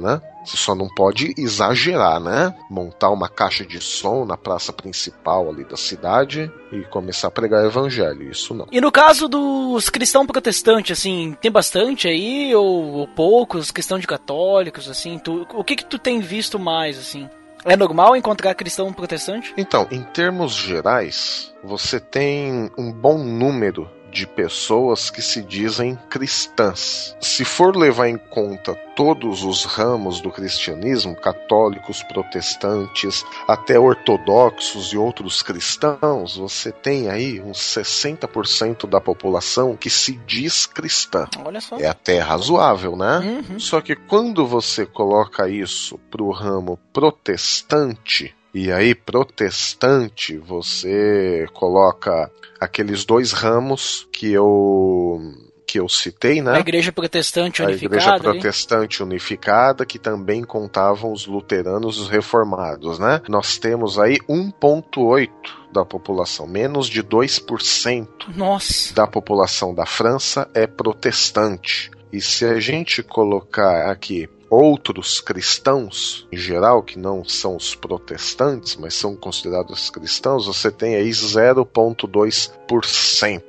né? 0.00 0.20
Você 0.48 0.56
só 0.56 0.74
não 0.74 0.88
pode 0.88 1.34
exagerar, 1.36 2.18
né? 2.18 2.54
Montar 2.70 3.10
uma 3.10 3.28
caixa 3.28 3.66
de 3.66 3.78
som 3.82 4.24
na 4.24 4.34
praça 4.34 4.72
principal 4.72 5.50
ali 5.50 5.62
da 5.62 5.76
cidade 5.76 6.50
e 6.72 6.80
começar 6.84 7.28
a 7.28 7.30
pregar 7.30 7.66
evangelho. 7.66 8.30
Isso 8.30 8.54
não. 8.54 8.66
E 8.72 8.80
no 8.80 8.90
caso 8.90 9.28
dos 9.28 9.90
cristãos 9.90 10.26
protestantes, 10.26 10.98
assim, 10.98 11.36
tem 11.38 11.50
bastante 11.50 12.08
aí 12.08 12.54
ou, 12.54 12.92
ou 12.94 13.08
poucos? 13.08 13.70
Questão 13.70 13.98
de 13.98 14.06
católicos, 14.06 14.88
assim, 14.88 15.18
tu, 15.18 15.46
o 15.52 15.62
que 15.62 15.76
que 15.76 15.84
tu 15.84 15.98
tem 15.98 16.18
visto 16.18 16.58
mais, 16.58 16.98
assim? 16.98 17.28
É 17.62 17.76
normal 17.76 18.16
encontrar 18.16 18.54
cristão 18.54 18.90
protestante? 18.90 19.52
Então, 19.54 19.86
em 19.90 20.02
termos 20.02 20.54
gerais, 20.54 21.52
você 21.62 22.00
tem 22.00 22.70
um 22.78 22.90
bom 22.90 23.18
número 23.18 23.90
de 24.10 24.26
pessoas 24.26 25.10
que 25.10 25.22
se 25.22 25.42
dizem 25.42 25.98
cristãs. 26.08 27.16
Se 27.20 27.44
for 27.44 27.76
levar 27.76 28.08
em 28.08 28.18
conta 28.18 28.74
todos 28.96 29.44
os 29.44 29.64
ramos 29.64 30.20
do 30.20 30.30
cristianismo, 30.30 31.14
católicos, 31.14 32.02
protestantes, 32.02 33.24
até 33.46 33.78
ortodoxos 33.78 34.92
e 34.92 34.96
outros 34.96 35.42
cristãos, 35.42 36.36
você 36.36 36.72
tem 36.72 37.08
aí 37.08 37.40
uns 37.40 37.58
60% 37.58 38.88
da 38.88 39.00
população 39.00 39.76
que 39.76 39.88
se 39.88 40.12
diz 40.26 40.66
cristã. 40.66 41.28
Olha 41.44 41.60
só. 41.60 41.78
É 41.78 41.86
até 41.86 42.18
razoável, 42.18 42.96
né? 42.96 43.42
Uhum. 43.50 43.60
Só 43.60 43.80
que 43.80 43.94
quando 43.94 44.46
você 44.46 44.84
coloca 44.84 45.48
isso 45.48 45.98
pro 46.10 46.30
ramo 46.30 46.78
protestante, 46.92 48.34
e 48.54 48.72
aí, 48.72 48.94
protestante, 48.94 50.36
você 50.38 51.46
coloca 51.52 52.30
aqueles 52.60 53.04
dois 53.04 53.32
ramos 53.32 54.08
que 54.12 54.32
eu 54.32 55.20
que 55.66 55.78
eu 55.78 55.86
citei, 55.86 56.40
né? 56.40 56.56
A 56.56 56.60
igreja 56.60 56.90
protestante 56.90 57.60
A 57.60 57.66
unificada. 57.66 57.94
igreja 57.94 58.14
ali. 58.14 58.22
protestante 58.22 59.02
unificada, 59.02 59.84
que 59.84 59.98
também 59.98 60.42
contavam 60.42 61.12
os 61.12 61.26
luteranos 61.26 61.98
e 61.98 62.00
os 62.00 62.08
reformados, 62.08 62.98
né? 62.98 63.20
Nós 63.28 63.58
temos 63.58 63.98
aí 63.98 64.16
1,8 64.26 65.28
da 65.70 65.84
população, 65.84 66.46
menos 66.46 66.88
de 66.88 67.02
2% 67.02 68.08
Nossa. 68.34 68.94
da 68.94 69.06
população 69.06 69.74
da 69.74 69.84
França 69.84 70.48
é 70.54 70.66
protestante. 70.66 71.90
E 72.10 72.18
se 72.18 72.46
a 72.46 72.58
gente 72.58 73.02
colocar 73.02 73.90
aqui 73.90 74.26
outros 74.50 75.20
cristãos, 75.20 76.26
em 76.32 76.36
geral, 76.36 76.82
que 76.82 76.98
não 76.98 77.24
são 77.24 77.56
os 77.56 77.74
protestantes, 77.74 78.76
mas 78.76 78.94
são 78.94 79.16
considerados 79.16 79.90
cristãos, 79.90 80.46
você 80.46 80.70
tem 80.70 80.94
aí 80.94 81.10
0,2% 81.10 83.42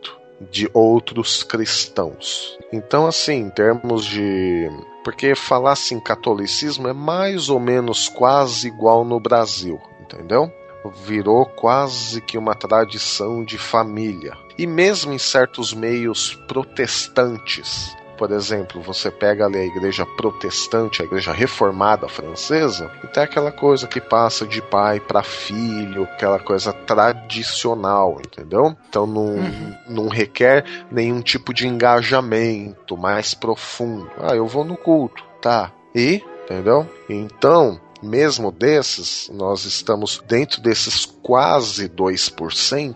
de 0.51 0.69
outros 0.73 1.43
cristãos. 1.43 2.57
Então, 2.71 3.05
assim, 3.07 3.41
em 3.41 3.49
termos 3.49 4.05
de. 4.05 4.69
Porque 5.03 5.35
falar 5.35 5.73
assim, 5.73 5.99
catolicismo 5.99 6.87
é 6.87 6.93
mais 6.93 7.49
ou 7.49 7.59
menos 7.59 8.07
quase 8.09 8.67
igual 8.67 9.03
no 9.03 9.19
Brasil, 9.19 9.79
entendeu? 10.01 10.51
Virou 11.03 11.45
quase 11.45 12.21
que 12.21 12.37
uma 12.37 12.55
tradição 12.55 13.43
de 13.43 13.57
família. 13.57 14.33
E 14.57 14.65
mesmo 14.67 15.13
em 15.13 15.17
certos 15.17 15.73
meios 15.73 16.35
protestantes, 16.47 17.93
por 18.19 18.31
exemplo, 18.31 18.81
você 18.81 19.09
pega 19.09 19.45
ali 19.45 19.59
a 19.59 19.65
igreja 19.65 20.05
protestante, 20.05 21.01
a 21.01 21.05
igreja 21.05 21.31
reformada 21.31 22.09
francesa, 22.09 22.91
e 23.01 23.07
tem 23.07 23.23
aquela 23.23 23.49
coisa 23.49 23.87
que 23.87 24.01
passa 24.01 24.45
de 24.45 24.61
pai 24.61 24.99
para 24.99 25.23
filho, 25.23 26.03
aquela 26.03 26.37
coisa 26.37 26.73
tradicional, 26.73 28.19
entendeu? 28.19 28.75
Então 28.89 29.07
não, 29.07 29.37
não 29.87 30.09
requer 30.09 30.65
nenhum 30.91 31.21
tipo 31.21 31.53
de 31.53 31.65
engajamento 31.65 32.97
mais 32.97 33.33
profundo. 33.33 34.11
Ah, 34.21 34.35
eu 34.35 34.45
vou 34.45 34.65
no 34.65 34.75
culto, 34.75 35.23
tá? 35.41 35.71
E, 35.95 36.21
entendeu? 36.43 36.85
Então, 37.09 37.79
mesmo 38.03 38.51
desses, 38.51 39.31
nós 39.33 39.63
estamos 39.63 40.21
dentro 40.27 40.59
desses 40.59 41.05
quase 41.05 41.87
2%. 41.87 42.95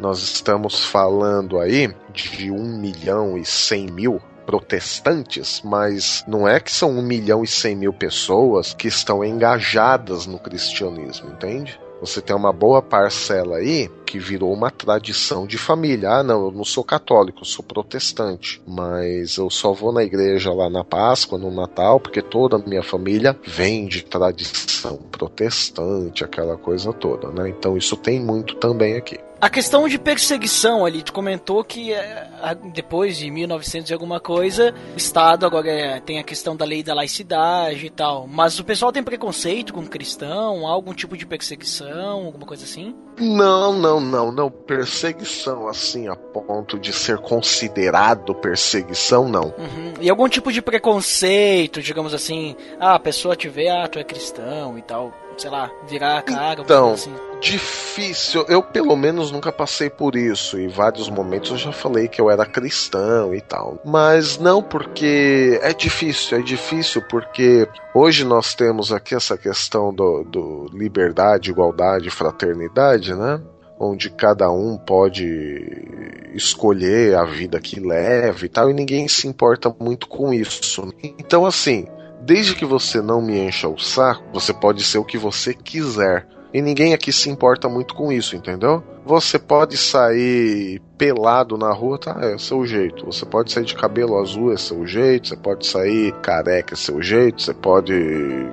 Nós 0.00 0.22
estamos 0.22 0.82
falando 0.82 1.60
aí 1.60 1.94
de 2.10 2.50
1 2.50 2.78
milhão 2.78 3.36
e 3.36 3.44
100 3.44 3.86
mil 3.88 4.22
protestantes, 4.46 5.60
mas 5.62 6.24
não 6.26 6.48
é 6.48 6.58
que 6.58 6.72
são 6.72 6.98
1 6.98 7.02
milhão 7.02 7.44
e 7.44 7.46
100 7.46 7.76
mil 7.76 7.92
pessoas 7.92 8.72
que 8.72 8.88
estão 8.88 9.22
engajadas 9.22 10.26
no 10.26 10.38
cristianismo, 10.38 11.28
entende? 11.28 11.78
Você 12.00 12.22
tem 12.22 12.34
uma 12.34 12.50
boa 12.50 12.80
parcela 12.80 13.58
aí 13.58 13.90
que 14.10 14.18
virou 14.18 14.52
uma 14.52 14.72
tradição 14.72 15.46
de 15.46 15.56
família. 15.56 16.10
Ah, 16.10 16.22
não, 16.24 16.46
eu 16.46 16.50
não 16.50 16.64
sou 16.64 16.82
católico, 16.82 17.42
eu 17.42 17.44
sou 17.44 17.64
protestante, 17.64 18.60
mas 18.66 19.36
eu 19.36 19.48
só 19.48 19.72
vou 19.72 19.92
na 19.92 20.02
igreja 20.02 20.52
lá 20.52 20.68
na 20.68 20.82
Páscoa, 20.82 21.38
no 21.38 21.48
Natal, 21.48 22.00
porque 22.00 22.20
toda 22.20 22.56
a 22.56 22.58
minha 22.58 22.82
família 22.82 23.38
vem 23.46 23.86
de 23.86 24.02
tradição 24.02 24.96
protestante, 24.96 26.24
aquela 26.24 26.56
coisa 26.56 26.92
toda, 26.92 27.28
né? 27.28 27.50
Então 27.50 27.76
isso 27.76 27.96
tem 27.96 28.18
muito 28.18 28.56
também 28.56 28.96
aqui. 28.96 29.16
A 29.40 29.48
questão 29.48 29.88
de 29.88 29.98
perseguição 29.98 30.84
ali, 30.84 31.02
tu 31.02 31.14
comentou 31.14 31.64
que 31.64 31.94
é, 31.94 32.28
depois 32.74 33.16
de 33.16 33.30
1900 33.30 33.90
e 33.90 33.94
alguma 33.94 34.20
coisa, 34.20 34.74
o 34.92 34.98
Estado 34.98 35.46
agora 35.46 35.70
é, 35.70 35.98
tem 35.98 36.18
a 36.18 36.22
questão 36.22 36.54
da 36.54 36.66
lei 36.66 36.82
da 36.82 36.92
laicidade 36.92 37.86
e 37.86 37.90
tal. 37.90 38.26
Mas 38.26 38.58
o 38.58 38.64
pessoal 38.64 38.92
tem 38.92 39.02
preconceito 39.02 39.72
com 39.72 39.86
cristão, 39.86 40.68
há 40.68 40.70
algum 40.70 40.92
tipo 40.92 41.16
de 41.16 41.24
perseguição, 41.24 42.26
alguma 42.26 42.44
coisa 42.44 42.64
assim? 42.64 42.94
Não, 43.18 43.72
não, 43.72 43.98
não, 44.00 44.32
não. 44.32 44.50
Perseguição 44.50 45.68
assim 45.68 46.08
a 46.08 46.16
ponto 46.16 46.78
de 46.78 46.92
ser 46.92 47.18
considerado 47.18 48.34
perseguição, 48.34 49.28
não. 49.28 49.54
Uhum. 49.58 49.94
E 50.00 50.10
algum 50.10 50.28
tipo 50.28 50.52
de 50.52 50.62
preconceito, 50.62 51.82
digamos 51.82 52.14
assim, 52.14 52.56
ah, 52.78 52.94
a 52.94 53.00
pessoa 53.00 53.36
te 53.36 53.48
vê, 53.48 53.68
ah, 53.68 53.88
tu 53.88 53.98
é 53.98 54.04
cristão 54.04 54.78
e 54.78 54.82
tal, 54.82 55.12
sei 55.36 55.50
lá, 55.50 55.70
virar 55.86 56.18
a 56.18 56.22
cara, 56.22 56.60
Então, 56.62 56.92
assim. 56.92 57.14
Difícil, 57.40 58.44
eu 58.48 58.62
pelo 58.62 58.94
menos 58.94 59.32
nunca 59.32 59.50
passei 59.50 59.88
por 59.88 60.14
isso. 60.14 60.58
Em 60.58 60.68
vários 60.68 61.08
momentos 61.08 61.50
eu 61.50 61.56
já 61.56 61.72
falei 61.72 62.06
que 62.06 62.20
eu 62.20 62.30
era 62.30 62.44
cristão 62.44 63.34
e 63.34 63.40
tal. 63.40 63.80
Mas 63.82 64.38
não 64.38 64.62
porque 64.62 65.58
é 65.62 65.72
difícil, 65.72 66.38
é 66.38 66.42
difícil 66.42 67.02
porque 67.08 67.66
hoje 67.94 68.24
nós 68.24 68.54
temos 68.54 68.92
aqui 68.92 69.14
essa 69.14 69.38
questão 69.38 69.92
do, 69.92 70.22
do 70.24 70.66
liberdade, 70.74 71.50
igualdade, 71.50 72.10
fraternidade, 72.10 73.14
né? 73.14 73.40
Onde 73.82 74.10
cada 74.10 74.50
um 74.50 74.76
pode 74.76 76.30
escolher 76.34 77.16
a 77.16 77.24
vida 77.24 77.58
que 77.58 77.80
leva 77.80 78.44
e 78.44 78.48
tal, 78.48 78.70
e 78.70 78.74
ninguém 78.74 79.08
se 79.08 79.26
importa 79.26 79.74
muito 79.80 80.06
com 80.06 80.34
isso. 80.34 80.92
Então, 81.18 81.46
assim, 81.46 81.86
desde 82.20 82.54
que 82.54 82.66
você 82.66 83.00
não 83.00 83.22
me 83.22 83.38
encha 83.38 83.68
o 83.68 83.78
saco, 83.78 84.22
você 84.34 84.52
pode 84.52 84.84
ser 84.84 84.98
o 84.98 85.04
que 85.04 85.16
você 85.16 85.54
quiser. 85.54 86.26
E 86.52 86.60
ninguém 86.60 86.92
aqui 86.92 87.12
se 87.12 87.30
importa 87.30 87.68
muito 87.68 87.94
com 87.94 88.12
isso, 88.12 88.36
entendeu? 88.36 88.82
Você 89.06 89.38
pode 89.38 89.76
sair 89.76 90.82
pelado 90.98 91.56
na 91.56 91.72
rua, 91.72 91.96
tá? 91.96 92.18
É 92.20 92.36
seu 92.38 92.66
jeito. 92.66 93.06
Você 93.06 93.24
pode 93.24 93.52
sair 93.52 93.64
de 93.64 93.74
cabelo 93.74 94.18
azul, 94.18 94.52
é 94.52 94.56
seu 94.56 94.84
jeito. 94.84 95.28
Você 95.28 95.36
pode 95.36 95.66
sair 95.66 96.12
careca, 96.20 96.74
é 96.74 96.76
seu 96.76 97.00
jeito. 97.00 97.40
Você 97.40 97.54
pode 97.54 97.94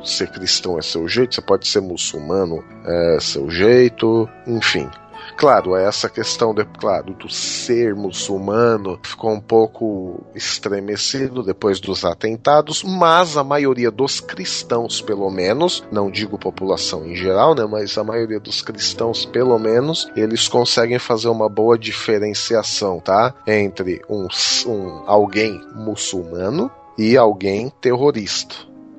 ser 0.06 0.30
cristão, 0.32 0.78
é 0.78 0.82
seu 0.82 1.08
jeito. 1.08 1.36
Você 1.36 1.42
pode 1.42 1.68
ser 1.68 1.82
muçulmano, 1.82 2.64
é 2.86 3.18
seu 3.20 3.50
jeito. 3.50 4.30
Enfim. 4.46 4.88
Claro, 5.38 5.76
essa 5.76 6.10
questão 6.10 6.52
de, 6.52 6.66
claro, 6.66 7.14
do 7.14 7.30
ser 7.30 7.94
muçulmano 7.94 9.00
ficou 9.04 9.32
um 9.32 9.40
pouco 9.40 10.26
estremecido 10.34 11.44
depois 11.44 11.80
dos 11.80 12.04
atentados, 12.04 12.84
mas 12.84 13.38
a 13.38 13.44
maioria 13.44 13.92
dos 13.92 14.20
cristãos, 14.20 15.00
pelo 15.00 15.30
menos, 15.30 15.84
não 15.92 16.10
digo 16.10 16.40
população 16.40 17.06
em 17.06 17.16
geral, 17.16 17.54
né, 17.54 17.68
mas 17.70 17.96
a 18.00 18.04
maioria 18.04 18.40
dos 18.40 18.64
cristãos, 18.64 19.28
pelo 19.28 19.60
menos, 19.60 20.12
eles 20.16 20.48
conseguem 20.48 20.98
fazer 20.98 21.28
uma 21.28 21.48
boa 21.48 21.78
diferenciação, 21.78 23.00
tá? 23.00 23.36
Entre 23.46 24.02
um, 24.10 24.28
um 24.66 25.04
alguém 25.06 25.62
muçulmano 25.76 26.72
e 26.98 27.16
alguém 27.16 27.72
terrorista, 27.80 28.56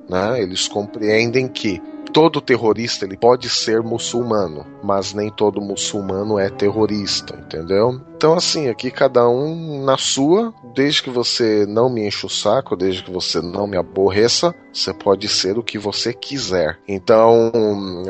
né? 0.09 0.41
Eles 0.41 0.68
compreendem 0.68 1.49
que 1.49 1.82
todo 2.12 2.40
terrorista 2.40 3.04
ele 3.04 3.16
pode 3.16 3.48
ser 3.48 3.82
muçulmano, 3.82 4.66
mas 4.82 5.12
nem 5.14 5.30
todo 5.30 5.61
muçulmano 5.61 6.38
é 6.38 6.48
terrorista, 6.48 7.36
entendeu? 7.36 8.00
Então 8.16 8.34
assim, 8.34 8.68
aqui 8.68 8.90
cada 8.90 9.28
um 9.28 9.84
na 9.84 9.96
sua, 9.96 10.52
desde 10.74 11.02
que 11.02 11.11
você 11.11 11.64
não 11.66 11.88
me 11.88 12.06
enche 12.06 12.26
o 12.26 12.28
saco, 12.28 12.76
desde 12.76 13.02
que 13.02 13.11
você 13.11 13.40
não 13.40 13.66
me 13.66 13.76
aborreça, 13.76 14.54
você 14.72 14.92
pode 14.92 15.28
ser 15.28 15.59
o 15.59 15.62
que 15.62 15.78
você 15.78 16.12
quiser. 16.12 16.78
Então, 16.86 17.50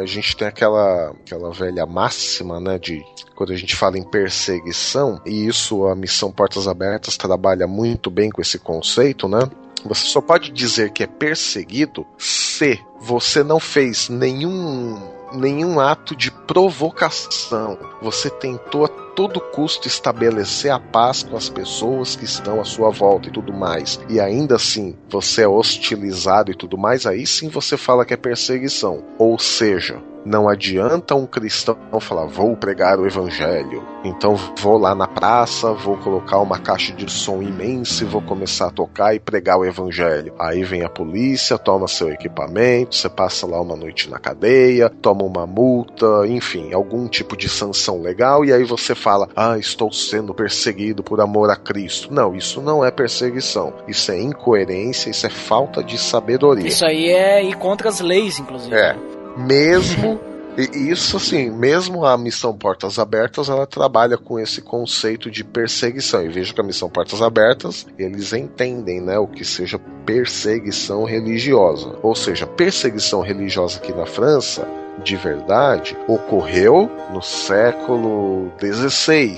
a 0.01 0.07
gente 0.07 0.37
tem 0.37 0.49
aquela 0.49 1.11
aquela 1.11 1.51
velha 1.51 1.87
máxima, 1.87 2.61
né, 2.61 2.79
de 2.79 3.03
quando 3.35 3.53
a 3.53 3.57
gente 3.57 3.77
fala 3.77 3.99
em 3.99 4.03
perseguição, 4.03 5.21
e 5.25 5.47
isso 5.47 5.87
a 5.87 5.95
missão 5.95 6.33
Portas 6.33 6.67
Abertas 6.67 7.17
trabalha 7.17 7.67
muito 7.67 8.11
bem 8.11 8.31
com 8.31 8.43
esse 8.43 8.59
conceito, 8.59 9.29
né? 9.29 9.41
Você 9.85 10.07
só 10.07 10.21
pode 10.21 10.51
dizer 10.51 10.91
que 10.91 11.03
é 11.03 11.07
perseguido 11.07 12.07
se 12.17 12.81
você 13.01 13.43
não 13.43 13.61
fez 13.61 14.09
nenhum 14.09 15.19
nenhum 15.33 15.79
ato 15.79 16.17
de 16.17 16.31
provocação. 16.31 17.79
Você 18.01 18.31
tentou 18.31 18.85
a 18.85 18.89
todo 18.89 19.41
custo 19.41 19.89
estabelecer 19.89 20.71
a 20.71 20.79
paz 20.79 21.23
com 21.23 21.37
as 21.37 21.49
pessoas 21.49 22.17
que 22.17 22.25
estão 22.25 22.61
à 22.61 22.65
sua 22.65 22.91
volta 22.91 23.29
e 23.29 23.33
tudo 23.33 23.53
mais. 23.53 24.01
E 24.09 24.21
ainda 24.21 24.57
assim, 24.57 24.97
você 25.09 25.43
é 25.43 25.49
hostilizado 25.49 26.51
e 26.51 26.55
tudo 26.55 26.79
mais, 26.79 27.07
aí 27.07 27.27
sim 27.27 27.49
você 27.49 27.77
fala 27.77 28.05
que 28.05 28.15
é 28.15 28.17
perseguição. 28.17 29.05
Ou 29.19 29.39
seja, 29.39 30.03
Não 30.25 30.49
adianta 30.49 31.15
um 31.15 31.27
cristão 31.27 31.77
falar, 32.01 32.27
vou 32.27 32.57
pregar 32.57 32.99
o 32.99 33.07
evangelho. 33.07 33.83
Então 34.05 34.35
vou 34.59 34.79
lá 34.79 34.95
na 34.95 35.07
praça, 35.07 35.73
vou 35.73 35.97
colocar 35.97 36.39
uma 36.39 36.59
caixa 36.59 36.93
de 36.93 37.11
som 37.11 37.43
imensa 37.43 38.05
e 38.05 38.07
vou 38.07 38.23
começar 38.23 38.69
a 38.69 38.71
tocar 38.71 39.15
e 39.15 39.21
pregar 39.21 39.59
o 39.59 39.65
evangelho. 39.65 40.35
Aí 40.39 40.63
vem 40.65 40.83
a 40.85 40.89
polícia, 40.89 41.59
toma 41.59 41.89
seu 41.89 42.11
equipamento, 42.11 42.95
você 42.95 43.09
passa 43.09 43.47
lá 43.47 43.61
uma 43.61 43.77
noite 43.77 44.11
na 44.11 44.19
cadeia, 44.19 44.91
toma 44.91 45.25
uma 45.25 45.47
multa, 45.47 46.27
enfim, 46.27 46.73
algum 46.73 47.09
tipo 47.09 47.37
de 47.37 47.49
sanção 47.49 48.01
legal, 48.01 48.45
e 48.45 48.53
aí 48.53 48.65
você 48.65 48.95
fala, 48.95 49.29
ah, 49.35 49.59
estou 49.59 49.93
sendo 49.93 50.35
perseguido 50.35 51.03
por 51.03 51.21
amor 51.21 51.51
a 51.51 51.57
Cristo. 51.57 52.13
Não, 52.13 52.35
isso 52.35 52.61
não 52.61 52.85
é 52.85 52.91
perseguição. 52.91 53.73
Isso 53.87 54.13
é 54.13 54.21
incoerência, 54.21 55.11
isso 55.11 55.27
é 55.27 55.31
falta 55.31 55.83
de 55.83 55.99
sabedoria. 55.99 56.67
Isso 56.67 56.85
aí 56.85 57.09
é 57.09 57.43
ir 57.43 57.57
contra 57.57 57.89
as 57.89 58.01
leis, 58.01 58.39
inclusive. 58.39 58.75
É. 58.75 58.97
Mesmo. 59.39 60.21
E 60.57 60.91
isso, 60.91 61.17
assim, 61.17 61.51
mesmo 61.51 62.05
a 62.05 62.19
missão 62.19 62.53
Portas 62.53 62.99
Abertas, 62.99 63.49
ela 63.49 63.65
trabalha 63.65 64.19
com 64.19 64.41
esse 64.41 64.61
conceito 64.61 65.31
de 65.31 65.45
perseguição. 65.45 66.25
E 66.25 66.29
vejo 66.29 66.53
que 66.53 66.61
a 66.61 66.65
missão 66.65 66.91
Portas 66.91 67.23
Abertas, 67.23 67.87
eles 67.97 68.33
entendem, 68.33 69.01
né, 69.01 69.17
o 69.19 69.29
que 69.29 69.45
seja 69.45 69.79
perseguição 70.05 71.05
religiosa. 71.05 71.97
Ou 72.03 72.13
seja, 72.13 72.45
perseguição 72.45 73.21
religiosa 73.21 73.79
aqui 73.79 73.93
na 73.93 74.05
França, 74.05 74.67
de 75.05 75.15
verdade, 75.15 75.97
ocorreu 76.09 76.91
no 77.13 77.23
século 77.23 78.51
XVI, 78.61 79.37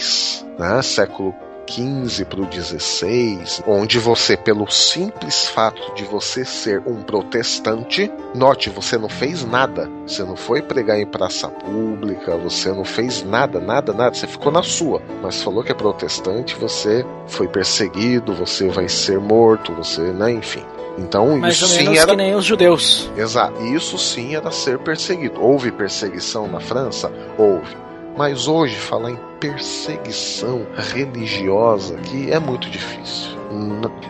né, 0.59 0.81
século 0.81 1.35
15 1.71 2.25
para 2.25 2.41
o 2.41 2.47
16, 2.47 3.63
onde 3.65 3.99
você, 4.01 4.37
pelo 4.37 4.69
simples 4.69 5.47
fato 5.47 5.95
de 5.95 6.05
você 6.05 6.45
ser 6.45 6.83
um 6.85 7.01
protestante, 7.03 8.11
note, 8.35 8.69
você 8.69 8.99
não 8.99 9.09
fez 9.09 9.45
nada. 9.45 9.89
Você 10.05 10.25
não 10.25 10.35
foi 10.35 10.63
pregar 10.63 10.99
em 10.99 11.07
praça 11.07 11.47
pública, 11.49 12.37
você 12.37 12.73
não 12.73 12.85
fez 12.85 13.23
nada, 13.23 13.61
nada, 13.61 13.93
nada. 13.93 14.17
Você 14.17 14.27
ficou 14.27 14.51
na 14.51 14.65
sua, 14.65 15.01
mas 15.23 15.43
falou 15.43 15.63
que 15.63 15.71
é 15.71 15.75
protestante, 15.75 16.57
você 16.57 17.07
foi 17.29 17.47
perseguido, 17.47 18.35
você 18.35 18.69
vai 18.69 18.89
ser 18.89 19.21
morto, 19.21 19.73
você, 19.73 20.01
né, 20.01 20.33
enfim. 20.33 20.65
Então, 20.99 21.39
Mais 21.39 21.55
isso 21.55 21.69
sim 21.69 21.97
era 21.97 22.11
que 22.11 22.17
nem 22.17 22.35
os 22.35 22.45
judeus. 22.45 23.09
Exato. 23.17 23.65
Isso 23.65 23.97
sim 23.97 24.35
era 24.35 24.51
ser 24.51 24.79
perseguido. 24.81 25.41
Houve 25.41 25.71
perseguição 25.71 26.49
na 26.49 26.59
França? 26.59 27.11
Houve. 27.39 27.90
Mas 28.21 28.47
hoje 28.47 28.77
falar 28.77 29.13
em 29.13 29.19
perseguição 29.41 30.67
religiosa 30.77 31.97
que 31.97 32.31
é 32.31 32.39
muito 32.39 32.69
difícil. 32.69 33.31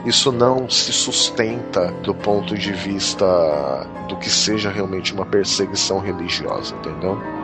Isso 0.05 0.33
não 0.33 0.69
se 0.69 0.93
sustenta 0.93 1.93
do 2.03 2.13
ponto 2.13 2.59
de 2.59 2.73
vista 2.73 3.25
do 4.09 4.17
que 4.17 4.29
seja 4.29 4.69
realmente 4.69 5.15
uma 5.15 5.25
perseguição 5.25 6.01
religiosa, 6.01 6.75
entendeu? 6.75 7.40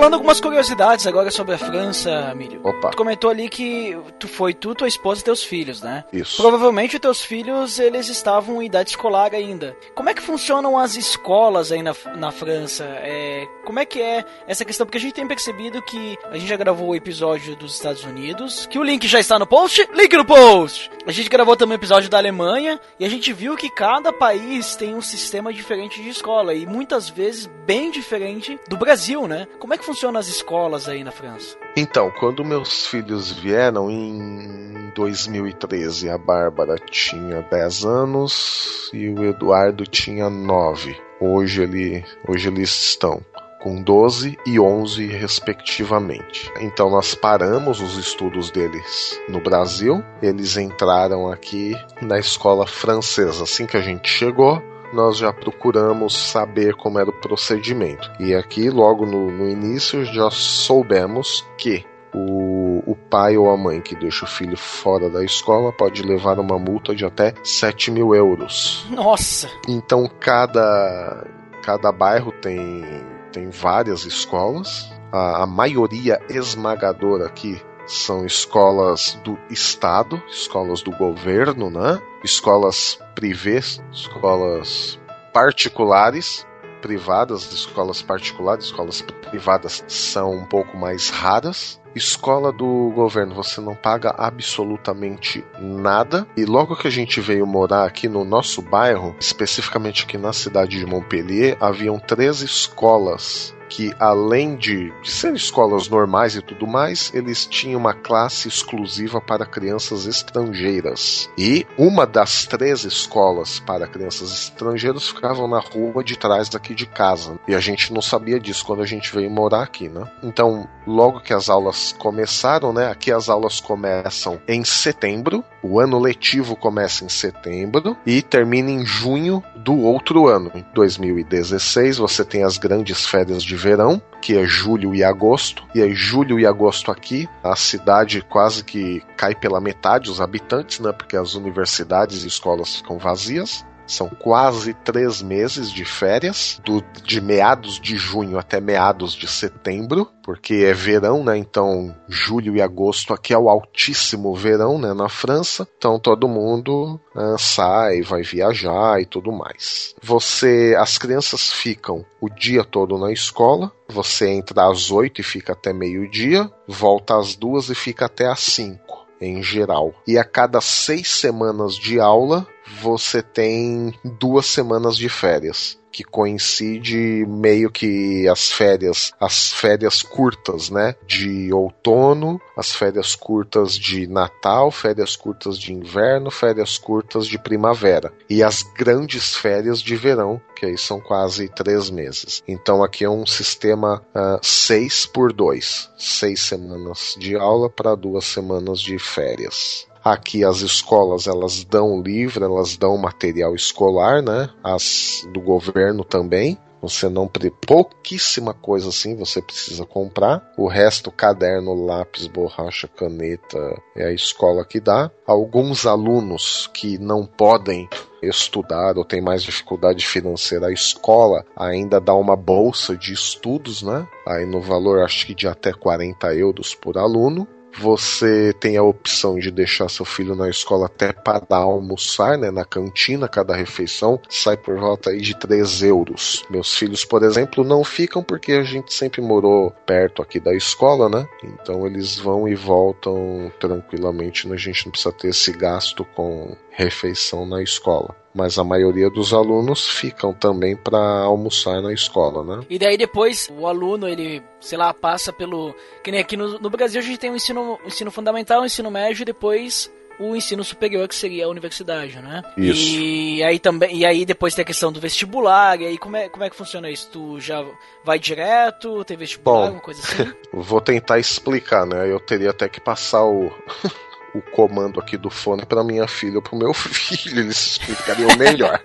Falando 0.00 0.14
algumas 0.14 0.40
curiosidades 0.40 1.06
agora 1.06 1.30
sobre 1.30 1.56
a 1.56 1.58
França, 1.58 2.34
Mírio. 2.34 2.62
Opa, 2.64 2.88
Tu 2.88 2.96
comentou 2.96 3.28
ali 3.28 3.50
que 3.50 3.94
tu 4.18 4.26
foi 4.26 4.54
tu, 4.54 4.74
tua 4.74 4.88
esposa 4.88 5.20
e 5.20 5.24
teus 5.24 5.42
filhos, 5.42 5.82
né? 5.82 6.04
isso. 6.10 6.40
Provavelmente 6.40 6.96
os 6.96 7.00
teus 7.00 7.22
filhos 7.22 7.78
eles 7.78 8.08
estavam 8.08 8.62
em 8.62 8.66
idade 8.66 8.90
escolar 8.90 9.34
ainda. 9.34 9.76
Como 9.94 10.08
é 10.08 10.14
que 10.14 10.22
funcionam 10.22 10.78
as 10.78 10.96
escolas 10.96 11.70
aí 11.70 11.82
na, 11.82 11.94
na 12.16 12.30
França? 12.30 12.84
É, 12.84 13.46
como 13.62 13.78
é 13.78 13.84
que 13.84 14.00
é 14.00 14.24
essa 14.46 14.64
questão? 14.64 14.86
Porque 14.86 14.96
a 14.96 15.00
gente 15.00 15.12
tem 15.12 15.28
percebido 15.28 15.82
que 15.82 16.16
a 16.30 16.38
gente 16.38 16.48
já 16.48 16.56
gravou 16.56 16.88
o 16.88 16.94
episódio 16.94 17.54
dos 17.54 17.74
Estados 17.74 18.02
Unidos, 18.02 18.66
que 18.70 18.78
o 18.78 18.82
link 18.82 19.06
já 19.06 19.20
está 19.20 19.38
no 19.38 19.46
post. 19.46 19.86
Link 19.92 20.16
no 20.16 20.24
post! 20.24 20.90
A 21.06 21.12
gente 21.12 21.28
gravou 21.28 21.56
também 21.56 21.76
o 21.76 21.80
episódio 21.80 22.08
da 22.08 22.16
Alemanha 22.16 22.80
e 22.98 23.04
a 23.04 23.08
gente 23.08 23.34
viu 23.34 23.54
que 23.54 23.68
cada 23.68 24.14
país 24.14 24.76
tem 24.76 24.94
um 24.94 25.02
sistema 25.02 25.52
diferente 25.52 26.02
de 26.02 26.08
escola 26.08 26.54
e 26.54 26.64
muitas 26.64 27.10
vezes 27.10 27.50
bem 27.66 27.90
diferente 27.90 28.58
do 28.66 28.78
Brasil, 28.78 29.28
né? 29.28 29.46
Como 29.58 29.74
é 29.74 29.78
que 29.78 29.84
funcionam 29.90 30.20
as 30.20 30.28
escolas 30.28 30.88
aí 30.88 31.02
na 31.02 31.10
França? 31.10 31.56
Então, 31.76 32.12
quando 32.20 32.44
meus 32.44 32.86
filhos 32.86 33.32
vieram 33.32 33.90
em 33.90 34.92
2013, 34.94 36.08
a 36.08 36.16
Bárbara 36.16 36.76
tinha 36.78 37.42
10 37.42 37.84
anos 37.84 38.88
e 38.94 39.08
o 39.08 39.24
Eduardo 39.24 39.84
tinha 39.84 40.30
9. 40.30 40.96
Hoje, 41.20 41.62
ele, 41.62 42.04
hoje 42.28 42.48
eles 42.48 42.70
estão 42.70 43.20
com 43.60 43.82
12 43.82 44.38
e 44.46 44.60
11 44.60 45.06
respectivamente. 45.08 46.50
Então 46.60 46.88
nós 46.88 47.14
paramos 47.14 47.80
os 47.80 47.98
estudos 47.98 48.50
deles 48.50 49.20
no 49.28 49.40
Brasil, 49.40 50.02
eles 50.22 50.56
entraram 50.56 51.30
aqui 51.30 51.74
na 52.00 52.18
escola 52.18 52.66
francesa. 52.66 53.42
Assim 53.42 53.66
que 53.66 53.76
a 53.76 53.82
gente 53.82 54.08
chegou, 54.08 54.62
nós 54.92 55.16
já 55.16 55.32
procuramos 55.32 56.30
saber 56.30 56.74
como 56.74 56.98
era 56.98 57.10
o 57.10 57.20
procedimento. 57.20 58.10
E 58.18 58.34
aqui, 58.34 58.70
logo 58.70 59.06
no, 59.06 59.30
no 59.30 59.48
início, 59.48 60.04
já 60.04 60.30
soubemos 60.30 61.46
que 61.56 61.84
o, 62.14 62.82
o 62.90 62.96
pai 62.96 63.36
ou 63.36 63.50
a 63.50 63.56
mãe 63.56 63.80
que 63.80 63.94
deixa 63.94 64.24
o 64.24 64.28
filho 64.28 64.56
fora 64.56 65.08
da 65.08 65.24
escola 65.24 65.72
pode 65.72 66.02
levar 66.02 66.38
uma 66.38 66.58
multa 66.58 66.94
de 66.94 67.04
até 67.04 67.34
7 67.44 67.90
mil 67.90 68.14
euros. 68.14 68.86
Nossa! 68.90 69.48
Então 69.68 70.10
cada, 70.18 71.26
cada 71.62 71.92
bairro 71.92 72.32
tem, 72.32 72.84
tem 73.32 73.50
várias 73.50 74.04
escolas. 74.04 74.90
A, 75.12 75.42
a 75.42 75.46
maioria 75.46 76.20
esmagadora 76.28 77.26
aqui 77.26 77.60
são 77.90 78.24
escolas 78.24 79.18
do 79.24 79.38
Estado, 79.50 80.22
escolas 80.28 80.82
do 80.82 80.92
governo, 80.92 81.70
né? 81.70 82.00
Escolas 82.22 82.98
privês, 83.14 83.82
escolas 83.92 84.98
particulares, 85.32 86.46
privadas, 86.80 87.52
escolas 87.52 88.00
particulares, 88.00 88.66
escolas 88.66 89.02
privadas 89.02 89.84
são 89.86 90.32
um 90.32 90.44
pouco 90.44 90.76
mais 90.76 91.10
raras. 91.10 91.80
Escola 91.94 92.52
do 92.52 92.92
governo, 92.94 93.34
você 93.34 93.60
não 93.60 93.74
paga 93.74 94.14
absolutamente 94.16 95.44
nada. 95.60 96.24
E 96.36 96.44
logo 96.44 96.76
que 96.76 96.86
a 96.86 96.90
gente 96.90 97.20
veio 97.20 97.44
morar 97.44 97.84
aqui 97.84 98.08
no 98.08 98.24
nosso 98.24 98.62
bairro, 98.62 99.16
especificamente 99.18 100.04
aqui 100.04 100.16
na 100.16 100.32
cidade 100.32 100.78
de 100.78 100.86
Montpellier, 100.86 101.56
haviam 101.60 101.98
três 101.98 102.42
escolas 102.42 103.52
que 103.70 103.94
além 103.98 104.56
de, 104.56 104.92
de 105.00 105.10
serem 105.10 105.36
escolas 105.36 105.88
normais 105.88 106.34
e 106.34 106.42
tudo 106.42 106.66
mais, 106.66 107.10
eles 107.14 107.46
tinham 107.46 107.80
uma 107.80 107.94
classe 107.94 108.48
exclusiva 108.48 109.20
para 109.20 109.46
crianças 109.46 110.06
estrangeiras. 110.06 111.30
E 111.38 111.66
uma 111.78 112.04
das 112.04 112.44
três 112.44 112.84
escolas 112.84 113.60
para 113.60 113.86
crianças 113.86 114.32
estrangeiras 114.32 115.08
ficavam 115.08 115.46
na 115.46 115.60
rua 115.60 116.02
de 116.02 116.18
trás 116.18 116.48
daqui 116.48 116.74
de 116.74 116.84
casa. 116.84 117.38
E 117.46 117.54
a 117.54 117.60
gente 117.60 117.92
não 117.92 118.02
sabia 118.02 118.40
disso 118.40 118.66
quando 118.66 118.82
a 118.82 118.86
gente 118.86 119.14
veio 119.14 119.30
morar 119.30 119.62
aqui, 119.62 119.88
né? 119.88 120.04
Então, 120.22 120.68
logo 120.86 121.20
que 121.20 121.32
as 121.32 121.48
aulas 121.48 121.94
começaram, 121.98 122.72
né? 122.72 122.90
Aqui 122.90 123.12
as 123.12 123.28
aulas 123.28 123.60
começam 123.60 124.40
em 124.48 124.64
setembro, 124.64 125.44
o 125.62 125.78
ano 125.78 125.98
letivo 125.98 126.56
começa 126.56 127.04
em 127.04 127.08
setembro 127.08 127.96
e 128.04 128.20
termina 128.20 128.70
em 128.70 128.84
junho 128.84 129.42
do 129.56 129.78
outro 129.78 130.26
ano. 130.26 130.50
Em 130.54 130.64
2016, 130.74 131.98
você 131.98 132.24
tem 132.24 132.42
as 132.42 132.58
grandes 132.58 133.06
férias 133.06 133.42
de 133.42 133.59
verão, 133.60 134.02
que 134.20 134.36
é 134.36 134.44
julho 134.44 134.94
e 134.94 135.04
agosto. 135.04 135.64
E 135.74 135.82
aí, 135.82 135.94
julho 135.94 136.38
e 136.38 136.46
agosto 136.46 136.90
aqui, 136.90 137.28
a 137.42 137.54
cidade 137.54 138.22
quase 138.22 138.64
que 138.64 139.02
cai 139.16 139.34
pela 139.34 139.60
metade, 139.60 140.10
os 140.10 140.20
habitantes, 140.20 140.80
né? 140.80 140.92
Porque 140.92 141.16
as 141.16 141.34
universidades 141.34 142.24
e 142.24 142.28
escolas 142.28 142.76
ficam 142.76 142.98
vazias. 142.98 143.64
São 143.90 144.08
quase 144.08 144.72
três 144.72 145.20
meses 145.20 145.72
de 145.72 145.84
férias, 145.84 146.60
do, 146.64 146.80
de 147.04 147.20
meados 147.20 147.80
de 147.80 147.96
junho 147.96 148.38
até 148.38 148.60
meados 148.60 149.14
de 149.14 149.26
setembro, 149.26 150.08
porque 150.22 150.64
é 150.64 150.72
verão, 150.72 151.24
né? 151.24 151.36
Então, 151.36 151.92
julho 152.08 152.54
e 152.54 152.62
agosto 152.62 153.12
aqui 153.12 153.34
é 153.34 153.38
o 153.38 153.48
altíssimo 153.48 154.32
verão, 154.32 154.78
né? 154.78 154.94
Na 154.94 155.08
França. 155.08 155.66
Então, 155.76 155.98
todo 155.98 156.28
mundo 156.28 157.00
ah, 157.16 157.36
sai, 157.36 158.00
vai 158.02 158.22
viajar 158.22 159.00
e 159.00 159.06
tudo 159.06 159.32
mais. 159.32 159.92
Você, 160.00 160.76
as 160.78 160.96
crianças 160.96 161.50
ficam 161.52 162.06
o 162.20 162.30
dia 162.30 162.62
todo 162.62 162.96
na 162.96 163.10
escola. 163.10 163.72
Você 163.88 164.28
entra 164.28 164.70
às 164.70 164.92
oito 164.92 165.20
e 165.20 165.24
fica 165.24 165.52
até 165.52 165.72
meio-dia, 165.72 166.48
volta 166.68 167.18
às 167.18 167.34
duas 167.34 167.68
e 167.70 167.74
fica 167.74 168.06
até 168.06 168.28
às 168.28 168.38
cinco 168.38 169.00
em 169.20 169.42
geral. 169.42 169.92
E 170.06 170.16
a 170.16 170.24
cada 170.24 170.60
seis 170.60 171.08
semanas 171.08 171.74
de 171.74 172.00
aula, 172.00 172.46
você 172.80 173.22
tem 173.22 173.92
duas 174.18 174.46
semanas 174.46 174.96
de 174.96 175.08
férias 175.08 175.80
que 175.92 176.04
coincide 176.04 177.26
meio 177.26 177.70
que 177.70 178.28
as 178.28 178.50
férias, 178.50 179.12
as 179.20 179.52
férias 179.52 180.02
curtas, 180.02 180.70
né, 180.70 180.94
de 181.06 181.52
outono, 181.52 182.40
as 182.56 182.74
férias 182.74 183.14
curtas 183.14 183.76
de 183.76 184.06
Natal, 184.06 184.70
férias 184.70 185.16
curtas 185.16 185.58
de 185.58 185.72
inverno, 185.72 186.30
férias 186.30 186.78
curtas 186.78 187.26
de 187.26 187.38
primavera 187.38 188.12
e 188.28 188.42
as 188.42 188.62
grandes 188.62 189.36
férias 189.36 189.82
de 189.82 189.96
verão, 189.96 190.40
que 190.54 190.66
aí 190.66 190.78
são 190.78 191.00
quase 191.00 191.48
três 191.48 191.90
meses. 191.90 192.42
Então 192.46 192.82
aqui 192.82 193.04
é 193.04 193.10
um 193.10 193.26
sistema 193.26 194.02
uh, 194.14 194.38
seis 194.42 195.06
por 195.06 195.32
dois, 195.32 195.90
seis 195.98 196.40
semanas 196.40 197.16
de 197.18 197.34
aula 197.34 197.68
para 197.68 197.94
duas 197.94 198.24
semanas 198.24 198.80
de 198.80 198.98
férias. 198.98 199.89
Aqui 200.04 200.44
as 200.44 200.60
escolas 200.60 201.26
elas 201.26 201.64
dão 201.64 202.00
livre, 202.00 202.44
elas 202.44 202.76
dão 202.76 202.96
material 202.96 203.54
escolar, 203.54 204.22
né? 204.22 204.50
As 204.62 205.26
do 205.32 205.40
governo 205.40 206.04
também. 206.04 206.58
Você 206.82 207.10
não 207.10 207.28
pouquíssima 207.66 208.54
coisa 208.54 208.88
assim 208.88 209.14
você 209.14 209.42
precisa 209.42 209.84
comprar. 209.84 210.42
O 210.56 210.66
resto, 210.66 211.12
caderno, 211.12 211.74
lápis, 211.74 212.26
borracha, 212.26 212.88
caneta, 212.88 213.58
é 213.94 214.06
a 214.06 214.12
escola 214.12 214.64
que 214.64 214.80
dá. 214.80 215.10
Alguns 215.26 215.84
alunos 215.86 216.70
que 216.72 216.96
não 216.96 217.26
podem 217.26 217.88
estudar 218.22 218.96
ou 218.96 219.04
tem 219.04 219.20
mais 219.20 219.42
dificuldade 219.42 220.06
financeira, 220.06 220.66
a 220.66 220.72
escola 220.72 221.44
ainda 221.56 222.00
dá 222.00 222.14
uma 222.14 222.36
bolsa 222.36 222.96
de 222.96 223.12
estudos, 223.12 223.82
né? 223.82 224.06
Aí 224.26 224.46
no 224.46 224.60
valor 224.60 225.02
acho 225.02 225.26
que 225.26 225.34
de 225.34 225.48
até 225.48 225.72
40 225.72 226.34
euros 226.34 226.74
por 226.74 226.96
aluno. 226.96 227.46
Você 227.78 228.52
tem 228.54 228.76
a 228.76 228.82
opção 228.82 229.38
de 229.38 229.50
deixar 229.50 229.88
seu 229.88 230.04
filho 230.04 230.34
na 230.34 230.48
escola 230.48 230.86
até 230.86 231.12
para 231.12 231.44
almoçar, 231.56 232.36
né? 232.36 232.50
Na 232.50 232.64
cantina, 232.64 233.28
cada 233.28 233.54
refeição 233.54 234.20
sai 234.28 234.56
por 234.56 234.78
volta 234.78 235.10
aí 235.10 235.20
de 235.20 235.36
3 235.38 235.82
euros. 235.82 236.44
Meus 236.50 236.74
filhos, 236.76 237.04
por 237.04 237.22
exemplo, 237.22 237.64
não 237.64 237.84
ficam 237.84 238.22
porque 238.22 238.52
a 238.52 238.62
gente 238.62 238.92
sempre 238.92 239.20
morou 239.20 239.70
perto 239.86 240.22
aqui 240.22 240.40
da 240.40 240.54
escola, 240.54 241.08
né? 241.08 241.26
Então 241.42 241.86
eles 241.86 242.18
vão 242.18 242.48
e 242.48 242.54
voltam 242.54 243.50
tranquilamente, 243.58 244.48
né? 244.48 244.54
a 244.54 244.58
gente 244.58 244.86
não 244.86 244.92
precisa 244.92 245.12
ter 245.12 245.28
esse 245.28 245.52
gasto 245.52 246.04
com 246.04 246.56
refeição 246.80 247.46
na 247.46 247.62
escola 247.62 248.16
mas 248.34 248.58
a 248.58 248.64
maioria 248.64 249.10
dos 249.10 249.32
alunos 249.32 249.88
ficam 249.88 250.32
também 250.32 250.76
para 250.76 250.98
almoçar 250.98 251.82
na 251.82 251.92
escola, 251.92 252.44
né? 252.44 252.64
E 252.70 252.78
daí 252.78 252.96
depois 252.96 253.48
o 253.50 253.66
aluno, 253.66 254.08
ele, 254.08 254.42
sei 254.60 254.78
lá, 254.78 254.94
passa 254.94 255.32
pelo. 255.32 255.74
Que 256.02 256.10
nem 256.10 256.20
aqui 256.20 256.36
no, 256.36 256.58
no 256.58 256.70
Brasil 256.70 257.00
a 257.00 257.02
gente 257.02 257.18
tem 257.18 257.30
o 257.30 257.36
ensino, 257.36 257.78
um 257.82 257.86
ensino 257.86 258.10
fundamental, 258.10 258.62
o 258.62 258.66
ensino 258.66 258.90
médio 258.90 259.22
e 259.22 259.24
depois 259.24 259.90
o 260.20 260.36
ensino 260.36 260.62
superior, 260.62 261.08
que 261.08 261.14
seria 261.14 261.46
a 261.46 261.48
universidade, 261.48 262.20
né? 262.20 262.42
Isso. 262.56 262.94
E 262.94 263.42
aí 263.42 263.58
também, 263.58 263.96
e 263.96 264.04
aí 264.04 264.26
depois 264.26 264.54
tem 264.54 264.62
a 264.62 264.66
questão 264.66 264.92
do 264.92 265.00
vestibular, 265.00 265.80
e 265.80 265.86
aí 265.86 265.98
como 265.98 266.14
é, 266.14 266.28
como 266.28 266.44
é 266.44 266.50
que 266.50 266.56
funciona 266.56 266.90
isso? 266.90 267.08
Tu 267.10 267.40
já 267.40 267.64
vai 268.04 268.18
direto, 268.18 269.02
tem 269.02 269.16
vestibular, 269.16 269.56
Bom, 269.56 269.64
alguma 269.64 269.82
coisa 269.82 270.02
assim? 270.02 270.30
vou 270.52 270.80
tentar 270.80 271.18
explicar, 271.18 271.86
né? 271.86 272.12
Eu 272.12 272.20
teria 272.20 272.50
até 272.50 272.68
que 272.68 272.80
passar 272.80 273.24
o 273.24 273.50
o 274.34 274.40
comando 274.40 275.00
aqui 275.00 275.16
do 275.16 275.30
fone 275.30 275.64
para 275.64 275.84
minha 275.84 276.06
filha 276.06 276.36
ou 276.36 276.42
pro 276.42 276.56
meu 276.56 276.72
filho, 276.74 277.40
eles 277.40 277.78
explicariam 277.78 278.36
melhor. 278.36 278.82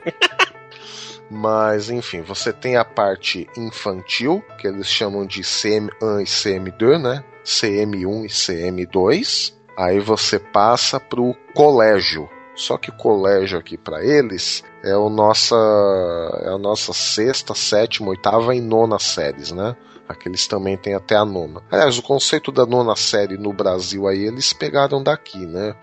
Mas 1.30 1.90
enfim, 1.90 2.22
você 2.22 2.54
tem 2.54 2.78
a 2.78 2.86
parte 2.86 3.48
infantil, 3.58 4.44
que 4.60 4.68
eles 4.68 4.88
chamam 4.88 5.26
de 5.26 5.42
CM1 5.42 6.22
e 6.22 6.26
CM2, 6.26 7.02
né? 7.02 7.24
CM1 7.44 8.26
e 8.26 8.28
CM2. 8.28 9.54
Aí 9.78 10.00
você 10.00 10.40
passa 10.40 11.00
pro 11.00 11.36
colégio. 11.54 12.30
Só 12.56 12.78
que 12.78 12.90
o 12.90 12.94
colégio 12.96 13.60
aqui 13.60 13.78
para 13.78 14.04
eles 14.04 14.64
é 14.82 14.96
o 14.96 15.10
nossa 15.10 15.56
é 16.44 16.50
a 16.50 16.58
nossa 16.58 16.94
sexta, 16.94 17.54
sétima, 17.54 18.10
oitava 18.10 18.56
e 18.56 18.62
nona 18.62 18.98
séries, 18.98 19.52
né? 19.52 19.76
Aqueles 20.08 20.48
também 20.48 20.78
têm 20.78 20.94
até 20.94 21.16
a 21.16 21.26
nona. 21.26 21.62
Aliás, 21.72 21.98
o 21.98 22.04
conceito 22.04 22.52
da 22.52 22.66
nona 22.66 22.96
série 22.96 23.38
no 23.38 23.52
Brasil 23.52 24.08
aí 24.08 24.26
eles 24.26 24.54
pegaram 24.54 25.02
daqui, 25.02 25.46
né? 25.46 25.76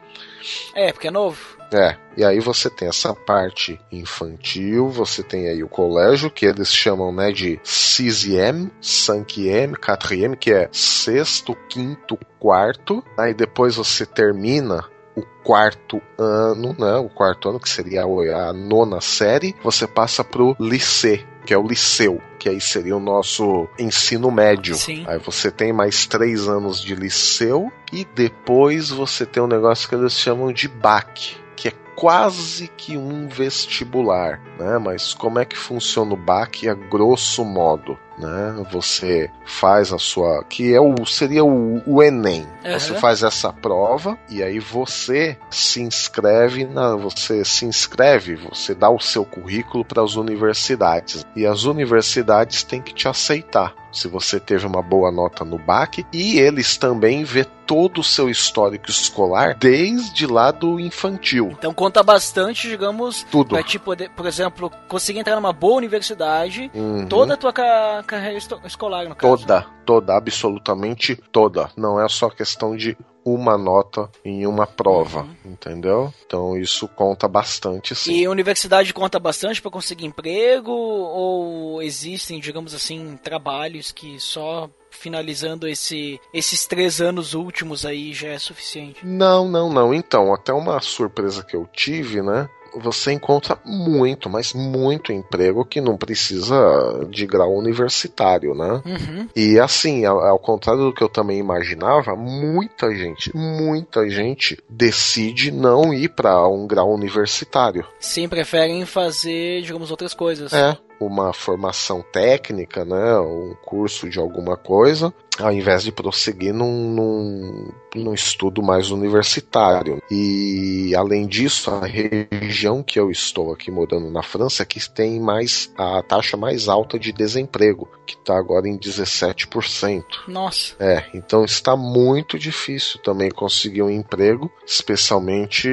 É, 0.74 0.92
porque 0.92 1.08
é 1.08 1.10
novo. 1.10 1.62
É, 1.72 1.96
e 2.16 2.24
aí 2.24 2.38
você 2.38 2.68
tem 2.68 2.88
essa 2.88 3.14
parte 3.14 3.80
infantil, 3.90 4.90
você 4.90 5.22
tem 5.22 5.48
aí 5.48 5.64
o 5.64 5.68
colégio, 5.68 6.30
que 6.30 6.44
eles 6.44 6.72
chamam 6.72 7.10
né, 7.10 7.32
de 7.32 7.58
6e, 7.64 8.70
5e, 8.82 9.72
4e, 9.72 10.36
que 10.36 10.52
é 10.52 10.68
sexto, 10.70 11.56
quinto, 11.70 12.18
quarto. 12.38 13.02
Aí 13.18 13.32
depois 13.32 13.76
você 13.76 14.04
termina 14.04 14.84
o 15.16 15.22
quarto 15.42 16.00
ano, 16.18 16.76
né? 16.78 16.96
O 16.96 17.08
quarto 17.08 17.48
ano, 17.48 17.60
que 17.60 17.68
seria 17.68 18.02
a 18.02 18.52
nona 18.52 19.00
série, 19.00 19.54
você 19.62 19.86
passa 19.86 20.22
pro 20.22 20.54
liceu, 20.60 21.20
que 21.46 21.54
é 21.54 21.58
o 21.58 21.66
liceu, 21.66 22.20
que 22.42 22.48
aí 22.48 22.60
seria 22.60 22.96
o 22.96 23.00
nosso 23.00 23.68
ensino 23.78 24.28
médio. 24.28 24.74
Sim. 24.74 25.04
Aí 25.06 25.16
você 25.16 25.48
tem 25.48 25.72
mais 25.72 26.06
três 26.06 26.48
anos 26.48 26.82
de 26.82 26.92
liceu 26.92 27.72
e 27.92 28.04
depois 28.04 28.90
você 28.90 29.24
tem 29.24 29.40
um 29.40 29.46
negócio 29.46 29.88
que 29.88 29.94
eles 29.94 30.18
chamam 30.18 30.52
de 30.52 30.66
BAC, 30.66 31.36
que 31.54 31.68
é 31.68 31.72
quase 31.94 32.66
que 32.66 32.96
um 32.96 33.28
vestibular, 33.28 34.40
né? 34.58 34.76
Mas 34.76 35.14
como 35.14 35.38
é 35.38 35.44
que 35.44 35.56
funciona 35.56 36.14
o 36.14 36.16
BAC 36.16 36.68
a 36.68 36.74
grosso 36.74 37.44
modo? 37.44 37.96
Né? 38.22 38.64
Você 38.70 39.28
faz 39.44 39.92
a 39.92 39.98
sua. 39.98 40.44
que 40.48 40.72
é 40.72 40.80
o 40.80 41.04
seria 41.04 41.44
o, 41.44 41.82
o 41.84 42.02
Enem. 42.02 42.46
Uhum. 42.64 42.78
Você 42.78 42.94
faz 42.94 43.22
essa 43.24 43.52
prova 43.52 44.16
e 44.30 44.42
aí 44.42 44.60
você 44.60 45.36
se 45.50 45.82
inscreve 45.82 46.64
na. 46.64 46.94
Você 46.94 47.44
se 47.44 47.64
inscreve, 47.64 48.36
você 48.36 48.74
dá 48.74 48.88
o 48.88 49.00
seu 49.00 49.24
currículo 49.24 49.84
para 49.84 50.02
as 50.02 50.14
universidades. 50.14 51.26
E 51.34 51.44
as 51.44 51.64
universidades 51.64 52.62
têm 52.62 52.80
que 52.80 52.94
te 52.94 53.08
aceitar 53.08 53.81
se 53.92 54.08
você 54.08 54.40
teve 54.40 54.66
uma 54.66 54.82
boa 54.82 55.10
nota 55.12 55.44
no 55.44 55.58
BAC, 55.58 56.04
e 56.12 56.38
eles 56.38 56.76
também 56.76 57.22
vê 57.24 57.44
todo 57.66 58.00
o 58.00 58.04
seu 58.04 58.28
histórico 58.28 58.90
escolar 58.90 59.54
desde 59.56 60.26
lá 60.26 60.50
do 60.50 60.80
infantil. 60.80 61.50
Então 61.52 61.72
conta 61.72 62.02
bastante, 62.02 62.68
digamos, 62.68 63.24
Tudo. 63.30 63.50
pra 63.50 63.62
te 63.62 63.78
poder, 63.78 64.10
por 64.10 64.26
exemplo, 64.26 64.70
conseguir 64.88 65.20
entrar 65.20 65.36
numa 65.36 65.52
boa 65.52 65.76
universidade, 65.76 66.70
Uhum. 66.74 67.06
toda 67.06 67.34
a 67.34 67.36
tua 67.36 67.52
ca- 67.52 68.02
carreira 68.06 68.38
escolar, 68.64 69.08
no 69.08 69.14
caso. 69.14 69.36
Toda, 69.38 69.66
toda, 69.86 70.16
absolutamente 70.16 71.16
toda. 71.30 71.70
Não 71.76 72.00
é 72.00 72.08
só 72.08 72.28
questão 72.28 72.76
de 72.76 72.96
uma 73.24 73.56
nota 73.56 74.10
em 74.24 74.46
uma 74.46 74.66
prova, 74.66 75.26
entendeu? 75.44 76.12
Então 76.26 76.56
isso 76.58 76.88
conta 76.88 77.28
bastante 77.28 77.94
sim. 77.94 78.14
E 78.14 78.24
a 78.24 78.30
universidade 78.30 78.92
conta 78.92 79.18
bastante 79.18 79.60
pra 79.62 79.70
conseguir 79.70 80.06
emprego 80.06 80.72
ou 80.72 81.82
existem, 81.82 82.40
digamos 82.40 82.74
assim, 82.74 83.16
trabalhos 83.22 83.92
que 83.92 84.18
só 84.18 84.68
finalizando 84.90 85.66
esse, 85.66 86.20
esses 86.32 86.66
três 86.66 87.00
anos 87.00 87.34
últimos 87.34 87.84
aí 87.86 88.12
já 88.12 88.28
é 88.28 88.38
suficiente? 88.38 89.04
Não, 89.04 89.48
não, 89.48 89.72
não. 89.72 89.94
Então, 89.94 90.32
até 90.32 90.52
uma 90.52 90.80
surpresa 90.80 91.42
que 91.42 91.56
eu 91.56 91.66
tive, 91.72 92.22
né? 92.22 92.48
Você 92.76 93.12
encontra 93.12 93.58
muito, 93.64 94.28
mas 94.30 94.52
muito 94.52 95.12
emprego 95.12 95.64
que 95.64 95.80
não 95.80 95.96
precisa 95.96 97.06
de 97.10 97.26
grau 97.26 97.54
universitário, 97.54 98.54
né? 98.54 98.82
Uhum. 98.84 99.28
E 99.34 99.58
assim, 99.58 100.04
ao, 100.04 100.20
ao 100.20 100.38
contrário 100.38 100.82
do 100.82 100.94
que 100.94 101.02
eu 101.02 101.08
também 101.08 101.38
imaginava, 101.38 102.14
muita 102.16 102.94
gente, 102.94 103.34
muita 103.36 104.08
gente 104.08 104.58
decide 104.68 105.50
não 105.50 105.92
ir 105.92 106.08
para 106.08 106.46
um 106.48 106.66
grau 106.66 106.92
universitário. 106.92 107.86
Sim, 108.00 108.28
preferem 108.28 108.84
fazer, 108.86 109.62
digamos, 109.62 109.90
outras 109.90 110.14
coisas. 110.14 110.52
É, 110.52 110.76
uma 111.00 111.32
formação 111.32 112.04
técnica, 112.12 112.84
né, 112.84 113.18
um 113.18 113.54
curso 113.64 114.08
de 114.08 114.18
alguma 114.18 114.56
coisa, 114.56 115.12
ao 115.38 115.52
invés 115.52 115.82
de 115.82 115.92
prosseguir 115.92 116.52
num, 116.52 116.94
num, 116.94 117.72
num 117.94 118.14
estudo 118.14 118.62
mais 118.62 118.90
universitário. 118.90 120.02
E 120.10 120.94
além 120.96 121.26
disso, 121.26 121.70
a 121.70 121.86
região 121.86 122.82
que 122.82 122.98
eu 122.98 123.10
estou 123.10 123.52
aqui 123.52 123.70
morando 123.70 124.10
na 124.10 124.22
França 124.22 124.62
é 124.62 124.66
que 124.66 124.80
tem 124.90 125.20
mais 125.20 125.72
a 125.76 126.02
taxa 126.02 126.36
mais 126.36 126.68
alta 126.68 126.98
de 126.98 127.12
desemprego, 127.12 127.88
que 128.06 128.14
está 128.14 128.36
agora 128.36 128.68
em 128.68 128.78
17%. 128.78 130.04
Nossa. 130.28 130.74
É, 130.78 131.04
então 131.14 131.44
está 131.44 131.76
muito 131.76 132.38
difícil 132.38 133.00
também 133.00 133.30
conseguir 133.30 133.82
um 133.82 133.90
emprego, 133.90 134.50
especialmente 134.66 135.68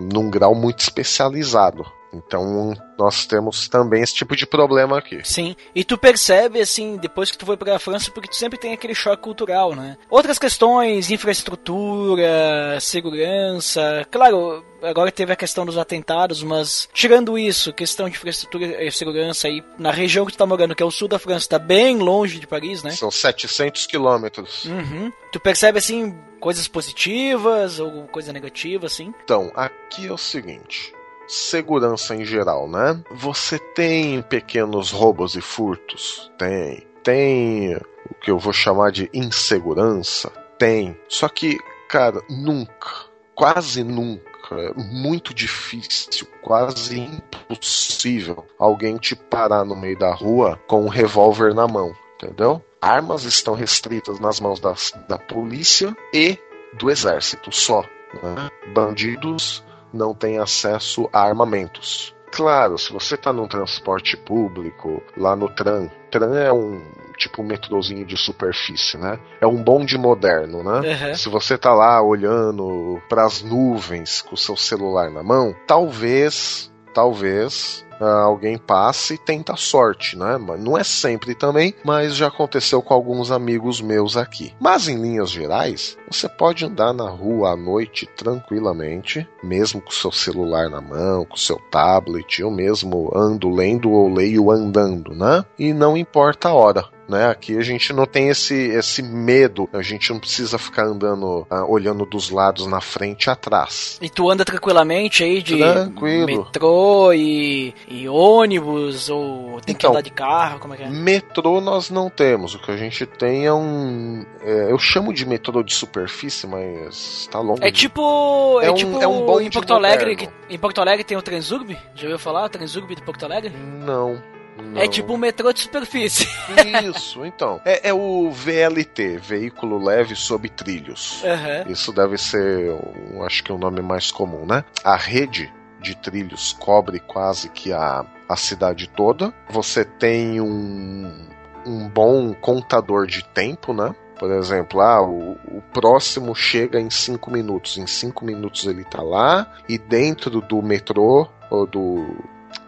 num 0.00 0.30
grau 0.30 0.54
muito 0.54 0.80
especializado. 0.80 1.84
Então 2.12 2.74
nós 2.98 3.26
temos 3.26 3.68
também 3.68 4.02
esse 4.02 4.14
tipo 4.14 4.36
de 4.36 4.46
problema 4.46 4.98
aqui. 4.98 5.20
Sim. 5.24 5.56
E 5.74 5.82
tu 5.82 5.96
percebe, 5.96 6.60
assim, 6.60 6.96
depois 6.96 7.30
que 7.30 7.38
tu 7.38 7.46
foi 7.46 7.56
pra 7.56 7.78
França, 7.78 8.10
porque 8.10 8.28
tu 8.28 8.36
sempre 8.36 8.58
tem 8.58 8.72
aquele 8.72 8.94
choque 8.94 9.22
cultural, 9.22 9.74
né? 9.74 9.96
Outras 10.10 10.38
questões, 10.38 11.10
infraestrutura, 11.10 12.78
segurança. 12.80 14.06
Claro, 14.10 14.64
agora 14.82 15.10
teve 15.10 15.32
a 15.32 15.36
questão 15.36 15.64
dos 15.64 15.78
atentados, 15.78 16.42
mas 16.42 16.88
tirando 16.92 17.38
isso, 17.38 17.72
questão 17.72 18.08
de 18.08 18.16
infraestrutura 18.16 18.84
e 18.84 18.90
segurança 18.92 19.48
aí, 19.48 19.64
na 19.78 19.90
região 19.90 20.26
que 20.26 20.32
tu 20.32 20.38
tá 20.38 20.46
morando, 20.46 20.74
que 20.74 20.82
é 20.82 20.86
o 20.86 20.90
sul 20.90 21.08
da 21.08 21.18
França, 21.18 21.48
tá 21.48 21.58
bem 21.58 21.98
longe 21.98 22.38
de 22.38 22.46
Paris, 22.46 22.82
né? 22.82 22.90
São 22.90 23.10
700 23.10 23.86
quilômetros. 23.86 24.64
Uhum. 24.66 25.12
Tu 25.32 25.40
percebe, 25.40 25.78
assim, 25.78 26.14
coisas 26.38 26.68
positivas 26.68 27.80
ou 27.80 28.02
coisa 28.08 28.32
negativa, 28.32 28.86
assim? 28.86 29.14
Então, 29.24 29.50
aqui 29.54 30.06
é 30.06 30.12
o 30.12 30.18
seguinte. 30.18 30.92
Segurança 31.32 32.14
em 32.14 32.24
geral, 32.24 32.68
né? 32.68 33.02
Você 33.10 33.58
tem 33.58 34.20
pequenos 34.20 34.90
roubos 34.90 35.34
e 35.34 35.40
furtos? 35.40 36.30
Tem. 36.36 36.86
Tem 37.02 37.74
o 37.74 38.14
que 38.20 38.30
eu 38.30 38.38
vou 38.38 38.52
chamar 38.52 38.92
de 38.92 39.08
insegurança? 39.14 40.30
Tem. 40.58 40.96
Só 41.08 41.28
que, 41.28 41.58
cara, 41.88 42.22
nunca, 42.28 42.90
quase 43.34 43.82
nunca, 43.82 44.54
é 44.54 44.74
muito 44.74 45.32
difícil, 45.32 46.26
quase 46.42 47.00
impossível 47.00 48.44
alguém 48.58 48.98
te 48.98 49.16
parar 49.16 49.64
no 49.64 49.74
meio 49.74 49.98
da 49.98 50.14
rua 50.14 50.60
com 50.68 50.84
um 50.84 50.88
revólver 50.88 51.54
na 51.54 51.66
mão, 51.66 51.94
entendeu? 52.16 52.62
Armas 52.80 53.24
estão 53.24 53.54
restritas 53.54 54.20
nas 54.20 54.38
mãos 54.38 54.60
das, 54.60 54.92
da 55.08 55.16
polícia 55.16 55.96
e 56.12 56.38
do 56.74 56.90
exército 56.90 57.50
só. 57.50 57.82
Né? 58.22 58.50
Bandidos 58.74 59.64
não 59.92 60.14
têm 60.14 60.38
acesso 60.38 61.08
a 61.12 61.20
armamentos. 61.20 62.14
Claro, 62.32 62.78
se 62.78 62.90
você 62.92 63.14
está 63.14 63.30
num 63.30 63.46
transporte 63.46 64.16
público, 64.16 65.02
lá 65.16 65.36
no 65.36 65.50
tram, 65.50 65.90
tram 66.10 66.34
é 66.34 66.50
um 66.50 66.80
tipo 67.18 67.42
um 67.42 67.46
metrozinho 67.46 68.06
de 68.06 68.16
superfície, 68.16 68.96
né? 68.96 69.20
É 69.38 69.46
um 69.46 69.62
bonde 69.62 69.98
moderno, 69.98 70.62
né? 70.62 71.08
Uhum. 71.08 71.14
Se 71.14 71.28
você 71.28 71.58
tá 71.58 71.74
lá 71.74 72.02
olhando 72.02 73.00
para 73.06 73.26
as 73.26 73.42
nuvens 73.42 74.22
com 74.22 74.34
o 74.34 74.38
seu 74.38 74.56
celular 74.56 75.10
na 75.10 75.22
mão, 75.22 75.54
talvez, 75.66 76.71
talvez 76.92 77.84
uh, 78.00 78.04
alguém 78.04 78.58
passe 78.58 79.14
e 79.14 79.18
tenta 79.18 79.56
sorte, 79.56 80.18
né? 80.18 80.38
Não 80.58 80.76
é 80.76 80.84
sempre 80.84 81.34
também, 81.34 81.74
mas 81.84 82.16
já 82.16 82.26
aconteceu 82.26 82.82
com 82.82 82.92
alguns 82.92 83.30
amigos 83.30 83.80
meus 83.80 84.16
aqui. 84.16 84.54
Mas 84.60 84.88
em 84.88 85.00
linhas 85.00 85.30
gerais, 85.30 85.96
você 86.10 86.28
pode 86.28 86.64
andar 86.64 86.92
na 86.92 87.08
rua 87.08 87.52
à 87.52 87.56
noite 87.56 88.06
tranquilamente, 88.16 89.26
mesmo 89.42 89.80
com 89.80 89.90
seu 89.90 90.10
celular 90.10 90.68
na 90.68 90.80
mão, 90.80 91.24
com 91.24 91.36
seu 91.36 91.58
tablet, 91.70 92.40
eu 92.40 92.50
mesmo 92.50 93.10
ando 93.14 93.48
lendo 93.48 93.90
ou 93.90 94.12
leio 94.12 94.50
andando, 94.50 95.14
né? 95.14 95.44
E 95.58 95.72
não 95.72 95.96
importa 95.96 96.48
a 96.48 96.54
hora 96.54 96.84
né? 97.08 97.28
Aqui 97.28 97.56
a 97.56 97.62
gente 97.62 97.92
não 97.92 98.06
tem 98.06 98.28
esse, 98.28 98.54
esse 98.54 99.02
medo, 99.02 99.68
a 99.72 99.82
gente 99.82 100.10
não 100.10 100.18
precisa 100.18 100.58
ficar 100.58 100.84
andando, 100.84 101.46
uh, 101.50 101.64
olhando 101.68 102.04
dos 102.06 102.30
lados, 102.30 102.66
na 102.66 102.80
frente 102.80 103.24
e 103.24 103.30
atrás. 103.30 103.98
E 104.00 104.08
tu 104.08 104.30
anda 104.30 104.44
tranquilamente 104.44 105.22
aí 105.22 105.42
de 105.42 105.58
Tranquilo. 105.58 106.26
metrô 106.26 107.12
e, 107.12 107.74
e 107.88 108.08
ônibus, 108.08 109.08
ou 109.08 109.60
tem 109.60 109.74
então, 109.74 109.74
que 109.74 109.86
andar 109.86 110.02
de 110.02 110.10
carro, 110.10 110.60
como 110.60 110.74
é 110.74 110.76
que 110.76 110.82
é? 110.84 110.90
Metrô 110.90 111.60
nós 111.60 111.90
não 111.90 112.08
temos, 112.08 112.54
o 112.54 112.58
que 112.58 112.70
a 112.70 112.76
gente 112.76 113.06
tem 113.06 113.46
é 113.46 113.52
um... 113.52 114.24
É, 114.40 114.72
eu 114.72 114.78
chamo 114.78 115.12
de 115.12 115.26
metrô 115.26 115.62
de 115.62 115.74
superfície, 115.74 116.46
mas 116.46 117.28
tá 117.30 117.40
longo. 117.40 117.62
É 117.62 117.70
de... 117.70 117.78
tipo... 117.78 118.60
É, 118.60 118.66
é 118.66 118.70
um, 118.70 118.74
tipo 118.74 119.02
é 119.02 119.06
um 119.06 119.24
bom 119.26 119.40
em 119.40 119.50
Porto 119.50 119.74
Alegre, 119.74 120.16
que, 120.16 120.28
em 120.48 120.58
Porto 120.58 120.80
Alegre 120.80 121.04
tem 121.04 121.16
o 121.16 121.22
Transurb? 121.22 121.76
Já 121.94 122.04
ouviu 122.04 122.18
falar 122.18 122.44
o 122.44 122.48
Transurb 122.48 122.94
de 122.94 123.02
Porto 123.02 123.24
Alegre? 123.24 123.52
Não. 123.84 124.22
Não. 124.56 124.80
É 124.80 124.86
tipo 124.86 125.14
um 125.14 125.16
metrô 125.16 125.52
de 125.52 125.60
superfície. 125.60 126.28
Isso, 126.94 127.24
então. 127.24 127.60
É, 127.64 127.88
é, 127.88 127.94
o 127.94 128.30
VLT, 128.30 129.18
Veículo 129.18 129.82
Leve 129.82 130.14
Sob 130.14 130.48
Trilhos. 130.48 131.22
Uhum. 131.22 131.72
Isso 131.72 131.92
deve 131.92 132.18
ser, 132.18 132.70
um, 132.70 133.22
acho 133.24 133.42
que 133.42 133.50
é 133.50 133.54
o 133.54 133.58
nome 133.58 133.80
mais 133.80 134.10
comum, 134.10 134.44
né? 134.46 134.64
A 134.84 134.96
rede 134.96 135.52
de 135.80 135.96
trilhos 135.96 136.52
cobre 136.52 137.00
quase 137.00 137.48
que 137.48 137.72
a, 137.72 138.04
a 138.28 138.36
cidade 138.36 138.88
toda. 138.88 139.32
Você 139.50 139.84
tem 139.84 140.40
um, 140.40 141.28
um 141.66 141.88
bom 141.88 142.32
contador 142.34 143.06
de 143.06 143.24
tempo, 143.24 143.72
né? 143.72 143.94
Por 144.18 144.30
exemplo, 144.30 144.80
ah, 144.80 145.02
o, 145.02 145.32
o, 145.32 145.62
próximo 145.72 146.32
chega 146.32 146.78
em 146.80 146.88
5 146.88 147.28
minutos. 147.28 147.76
Em 147.76 147.88
5 147.88 148.24
minutos 148.24 148.66
ele 148.66 148.84
tá 148.84 149.02
lá, 149.02 149.52
e 149.68 149.76
dentro 149.76 150.40
do 150.40 150.62
metrô 150.62 151.28
ou 151.50 151.66
do, 151.66 152.06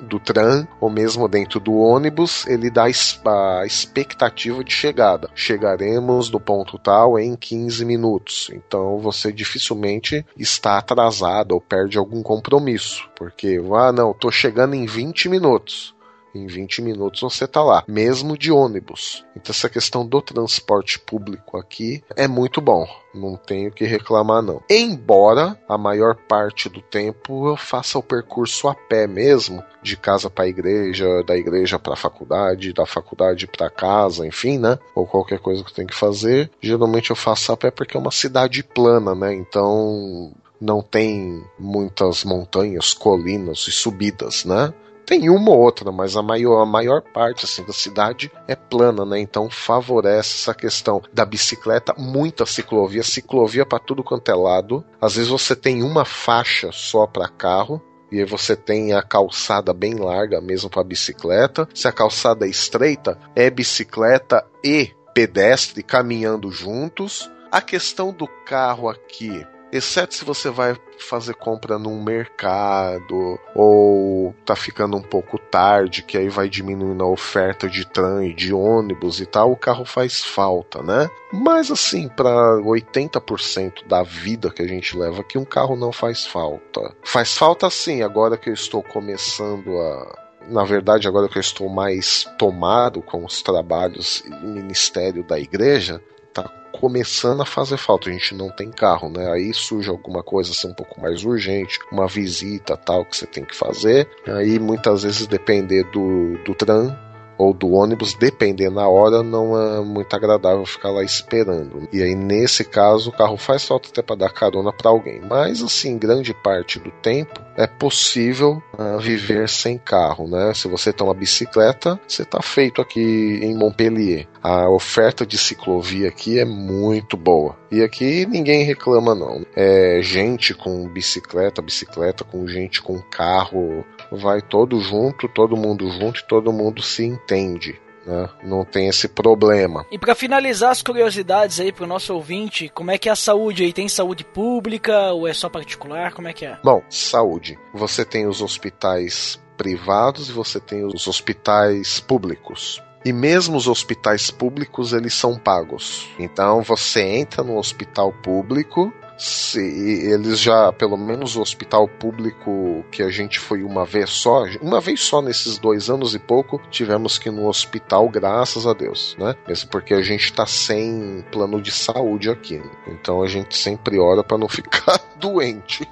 do 0.05 0.19
tram 0.19 0.67
ou 0.81 0.91
mesmo 0.91 1.29
dentro 1.29 1.59
do 1.59 1.75
ônibus, 1.75 2.47
ele 2.47 2.71
dá 2.71 2.85
a 2.85 3.67
expectativa 3.67 4.63
de 4.63 4.73
chegada. 4.73 5.29
Chegaremos 5.35 6.31
do 6.31 6.39
ponto 6.39 6.79
tal 6.79 7.19
em 7.19 7.35
15 7.35 7.85
minutos. 7.85 8.51
Então 8.53 8.99
você 8.99 9.33
dificilmente 9.33 10.25
está 10.37 10.79
atrasado 10.79 11.53
ou 11.53 11.61
perde 11.61 11.99
algum 11.99 12.23
compromisso, 12.23 13.09
porque 13.17 13.61
ah, 13.75 13.93
não, 13.93 14.13
tô 14.13 14.31
chegando 14.31 14.75
em 14.75 14.87
20 14.87 15.29
minutos. 15.29 15.94
Em 16.35 16.47
20 16.47 16.83
minutos 16.83 17.21
você 17.21 17.45
está 17.45 17.63
lá, 17.63 17.85
mesmo 17.87 18.37
de 18.37 18.51
ônibus. 18.51 19.25
Então 19.37 19.51
essa 19.51 19.69
questão 19.69 20.07
do 20.07 20.21
transporte 20.21 20.99
público 20.99 21.57
aqui 21.57 22.03
é 22.17 22.27
muito 22.27 22.61
bom. 22.61 22.87
Não 23.15 23.37
tenho 23.37 23.71
que 23.71 23.85
reclamar 23.85 24.43
não. 24.43 24.61
Embora 24.69 25.57
a 25.69 25.79
maior 25.79 26.17
parte 26.17 26.69
do 26.69 26.83
tempo 26.83 27.49
eu 27.49 27.57
faça 27.57 27.99
o 27.99 28.03
percurso 28.03 28.67
a 28.69 28.75
pé 28.75 29.07
mesmo, 29.07 29.63
de 29.81 29.97
casa 29.97 30.29
para 30.29 30.45
a 30.45 30.49
igreja, 30.49 31.23
da 31.23 31.37
igreja 31.37 31.79
para 31.79 31.93
a 31.93 31.97
faculdade, 31.97 32.73
da 32.73 32.85
faculdade 32.85 33.47
para 33.47 33.71
casa, 33.71 34.27
enfim, 34.27 34.59
né? 34.59 34.79
Ou 34.95 35.07
qualquer 35.07 35.39
coisa 35.39 35.63
que 35.63 35.71
eu 35.71 35.75
tenho 35.75 35.89
que 35.89 35.95
fazer. 35.95 36.51
Geralmente 36.61 37.11
eu 37.11 37.17
faço 37.17 37.53
a 37.53 37.57
pé 37.57 37.71
porque 37.71 37.97
é 37.97 38.01
uma 38.01 38.11
cidade 38.11 38.65
plana, 38.65 39.15
né? 39.15 39.33
Então 39.33 40.33
não 40.61 40.83
tem 40.83 41.45
muitas 41.59 42.25
montanhas, 42.25 42.95
colinas 42.95 43.67
e 43.69 43.73
subidas, 43.73 44.45
né? 44.45 44.73
Tem 45.07 45.29
uma 45.29 45.51
ou 45.51 45.59
outra, 45.59 45.93
mas 45.93 46.17
a 46.17 46.23
maior, 46.23 46.63
a 46.63 46.67
maior 46.67 47.03
parte 47.03 47.45
assim, 47.45 47.63
da 47.63 47.73
cidade 47.73 48.31
é 48.49 48.57
plana, 48.57 49.05
né? 49.05 49.19
Então 49.19 49.51
favorece 49.51 50.35
essa 50.35 50.55
questão 50.55 51.03
da 51.13 51.25
bicicleta, 51.25 51.95
muita 51.99 52.47
ciclovia, 52.47 53.03
ciclovia 53.03 53.67
para 53.67 53.79
tudo 53.79 54.03
quanto 54.03 54.31
é 54.31 54.35
lado. 54.35 54.85
Às 55.01 55.17
vezes 55.17 55.31
você 55.31 55.55
tem 55.55 55.83
uma 55.83 56.05
faixa 56.05 56.71
só 56.73 57.07
para 57.07 57.29
carro, 57.29 57.83
e 58.11 58.19
aí 58.21 58.25
você 58.25 58.57
tem 58.57 58.93
a 58.93 59.03
calçada 59.03 59.75
bem 59.75 59.95
larga 59.95 60.41
mesmo 60.41 60.71
para 60.71 60.85
bicicleta. 60.85 61.69
Se 61.75 61.89
a 61.89 61.93
calçada 61.93 62.47
é 62.47 62.49
estreita, 62.49 63.19
é 63.35 63.51
bicicleta 63.51 64.47
e 64.63 64.91
pedestre 65.13 65.83
caminhando 65.83 66.51
juntos. 66.51 67.31
A 67.51 67.61
questão 67.61 68.13
do 68.13 68.27
carro 68.47 68.89
aqui 68.89 69.45
exceto 69.77 70.15
se 70.15 70.25
você 70.25 70.51
vai 70.51 70.77
fazer 70.99 71.35
compra 71.35 71.79
num 71.79 72.03
mercado 72.03 73.39
ou 73.55 74.33
tá 74.45 74.55
ficando 74.55 74.97
um 74.97 75.03
pouco 75.03 75.39
tarde, 75.39 76.03
que 76.03 76.17
aí 76.17 76.29
vai 76.29 76.49
diminuindo 76.49 77.03
a 77.03 77.09
oferta 77.09 77.69
de 77.69 77.85
trem, 77.87 78.35
de 78.35 78.55
ônibus 78.55 79.21
e 79.21 79.27
tal, 79.27 79.51
o 79.51 79.57
carro 79.57 79.85
faz 79.85 80.23
falta, 80.23 80.83
né? 80.83 81.11
Mas 81.33 81.71
assim, 81.71 82.09
para 82.09 82.57
80% 82.59 83.87
da 83.87 84.03
vida 84.03 84.51
que 84.51 84.63
a 84.63 84.69
gente 84.69 84.97
leva 84.97 85.21
aqui, 85.21 85.37
um 85.37 85.45
carro 85.45 85.75
não 85.75 85.93
faz 85.93 86.25
falta. 86.25 86.95
Faz 87.03 87.37
falta 87.37 87.69
sim, 87.69 88.03
agora 88.03 88.37
que 88.37 88.51
eu 88.51 88.55
estou 88.55 88.83
começando 88.83 89.77
a 89.79 90.25
na 90.47 90.63
verdade, 90.63 91.09
agora 91.09 91.27
que 91.27 91.39
eu 91.39 91.41
estou 91.41 91.69
mais 91.69 92.27
tomado 92.39 93.01
com 93.01 93.25
os 93.25 93.43
trabalhos 93.43 94.23
e 94.27 94.47
ministério 94.47 95.25
da 95.25 95.39
igreja, 95.39 96.03
tá 96.35 96.51
começando 96.73 97.41
a 97.41 97.47
fazer 97.47 97.77
falta. 97.77 98.11
A 98.11 98.13
gente 98.13 98.35
não 98.35 98.51
tem 98.51 98.71
carro, 98.71 99.09
né? 99.09 99.31
Aí 99.31 99.55
surge 99.55 99.89
alguma 99.89 100.23
coisa 100.23 100.51
assim 100.51 100.69
um 100.69 100.75
pouco 100.75 101.01
mais 101.01 101.25
urgente, 101.25 101.79
uma 101.91 102.07
visita 102.07 102.77
tal 102.77 103.05
que 103.05 103.17
você 103.17 103.27
tem 103.27 103.45
que 103.45 103.57
fazer. 103.57 104.09
Aí 104.27 104.59
muitas 104.59 105.03
vezes 105.05 105.27
depender 105.27 105.85
do, 105.85 106.37
do 106.45 106.55
tram 106.55 106.95
ou 107.37 107.53
do 107.53 107.73
ônibus, 107.73 108.15
dependendo 108.15 108.77
da 108.77 108.89
hora, 108.89 109.23
não 109.23 109.59
é 109.61 109.81
muito 109.81 110.15
agradável 110.15 110.65
ficar 110.65 110.91
lá 110.91 111.03
esperando. 111.03 111.89
E 111.93 112.03
aí, 112.03 112.15
nesse 112.15 112.65
caso, 112.65 113.11
o 113.11 113.13
carro 113.13 113.37
faz 113.37 113.65
falta 113.65 113.89
até 113.89 114.03
para 114.03 114.17
dar 114.17 114.33
carona 114.33 114.73
para 114.73 114.91
alguém. 114.91 115.21
Mas, 115.21 115.63
assim, 115.63 115.99
grande 115.99 116.33
parte 116.33 116.79
do 116.79 116.91
tempo 116.91 117.41
é 117.57 117.67
possível 117.67 118.63
uh, 118.79 118.99
viver 119.01 119.49
sem 119.49 119.79
carro, 119.79 120.29
né? 120.29 120.53
Se 120.55 120.69
você 120.69 120.93
tem 120.93 121.07
uma 121.07 121.15
bicicleta, 121.15 121.99
você 122.07 122.23
está 122.23 122.41
feito 122.41 122.81
aqui 122.81 123.01
em 123.43 123.55
Montpellier. 123.55 124.29
A 124.45 124.69
oferta 124.69 125.25
de 125.25 125.39
ciclovia 125.39 126.07
aqui 126.07 126.39
é 126.39 126.45
muito 126.45 127.17
boa. 127.17 127.57
E 127.71 127.83
aqui 127.83 128.27
ninguém 128.27 128.63
reclama, 128.63 129.15
não. 129.15 129.43
É 129.57 130.01
gente 130.03 130.53
com 130.53 130.87
bicicleta, 130.87 131.63
bicicleta 131.63 132.25
com 132.25 132.47
gente 132.47 132.83
com 132.83 133.01
carro, 133.01 133.87
vai 134.13 134.43
todo 134.43 134.79
junto, 134.81 135.29
todo 135.29 135.57
mundo 135.57 135.91
junto 135.91 136.21
e 136.21 136.29
todo 136.29 136.53
mundo 136.53 136.83
se 136.83 137.03
entende. 137.07 137.81
Né? 138.07 138.29
Não 138.43 138.67
tem 138.67 138.87
esse 138.87 139.09
problema. 139.09 139.87
E 139.91 139.99
para 139.99 140.15
finalizar 140.15 140.73
as 140.73 140.83
curiosidades 140.83 141.59
aí 141.59 141.73
para 141.73 141.85
o 141.85 141.89
nosso 141.89 142.13
ouvinte, 142.15 142.69
como 142.69 142.91
é 142.91 142.99
que 142.99 143.09
é 143.09 143.13
a 143.13 143.17
saúde 143.17 143.65
aí? 143.65 143.73
Tem 143.73 143.89
saúde 143.89 144.27
pública 144.27 145.11
ou 145.13 145.27
é 145.27 145.33
só 145.33 145.49
particular? 145.49 146.13
Como 146.13 146.29
é 146.29 146.35
que 146.35 146.45
é? 146.45 146.59
Bom, 146.63 146.83
saúde. 146.91 147.59
Você 147.73 148.05
tem 148.05 148.27
os 148.27 148.43
hospitais 148.43 149.43
privados 149.57 150.29
e 150.29 150.33
você 150.33 150.61
tem 150.61 150.85
os 150.85 151.07
hospitais 151.07 151.99
públicos. 151.99 152.83
E 153.05 153.13
mesmo 153.13 153.57
os 153.57 153.69
hospitais 153.69 154.31
públicos, 154.31 154.93
eles 154.93 155.15
são 155.15 155.39
pagos. 155.39 156.09
Então 156.19 156.63
você 156.63 157.03
entra 157.03 157.43
no 157.43 157.59
hospital 157.59 158.13
público 158.13 158.93
se 159.17 159.61
eles 159.61 160.41
já, 160.41 160.73
pelo 160.73 160.97
menos 160.97 161.37
o 161.37 161.41
hospital 161.41 161.87
público 161.87 162.85
que 162.91 163.03
a 163.03 163.11
gente 163.11 163.39
foi 163.39 163.63
uma 163.63 163.85
vez 163.85 164.11
só, 164.11 164.45
uma 164.61 164.81
vez 164.81 165.01
só 165.01 165.23
nesses 165.23 165.57
dois 165.59 165.89
anos 165.89 166.15
e 166.15 166.19
pouco, 166.19 166.61
tivemos 166.71 167.17
que 167.17 167.29
ir 167.29 167.33
no 167.33 167.47
hospital, 167.47 168.09
graças 168.09 168.67
a 168.67 168.73
Deus, 168.73 169.17
né? 169.19 169.37
Mesmo 169.47 169.71
porque 169.71 169.95
a 169.95 170.03
gente 170.03 170.33
tá 170.33 170.47
sem 170.47 171.25
plano 171.31 171.63
de 171.63 171.71
saúde 171.71 172.29
aqui. 172.29 172.61
Então 172.89 173.23
a 173.23 173.29
gente 173.29 173.57
sempre 173.57 173.99
ora 173.99 174.25
para 174.25 174.39
não 174.39 174.49
ficar 174.51 175.01
doente. 175.17 175.89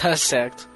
Tá 0.00 0.16
certo. 0.16 0.68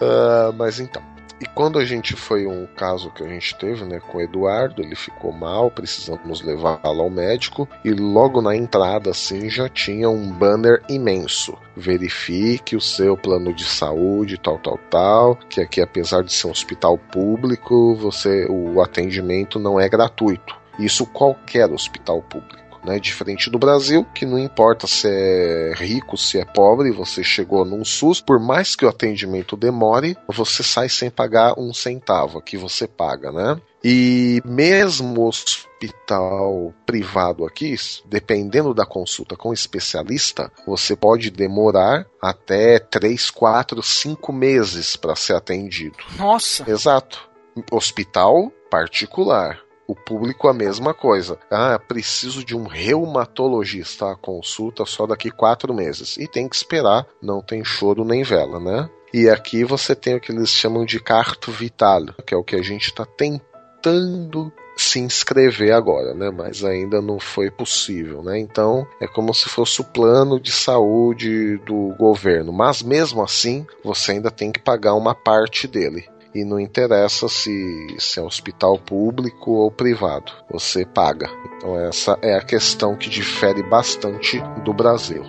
Uh, 0.00 0.52
mas 0.56 0.80
então. 0.80 1.02
E 1.40 1.46
quando 1.46 1.78
a 1.78 1.84
gente 1.84 2.16
foi 2.16 2.46
um 2.46 2.66
caso 2.66 3.10
que 3.10 3.22
a 3.22 3.28
gente 3.28 3.56
teve, 3.56 3.84
né, 3.84 4.00
com 4.00 4.18
o 4.18 4.20
Eduardo, 4.20 4.82
ele 4.82 4.96
ficou 4.96 5.32
mal, 5.32 5.70
precisamos 5.70 6.42
levá-lo 6.42 7.02
ao 7.02 7.08
médico 7.08 7.68
e 7.84 7.92
logo 7.92 8.42
na 8.42 8.56
entrada 8.56 9.10
assim 9.10 9.48
já 9.48 9.68
tinha 9.68 10.10
um 10.10 10.32
banner 10.32 10.82
imenso. 10.88 11.56
Verifique 11.76 12.74
o 12.74 12.80
seu 12.80 13.16
plano 13.16 13.54
de 13.54 13.64
saúde, 13.64 14.36
tal, 14.36 14.58
tal, 14.58 14.78
tal, 14.90 15.36
que 15.48 15.60
aqui 15.60 15.80
apesar 15.80 16.24
de 16.24 16.32
ser 16.32 16.48
um 16.48 16.50
hospital 16.50 16.98
público, 16.98 17.94
você 17.94 18.46
o 18.50 18.82
atendimento 18.82 19.60
não 19.60 19.78
é 19.78 19.88
gratuito. 19.88 20.56
Isso 20.76 21.06
qualquer 21.06 21.70
hospital 21.70 22.20
público 22.20 22.67
né? 22.88 22.98
Diferente 22.98 23.50
do 23.50 23.58
Brasil, 23.58 24.04
que 24.14 24.24
não 24.24 24.38
importa 24.38 24.86
se 24.86 25.06
é 25.06 25.74
rico, 25.76 26.16
se 26.16 26.38
é 26.38 26.44
pobre, 26.44 26.90
você 26.90 27.22
chegou 27.22 27.64
num 27.64 27.84
SUS, 27.84 28.20
por 28.20 28.40
mais 28.40 28.74
que 28.74 28.84
o 28.84 28.88
atendimento 28.88 29.56
demore, 29.56 30.16
você 30.26 30.62
sai 30.62 30.88
sem 30.88 31.10
pagar 31.10 31.58
um 31.58 31.74
centavo, 31.74 32.40
que 32.40 32.56
você 32.56 32.88
paga, 32.88 33.30
né? 33.30 33.60
E 33.84 34.42
mesmo 34.44 35.24
hospital 35.24 36.74
privado 36.84 37.44
aqui, 37.44 37.76
dependendo 38.06 38.74
da 38.74 38.84
consulta 38.84 39.36
com 39.36 39.52
especialista, 39.52 40.50
você 40.66 40.96
pode 40.96 41.30
demorar 41.30 42.06
até 42.20 42.78
3, 42.78 43.30
4, 43.30 43.80
5 43.80 44.32
meses 44.32 44.96
para 44.96 45.14
ser 45.14 45.34
atendido. 45.36 45.96
Nossa! 46.16 46.68
Exato. 46.68 47.28
Hospital 47.70 48.50
particular. 48.70 49.60
O 49.88 49.94
público 49.94 50.48
a 50.48 50.52
mesma 50.52 50.92
coisa. 50.92 51.38
Ah, 51.50 51.78
preciso 51.78 52.44
de 52.44 52.54
um 52.54 52.66
reumatologista. 52.66 54.12
A 54.12 54.16
consulta 54.16 54.84
só 54.84 55.06
daqui 55.06 55.30
quatro 55.30 55.72
meses. 55.72 56.18
E 56.18 56.28
tem 56.28 56.46
que 56.46 56.54
esperar, 56.54 57.06
não 57.22 57.40
tem 57.40 57.64
choro 57.64 58.04
nem 58.04 58.22
vela, 58.22 58.60
né? 58.60 58.90
E 59.14 59.30
aqui 59.30 59.64
você 59.64 59.94
tem 59.94 60.14
o 60.14 60.20
que 60.20 60.30
eles 60.30 60.50
chamam 60.50 60.84
de 60.84 61.00
carto 61.00 61.50
vital, 61.50 62.04
que 62.26 62.34
é 62.34 62.36
o 62.36 62.44
que 62.44 62.54
a 62.54 62.62
gente 62.62 62.88
está 62.88 63.06
tentando 63.06 64.52
se 64.76 65.00
inscrever 65.00 65.72
agora, 65.72 66.12
né? 66.12 66.30
Mas 66.30 66.62
ainda 66.62 67.00
não 67.00 67.18
foi 67.18 67.50
possível, 67.50 68.22
né? 68.22 68.38
Então 68.38 68.86
é 69.00 69.06
como 69.06 69.32
se 69.32 69.48
fosse 69.48 69.80
o 69.80 69.84
plano 69.84 70.38
de 70.38 70.52
saúde 70.52 71.56
do 71.64 71.94
governo, 71.98 72.52
mas 72.52 72.82
mesmo 72.82 73.22
assim 73.22 73.66
você 73.82 74.12
ainda 74.12 74.30
tem 74.30 74.52
que 74.52 74.60
pagar 74.60 74.94
uma 74.94 75.14
parte 75.14 75.66
dele 75.66 76.06
e 76.34 76.44
não 76.44 76.60
interessa 76.60 77.28
se, 77.28 77.96
se 77.98 78.20
é 78.20 78.22
hospital 78.22 78.78
público 78.78 79.52
ou 79.52 79.70
privado, 79.70 80.32
você 80.50 80.84
paga. 80.84 81.28
Então 81.56 81.78
essa 81.78 82.18
é 82.22 82.34
a 82.34 82.44
questão 82.44 82.96
que 82.96 83.08
difere 83.08 83.62
bastante 83.62 84.40
do 84.64 84.72
Brasil. 84.72 85.24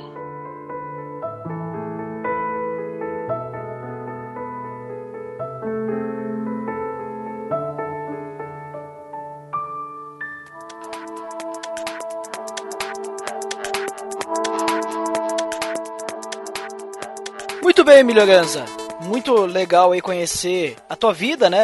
Muito 17.61 17.83
bem, 17.83 18.03
Melhorança 18.03 18.78
muito 19.09 19.33
legal 19.45 19.91
aí 19.91 20.01
conhecer 20.01 20.75
a 20.87 20.95
tua 20.95 21.11
vida, 21.11 21.49
né? 21.49 21.59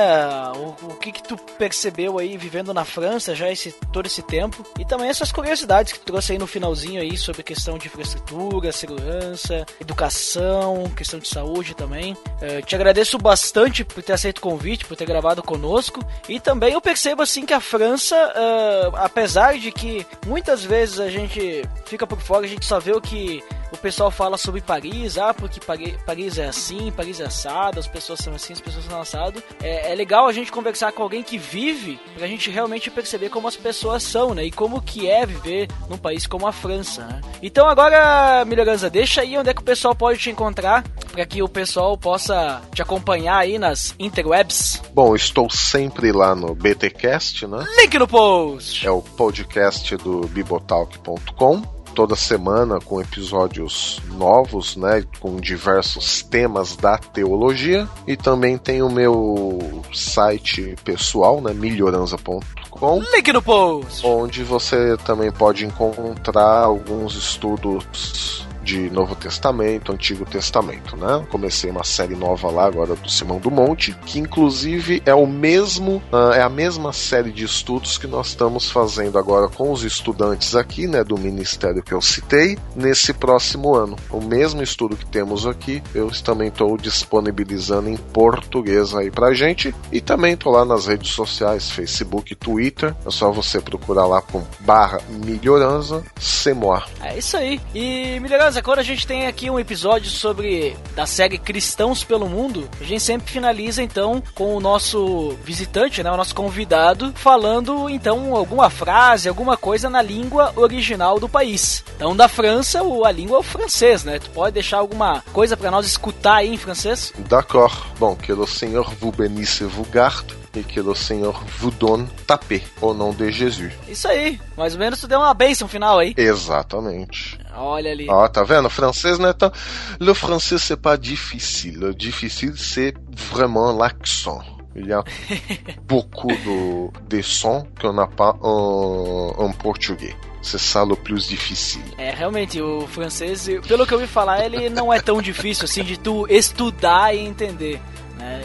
O, 0.55 0.87
o 0.87 0.95
que 0.95 1.11
que 1.11 1.21
tu 1.21 1.37
percebeu 1.37 2.17
aí 2.17 2.35
vivendo 2.37 2.73
na 2.73 2.83
França 2.83 3.35
já 3.35 3.51
esse 3.51 3.71
todo 3.93 4.07
esse 4.07 4.23
tempo 4.23 4.65
e 4.79 4.83
também 4.83 5.07
essas 5.07 5.31
curiosidades 5.31 5.93
que 5.93 5.99
tu 5.99 6.05
trouxe 6.05 6.33
aí 6.33 6.39
no 6.39 6.47
finalzinho 6.47 6.99
aí 6.99 7.15
sobre 7.15 7.43
questão 7.43 7.77
de 7.77 7.87
infraestrutura, 7.87 8.71
segurança, 8.71 9.63
educação, 9.79 10.89
questão 10.95 11.19
de 11.19 11.27
saúde 11.27 11.75
também. 11.75 12.13
Uh, 12.13 12.65
te 12.65 12.75
agradeço 12.75 13.17
bastante 13.19 13.83
por 13.83 14.01
ter 14.01 14.13
aceito 14.13 14.39
o 14.39 14.41
convite, 14.41 14.85
por 14.85 14.97
ter 14.97 15.05
gravado 15.05 15.43
conosco 15.43 16.03
e 16.27 16.39
também 16.39 16.73
eu 16.73 16.81
percebo 16.81 17.21
assim 17.21 17.45
que 17.45 17.53
a 17.53 17.59
França, 17.59 18.15
uh, 18.15 18.95
apesar 18.95 19.57
de 19.59 19.71
que 19.71 20.05
muitas 20.25 20.63
vezes 20.63 20.99
a 20.99 21.09
gente 21.09 21.63
fica 21.85 22.07
por 22.07 22.19
fora, 22.19 22.45
a 22.45 22.49
gente 22.49 22.65
só 22.65 22.79
vê 22.79 22.91
o 22.91 23.01
que 23.01 23.43
o 23.75 23.77
pessoal 23.77 24.09
fala 24.09 24.37
sobre 24.37 24.61
Paris, 24.61 25.17
ah, 25.17 25.33
porque 25.33 25.59
Paris 26.05 26.37
é 26.37 26.47
assim, 26.47 26.91
Paris 26.91 27.19
é 27.19 27.25
assado, 27.25 27.79
as 27.79 27.87
pessoas 27.87 28.19
são 28.19 28.33
assim, 28.33 28.53
as 28.53 28.61
pessoas 28.61 28.85
são 28.85 28.99
assado. 28.99 29.43
É, 29.61 29.91
é 29.91 29.95
legal 29.95 30.27
a 30.27 30.33
gente 30.33 30.51
conversar 30.51 30.91
com 30.93 31.03
alguém 31.03 31.21
que 31.21 31.37
vive 31.37 31.99
pra 32.17 32.27
gente 32.27 32.49
realmente 32.49 32.89
perceber 32.89 33.29
como 33.29 33.47
as 33.47 33.55
pessoas 33.55 34.01
são, 34.01 34.33
né? 34.33 34.45
E 34.45 34.51
como 34.51 34.81
que 34.81 35.09
é 35.09 35.25
viver 35.25 35.67
num 35.89 35.97
país 35.97 36.25
como 36.25 36.47
a 36.47 36.51
França, 36.51 37.05
né? 37.05 37.21
Então 37.41 37.67
agora, 37.67 38.43
Milhoranza, 38.45 38.89
deixa 38.89 39.21
aí 39.21 39.37
onde 39.37 39.49
é 39.49 39.53
que 39.53 39.61
o 39.61 39.65
pessoal 39.65 39.93
pode 39.93 40.19
te 40.19 40.29
encontrar 40.29 40.83
para 41.11 41.25
que 41.25 41.43
o 41.43 41.49
pessoal 41.49 41.97
possa 41.97 42.61
te 42.73 42.81
acompanhar 42.81 43.37
aí 43.37 43.59
nas 43.59 43.93
interwebs. 43.99 44.81
Bom, 44.93 45.15
estou 45.15 45.49
sempre 45.49 46.11
lá 46.11 46.33
no 46.33 46.55
BTcast, 46.55 47.45
né? 47.47 47.65
Link 47.77 47.97
no 47.99 48.07
post. 48.07 48.85
É 48.85 48.91
o 48.91 49.01
podcast 49.01 49.95
do 49.97 50.21
bibotalk.com 50.27 51.74
toda 51.95 52.15
semana 52.15 52.79
com 52.79 53.01
episódios 53.01 54.01
novos, 54.17 54.75
né, 54.75 55.03
com 55.19 55.37
diversos 55.37 56.21
temas 56.21 56.75
da 56.75 56.97
teologia 56.97 57.87
e 58.05 58.17
também 58.17 58.57
tem 58.57 58.81
o 58.81 58.89
meu 58.89 59.81
site 59.93 60.75
pessoal, 60.83 61.39
né, 61.41 61.53
melhoranza.com. 61.53 63.01
Link 63.15 63.31
no 63.31 63.41
post. 63.41 64.05
Onde 64.05 64.43
você 64.43 64.97
também 65.05 65.31
pode 65.31 65.65
encontrar 65.65 66.59
alguns 66.59 67.15
estudos 67.15 68.45
de 68.65 68.89
Novo 68.89 69.15
Testamento, 69.15 69.91
Antigo 69.91 70.25
Testamento, 70.25 70.97
né? 70.97 71.23
Comecei 71.29 71.69
uma 71.69 71.83
série 71.83 72.15
nova 72.15 72.49
lá 72.49 72.65
agora 72.65 72.95
do 72.95 73.09
Simão 73.09 73.39
do 73.39 73.51
Monte, 73.51 73.95
que 74.05 74.19
inclusive 74.19 75.03
é 75.05 75.13
o 75.13 75.27
mesmo, 75.27 76.01
uh, 76.11 76.33
é 76.33 76.41
a 76.41 76.49
mesma 76.49 76.91
série 76.91 77.31
de 77.31 77.45
estudos 77.45 77.99
que 77.99 78.07
nós 78.07 78.29
estamos 78.29 78.71
fazendo 78.71 79.19
agora 79.19 79.47
com 79.47 79.71
os 79.71 79.83
estudantes 79.83 80.55
aqui, 80.55 80.87
né, 80.87 81.03
do 81.03 81.17
ministério 81.17 81.83
que 81.83 81.93
eu 81.93 82.01
citei, 82.01 82.57
nesse 82.75 83.13
próximo 83.13 83.75
ano. 83.75 83.95
O 84.09 84.19
mesmo 84.19 84.63
estudo 84.63 84.97
que 84.97 85.05
temos 85.05 85.45
aqui, 85.45 85.83
eu 85.93 86.09
também 86.23 86.47
estou 86.47 86.75
disponibilizando 86.75 87.87
em 87.87 87.97
português 87.97 88.95
aí 88.95 89.11
pra 89.11 89.33
gente 89.33 89.75
e 89.91 90.01
também 90.01 90.33
estou 90.33 90.51
lá 90.51 90.65
nas 90.65 90.87
redes 90.87 91.11
sociais, 91.11 91.69
Facebook, 91.69 92.33
Twitter. 92.33 92.95
É 93.05 93.11
só 93.11 93.31
você 93.31 93.61
procurar 93.61 94.07
lá 94.07 94.21
com 94.21 94.43
barra 94.61 94.99
melhorança, 95.23 96.03
semor. 96.19 96.83
É 97.01 97.17
isso 97.17 97.37
aí. 97.37 97.61
E 97.75 98.19
melhorança 98.19 98.54
Beleza, 98.55 98.63
quando 98.63 98.79
a 98.79 98.83
gente 98.83 99.05
tem 99.05 99.27
aqui 99.27 99.49
um 99.49 99.59
episódio 99.59 100.09
sobre 100.09 100.77
da 100.95 101.05
série 101.05 101.37
Cristãos 101.37 102.05
pelo 102.05 102.29
Mundo, 102.29 102.69
a 102.79 102.83
gente 102.85 103.03
sempre 103.03 103.29
finaliza 103.29 103.83
então 103.83 104.23
com 104.33 104.55
o 104.55 104.61
nosso 104.61 105.35
visitante, 105.43 106.01
né, 106.01 106.09
o 106.09 106.15
nosso 106.15 106.33
convidado, 106.33 107.11
falando 107.15 107.89
então 107.89 108.33
alguma 108.33 108.69
frase, 108.69 109.27
alguma 109.27 109.57
coisa 109.57 109.89
na 109.89 110.01
língua 110.01 110.53
original 110.55 111.19
do 111.19 111.27
país. 111.27 111.83
Então 111.97 112.15
da 112.15 112.29
França, 112.29 112.81
a 112.81 113.11
língua 113.11 113.37
é 113.37 113.39
o 113.39 113.43
francês, 113.43 114.05
né? 114.05 114.19
Tu 114.19 114.29
pode 114.29 114.53
deixar 114.53 114.77
alguma 114.77 115.21
coisa 115.33 115.57
para 115.57 115.71
nós 115.71 115.85
escutar 115.85 116.35
aí 116.35 116.53
em 116.53 116.57
francês? 116.57 117.13
D'accord. 117.27 117.75
Bom, 117.99 118.15
que 118.15 118.31
o 118.31 118.47
Senhor 118.47 118.89
vous 119.01 119.11
bénisse 119.11 119.65
vous 119.65 119.89
garde 119.89 120.33
e 120.55 120.63
que 120.63 120.79
o 120.79 120.95
Senhor 120.95 121.43
vous 121.59 121.71
donne 121.71 122.07
tapé, 122.25 122.61
au 122.81 122.93
nom 122.93 123.13
de 123.13 123.31
Jesus. 123.31 123.73
Isso 123.87 124.07
aí, 124.07 124.39
mais 124.55 124.73
ou 124.73 124.79
menos 124.79 125.01
tu 125.01 125.07
deu 125.07 125.19
uma 125.19 125.33
bênção 125.33 125.67
final 125.67 125.99
aí. 125.99 126.13
Exatamente. 126.15 127.37
Olha 127.55 127.91
ali. 127.91 128.07
Ó, 128.09 128.27
tá 128.27 128.43
vendo? 128.43 128.65
O 128.65 128.69
francês 128.69 129.17
não 129.17 129.29
é 129.29 129.33
tão. 129.33 129.51
Le 129.99 130.13
français 130.13 130.57
c'est 130.57 130.81
pas 130.81 130.97
difficile. 130.97 131.79
Le 131.79 131.93
difficile 131.93 132.53
c'est 132.57 132.93
vraiment 133.31 133.75
l'accent. 133.77 134.41
Il 134.75 134.87
y 134.87 134.93
a 134.93 135.03
beaucoup 135.87 136.27
de, 136.27 136.89
de 137.07 137.21
sons 137.21 137.65
qu'on 137.79 137.93
n'a 137.93 138.07
pas 138.07 138.35
en, 138.41 139.33
en 139.37 139.51
português. 139.53 140.15
C'est 140.41 140.59
ça 140.59 140.85
le 140.85 140.95
plus 140.95 141.27
difficile. 141.27 141.81
É, 141.97 142.11
realmente, 142.11 142.61
o 142.61 142.85
francês, 142.85 143.47
pelo 143.67 143.87
que 143.87 143.93
eu 143.93 143.97
ouvi 143.97 144.07
falar, 144.07 144.45
ele 144.45 144.69
não 144.69 144.93
é 144.93 144.99
tão 144.99 145.19
difícil 145.19 145.65
assim 145.65 145.83
de 145.83 145.97
tu 145.97 146.27
estudar 146.29 147.15
e 147.15 147.25
entender. 147.25 147.81
Né? 148.19 148.43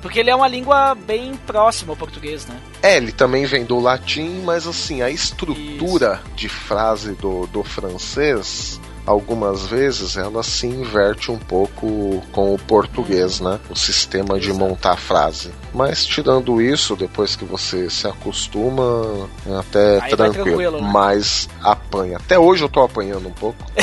Porque 0.00 0.20
ele 0.20 0.30
é 0.30 0.34
uma 0.34 0.48
língua 0.48 0.94
bem 0.94 1.34
próxima 1.46 1.92
ao 1.92 1.96
português, 1.96 2.46
né? 2.46 2.56
É, 2.82 2.96
ele 2.96 3.12
também 3.12 3.44
vem 3.46 3.64
do 3.64 3.78
latim, 3.80 4.42
mas 4.44 4.66
assim, 4.66 5.02
a 5.02 5.10
estrutura 5.10 6.20
Isso. 6.24 6.36
de 6.36 6.48
frase 6.48 7.12
do, 7.12 7.46
do 7.48 7.62
francês 7.64 8.80
algumas 9.08 9.66
vezes 9.66 10.16
ela 10.18 10.42
se 10.42 10.66
inverte 10.66 11.32
um 11.32 11.38
pouco 11.38 12.22
com 12.30 12.54
o 12.54 12.58
português, 12.58 13.40
né? 13.40 13.58
O 13.70 13.74
sistema 13.74 14.38
de 14.38 14.52
montar 14.52 14.96
frase. 14.96 15.50
Mas 15.72 16.04
tirando 16.04 16.60
isso, 16.60 16.94
depois 16.94 17.34
que 17.34 17.44
você 17.44 17.88
se 17.88 18.06
acostuma, 18.06 19.28
é 19.46 19.58
até 19.58 20.00
Aí 20.02 20.10
tranquilo. 20.10 20.44
tranquilo 20.44 20.82
né? 20.82 20.90
Mas 20.92 21.48
apanha. 21.62 22.18
Até 22.18 22.38
hoje 22.38 22.64
eu 22.64 22.68
tô 22.68 22.82
apanhando 22.82 23.28
um 23.28 23.32
pouco. 23.32 23.64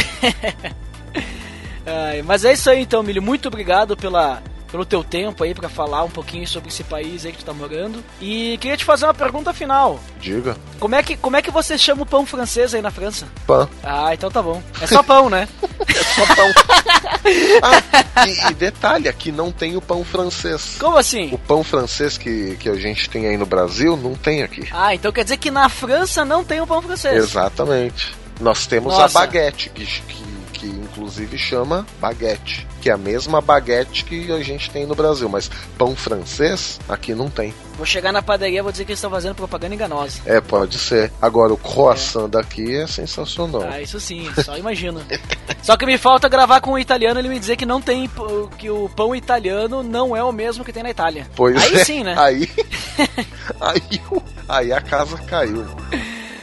Ai, 1.86 2.22
mas 2.22 2.45
é 2.45 2.53
isso 2.53 2.70
aí 2.70 2.82
então, 2.82 3.01
Milho. 3.01 3.22
Muito 3.22 3.47
obrigado 3.47 3.97
pela 3.97 4.41
pelo 4.76 4.86
teu 4.86 5.04
tempo 5.06 5.42
aí 5.42 5.56
pra 5.56 5.70
falar 5.70 6.04
um 6.04 6.10
pouquinho 6.10 6.46
sobre 6.46 6.68
esse 6.68 6.84
país 6.84 7.26
aí 7.26 7.32
que 7.32 7.38
tu 7.38 7.46
tá 7.46 7.54
morando. 7.54 8.04
E 8.20 8.58
queria 8.60 8.76
te 8.76 8.84
fazer 8.84 9.06
uma 9.06 9.14
pergunta 9.14 9.54
final. 9.54 9.98
Diga. 10.20 10.58
Como 10.80 10.94
é 10.96 11.02
que, 11.02 11.16
como 11.16 11.38
é 11.38 11.42
que 11.42 11.50
você 11.50 11.78
chama 11.78 12.04
o 12.04 12.06
pão 12.06 12.26
francês 12.26 12.74
aí 12.74 12.82
na 12.82 12.92
França? 12.92 13.26
Pã. 13.48 13.70
Ah, 13.82 14.14
então 14.14 14.30
tá 14.30 14.42
bom. 14.42 14.62
É 14.82 14.86
só 14.86 15.02
pão, 15.02 15.30
né? 15.30 15.48
Só 16.16 16.36
pão. 16.36 16.52
Ah, 17.62 18.28
e, 18.28 18.52
e 18.52 18.54
detalhe, 18.54 19.08
aqui 19.08 19.32
não 19.32 19.52
tem 19.52 19.78
o 19.78 19.82
pão 19.82 20.04
francês. 20.04 20.76
Como 20.78 20.98
assim? 20.98 21.34
O 21.34 21.38
pão 21.38 21.64
francês 21.64 22.18
que, 22.18 22.58
que 22.58 22.68
a 22.68 22.76
gente 22.76 23.10
tem 23.10 23.28
aí 23.28 23.38
no 23.38 23.46
Brasil 23.46 23.96
não 23.96 24.14
tem 24.14 24.44
aqui. 24.44 24.68
Ah, 24.72 24.94
então 24.94 25.12
quer 25.12 25.24
dizer 25.24 25.38
que 25.38 25.50
na 25.50 25.70
França 25.70 26.26
não 26.26 26.44
tem 26.44 26.60
o 26.60 26.68
pão 26.68 26.82
francês. 26.82 27.16
Exatamente. 27.16 28.14
Nós 28.42 28.68
temos 28.68 28.94
Nossa. 28.94 29.20
a 29.20 29.22
baguete, 29.22 29.70
que, 29.70 29.86
que, 29.86 30.24
que 30.66 30.80
inclusive 30.80 31.38
chama 31.38 31.86
baguete, 31.99 32.68
que 32.82 32.89
é 32.89 32.93
a 32.93 32.97
mesma 32.97 33.39
baguete 33.39 34.03
que 34.03 34.32
a 34.32 34.41
gente 34.41 34.72
tem 34.72 34.86
no 34.86 34.95
Brasil, 34.95 35.30
mas 35.30 35.49
pão 35.78 35.95
francês 35.95 36.80
aqui 36.89 37.13
não 37.13 37.30
tem. 37.30 37.53
Vou 37.78 37.86
chegar 37.86 38.11
na 38.11 38.22
padaria 38.22 38.59
e 38.59 38.61
vou 38.61 38.72
dizer 38.72 38.86
que 38.86 38.91
eles 38.91 38.99
estão 38.99 39.11
fazendo 39.11 39.36
propaganda 39.36 39.76
enganosa. 39.76 40.22
É, 40.26 40.39
pode 40.41 40.80
ser. 40.80 41.11
Agora 41.22 41.53
o 41.53 41.57
croissant 41.57 42.30
daqui 42.30 42.76
é 42.76 42.88
sensacional. 42.88 43.63
Ah, 43.70 43.82
isso 43.82 43.99
sim, 43.99 44.28
só 44.43 44.57
imagino. 44.57 45.01
Só 45.61 45.76
que 45.76 45.86
me 45.86 45.97
falta 45.97 46.30
gravar 46.30 46.61
com 46.61 46.72
o 46.72 46.80
italiano 46.80 47.20
ele 47.20 47.30
me 47.30 47.39
dizer 47.39 47.57
que 47.57 47.66
não 47.66 47.82
tem 47.82 48.09
que 48.57 48.70
o 48.70 48.89
pão 48.89 49.16
italiano 49.16 49.84
não 49.84 50.16
é 50.16 50.24
o 50.24 50.32
mesmo 50.32 50.63
que 50.63 50.74
tem 50.74 50.84
na 50.84 50.89
Itália. 50.89 51.28
Pois 51.36 51.61
Aí 51.61 51.76
é. 51.76 51.84
sim, 51.84 52.03
né? 52.03 52.16
Aí, 52.18 52.49
aí, 53.59 54.01
aí 54.47 54.74
a 54.74 54.82
casa 54.82 55.18
caiu. 55.18 55.66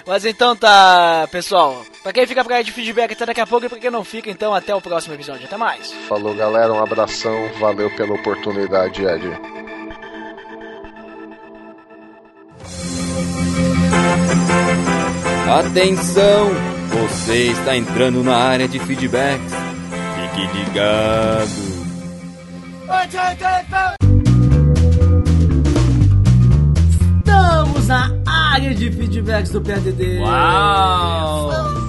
Mas 0.07 0.25
então 0.25 0.55
tá, 0.55 1.27
pessoal. 1.31 1.83
Pra 2.03 2.13
quem 2.13 2.27
fica 2.27 2.45
pra 2.45 2.57
aí 2.57 2.65
de 2.65 2.73
feedback 2.73 3.13
até 3.13 3.25
daqui 3.27 3.41
a 3.41 3.47
pouco 3.47 3.67
e 3.67 3.69
pra 3.69 3.79
quem 3.79 3.91
não 3.91 4.03
fica, 4.03 4.29
então 4.29 4.53
até 4.53 4.75
o 4.75 4.81
próximo 4.81 5.15
episódio. 5.15 5.47
Até 5.47 5.57
mais. 5.57 5.93
Falou, 6.09 6.35
galera. 6.35 6.73
Um 6.73 6.83
abração. 6.83 7.49
Valeu 7.61 7.89
pela 7.95 8.15
oportunidade, 8.15 9.05
Ed. 9.05 9.31
Atenção! 15.49 16.51
Você 16.89 17.51
está 17.51 17.77
entrando 17.77 18.25
na 18.25 18.37
área 18.37 18.67
de 18.67 18.79
feedbacks. 18.81 19.53
Fique 20.17 20.59
ligado. 20.59 21.73
Estamos 27.19 27.87
na 27.87 28.23
área 28.27 28.75
de 28.75 28.91
feedbacks 28.91 29.53
do 29.53 29.61
PADD. 29.61 30.19
Uau! 30.21 31.82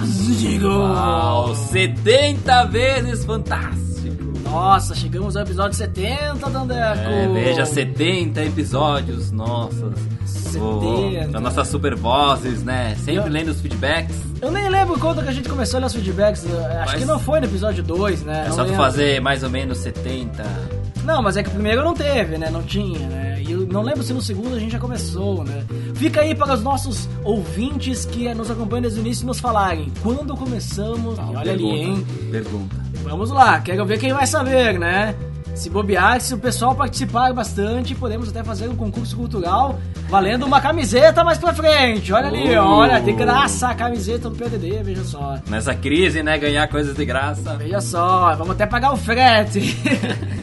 Digo. 0.00 0.68
Uau! 0.68 1.54
70 1.54 2.64
vezes 2.66 3.24
fantástico! 3.24 4.32
Nossa, 4.44 4.94
chegamos 4.94 5.36
ao 5.36 5.42
episódio 5.44 5.76
70, 5.76 6.50
Dandeco. 6.50 6.80
É, 7.08 7.28
veja, 7.28 7.64
70 7.64 8.42
episódios, 8.44 9.30
nossas. 9.32 9.92
70. 10.26 11.36
as 11.38 11.42
nossas 11.42 11.68
super 11.68 11.94
vozes, 11.94 12.62
né? 12.62 12.94
Sempre 12.96 13.14
Eu- 13.28 13.32
lendo 13.32 13.48
os 13.48 13.60
feedbacks. 13.60 14.14
Eu 14.42 14.50
nem 14.50 14.68
lembro 14.68 14.98
quando 14.98 15.22
que 15.22 15.28
a 15.28 15.32
gente 15.32 15.48
começou 15.48 15.78
a 15.78 15.80
ler 15.80 15.86
os 15.86 15.94
feedbacks. 15.94 16.44
eu 16.44 16.58
Acho 16.58 16.92
Mas- 16.92 16.94
que 17.00 17.04
não 17.06 17.18
foi 17.18 17.40
no 17.40 17.46
episódio 17.46 17.82
2, 17.82 18.22
né? 18.22 18.42
É 18.44 18.48
Não 18.48 18.56
só 18.56 18.62
tu 18.64 18.70
lembro. 18.70 18.76
fazer 18.84 19.20
mais 19.20 19.42
ou 19.42 19.48
menos 19.48 19.78
70. 19.78 20.44
Não, 21.04 21.20
mas 21.22 21.36
é 21.36 21.42
que 21.42 21.48
o 21.48 21.52
primeiro 21.52 21.82
não 21.84 21.94
teve, 21.94 22.38
né? 22.38 22.48
Não 22.50 22.62
tinha, 22.62 22.98
né? 23.08 23.42
E 23.46 23.50
eu 23.52 23.66
não 23.66 23.82
lembro 23.82 24.02
se 24.02 24.12
no 24.12 24.20
segundo 24.20 24.54
a 24.54 24.58
gente 24.58 24.72
já 24.72 24.78
começou, 24.78 25.42
né? 25.44 25.64
Fica 25.94 26.20
aí 26.20 26.34
para 26.34 26.54
os 26.54 26.62
nossos 26.62 27.08
ouvintes 27.24 28.04
que 28.04 28.32
nos 28.34 28.50
acompanham 28.50 28.82
desde 28.82 29.00
o 29.00 29.02
início 29.02 29.26
nos 29.26 29.40
falarem 29.40 29.92
quando 30.02 30.36
começamos. 30.36 31.18
E 31.18 31.36
olha 31.36 31.52
ali, 31.52 31.64
hein? 31.68 32.06
Pergunta. 32.30 32.76
Vamos 33.02 33.30
lá, 33.30 33.60
quero 33.60 33.84
ver 33.84 33.98
quem 33.98 34.12
vai 34.12 34.26
saber, 34.26 34.78
né? 34.78 35.14
Se 35.54 35.68
bobear, 35.68 36.18
se 36.20 36.32
o 36.32 36.38
pessoal 36.38 36.74
participar 36.74 37.30
bastante, 37.34 37.94
podemos 37.94 38.28
até 38.30 38.42
fazer 38.42 38.68
um 38.68 38.76
concurso 38.76 39.14
cultural 39.14 39.78
valendo 40.08 40.46
uma 40.46 40.62
camiseta 40.62 41.22
mais 41.22 41.36
pra 41.36 41.52
frente. 41.52 42.10
Olha 42.12 42.28
ali, 42.28 42.56
Uh. 42.56 42.62
olha, 42.62 43.00
de 43.00 43.12
graça 43.12 43.68
a 43.68 43.74
camiseta 43.74 44.30
do 44.30 44.36
PDD, 44.36 44.82
veja 44.82 45.04
só. 45.04 45.36
Nessa 45.48 45.74
crise, 45.74 46.22
né? 46.22 46.38
Ganhar 46.38 46.66
coisas 46.68 46.96
de 46.96 47.04
graça. 47.04 47.54
Veja 47.56 47.80
só, 47.82 48.34
vamos 48.34 48.52
até 48.52 48.64
pagar 48.66 48.92
o 48.92 48.96
frete. 48.96 49.76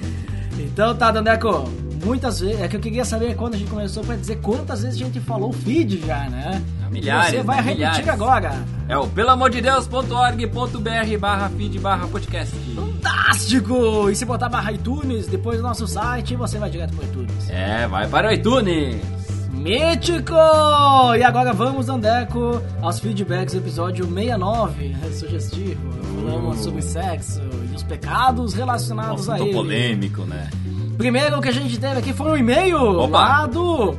então 0.71 0.95
tá, 0.95 1.11
Dandeco, 1.11 1.67
muitas 2.03 2.39
vezes. 2.39 2.61
É 2.61 2.67
que 2.67 2.75
eu 2.77 2.79
queria 2.79 3.03
saber 3.05 3.35
quando 3.35 3.55
a 3.55 3.57
gente 3.57 3.69
começou 3.69 4.03
pra 4.03 4.15
dizer 4.15 4.37
quantas 4.37 4.83
vezes 4.83 5.01
a 5.01 5.05
gente 5.05 5.19
falou 5.19 5.51
feed 5.51 6.05
já, 6.05 6.29
né? 6.29 6.61
milhares, 6.89 7.31
Você 7.31 7.43
vai 7.43 7.57
né? 7.57 7.61
repetir 7.61 7.87
Milhares. 7.87 8.09
agora. 8.09 8.65
É 8.87 8.97
o 8.97 9.07
pelamordedeus.org.br 9.07 11.17
barra 11.19 11.49
feed 11.49 11.79
barra 11.79 12.07
podcast. 12.07 12.55
Fantástico! 12.75 14.09
E 14.09 14.15
se 14.15 14.25
botar 14.25 14.49
barra 14.49 14.71
iTunes 14.71 15.27
depois 15.27 15.57
do 15.57 15.63
nosso 15.63 15.87
site, 15.87 16.35
você 16.35 16.57
vai 16.57 16.69
direto 16.69 16.95
pro 16.95 17.05
iTunes. 17.05 17.49
É, 17.49 17.87
vai 17.87 18.07
para 18.07 18.29
o 18.29 18.31
iTunes. 18.31 18.97
Mítico! 19.59 20.33
E 21.17 21.21
agora 21.21 21.51
vamos, 21.51 21.87
Dandeco, 21.87 22.61
aos 22.81 22.97
feedbacks 22.99 23.53
do 23.53 23.59
episódio 23.59 24.05
69, 24.05 24.95
sugestivo. 25.13 25.91
Falamos 26.15 26.59
sobre 26.59 26.81
sexo 26.81 27.41
e 27.69 27.75
os 27.75 27.83
pecados 27.83 28.53
relacionados 28.53 29.27
Nossa, 29.27 29.41
a 29.41 29.45
ele. 29.45 29.53
polêmico, 29.53 30.21
né? 30.21 30.49
Primeiro 30.97 31.37
o 31.37 31.41
que 31.41 31.49
a 31.49 31.51
gente 31.53 31.77
teve 31.77 31.99
aqui 31.99 32.13
foi 32.13 32.31
um 32.31 32.37
e-mail 32.37 33.05
lá 33.07 33.45
do 33.47 33.97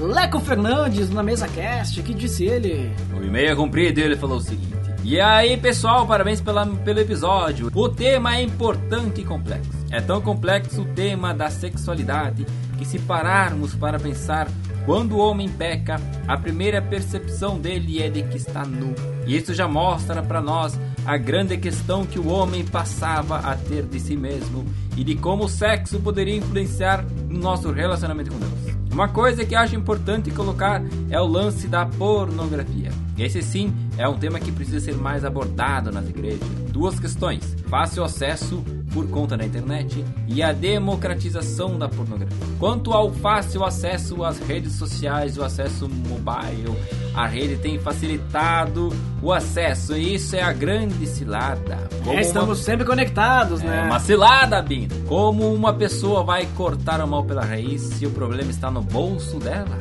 Leco 0.00 0.40
Fernandes 0.40 1.10
na 1.10 1.22
mesa 1.22 1.46
cast, 1.48 2.02
que 2.02 2.14
disse 2.14 2.46
ele. 2.46 2.90
O 3.14 3.22
e-mail 3.22 3.52
é 3.52 3.54
comprido 3.54 4.00
e 4.00 4.02
ele 4.02 4.16
falou 4.16 4.38
o 4.38 4.40
seguinte. 4.40 4.72
E 5.02 5.20
aí, 5.20 5.58
pessoal, 5.58 6.06
parabéns 6.06 6.40
pela, 6.40 6.66
pelo 6.66 6.98
episódio. 6.98 7.70
O 7.74 7.88
tema 7.90 8.36
é 8.36 8.42
importante 8.42 9.20
e 9.20 9.24
complexo. 9.24 9.70
É 9.90 10.00
tão 10.00 10.22
complexo 10.22 10.80
o 10.80 10.86
tema 10.86 11.34
da 11.34 11.50
sexualidade 11.50 12.46
que 12.78 12.86
se 12.86 12.98
pararmos 13.00 13.74
para 13.74 13.98
pensar 13.98 14.48
quando 14.84 15.12
o 15.12 15.18
homem 15.18 15.48
peca, 15.48 15.96
a 16.28 16.36
primeira 16.36 16.82
percepção 16.82 17.58
dele 17.58 18.02
é 18.02 18.10
de 18.10 18.22
que 18.22 18.36
está 18.36 18.64
nu. 18.64 18.94
E 19.26 19.36
isso 19.36 19.54
já 19.54 19.66
mostra 19.66 20.22
para 20.22 20.42
nós 20.42 20.78
a 21.06 21.16
grande 21.16 21.56
questão 21.56 22.04
que 22.04 22.18
o 22.18 22.28
homem 22.28 22.64
passava 22.64 23.38
a 23.38 23.56
ter 23.56 23.84
de 23.84 23.98
si 23.98 24.16
mesmo 24.16 24.64
e 24.96 25.02
de 25.02 25.14
como 25.14 25.44
o 25.44 25.48
sexo 25.48 25.98
poderia 26.00 26.36
influenciar 26.36 27.04
no 27.28 27.38
nosso 27.38 27.70
relacionamento 27.70 28.30
com 28.30 28.38
Deus. 28.38 28.74
Uma 28.92 29.08
coisa 29.08 29.44
que 29.44 29.56
acho 29.56 29.74
importante 29.74 30.30
colocar 30.30 30.80
é 31.10 31.20
o 31.20 31.26
lance 31.26 31.66
da 31.66 31.84
pornografia. 31.84 32.92
Esse 33.18 33.42
sim 33.42 33.74
é 33.98 34.08
um 34.08 34.16
tema 34.18 34.38
que 34.38 34.52
precisa 34.52 34.80
ser 34.80 34.94
mais 34.94 35.24
abordado 35.24 35.90
nas 35.90 36.08
igrejas. 36.08 36.46
Duas 36.70 37.00
questões: 37.00 37.56
fácil 37.68 38.04
acesso 38.04 38.62
por 38.94 39.08
conta 39.08 39.36
da 39.36 39.44
internet 39.44 40.02
e 40.28 40.40
a 40.42 40.52
democratização 40.52 41.76
da 41.76 41.88
pornografia. 41.88 42.38
Quanto 42.60 42.92
ao 42.92 43.12
fácil 43.12 43.64
acesso 43.64 44.24
às 44.24 44.38
redes 44.38 44.74
sociais, 44.74 45.36
o 45.36 45.42
acesso 45.42 45.88
mobile, 46.08 46.72
a 47.14 47.26
rede 47.26 47.56
tem 47.56 47.78
facilitado 47.78 48.90
o 49.20 49.32
acesso 49.32 49.96
e 49.96 50.14
isso 50.14 50.36
é 50.36 50.42
a 50.42 50.52
grande 50.52 51.06
cilada. 51.06 51.88
É, 52.06 52.20
estamos 52.20 52.58
uma- 52.60 52.64
sempre 52.64 52.86
conectados, 52.86 53.60
é 53.62 53.66
né? 53.66 53.82
uma 53.82 53.98
cilada, 53.98 54.62
Bino. 54.62 54.94
Como 55.06 55.52
uma 55.52 55.74
pessoa 55.74 56.22
vai 56.22 56.46
cortar 56.54 57.00
o 57.00 57.08
mal 57.08 57.24
pela 57.24 57.44
raiz 57.44 57.82
se 57.82 58.06
o 58.06 58.10
problema 58.10 58.50
está 58.50 58.70
no 58.70 58.80
bolso 58.80 59.38
dela? 59.40 59.76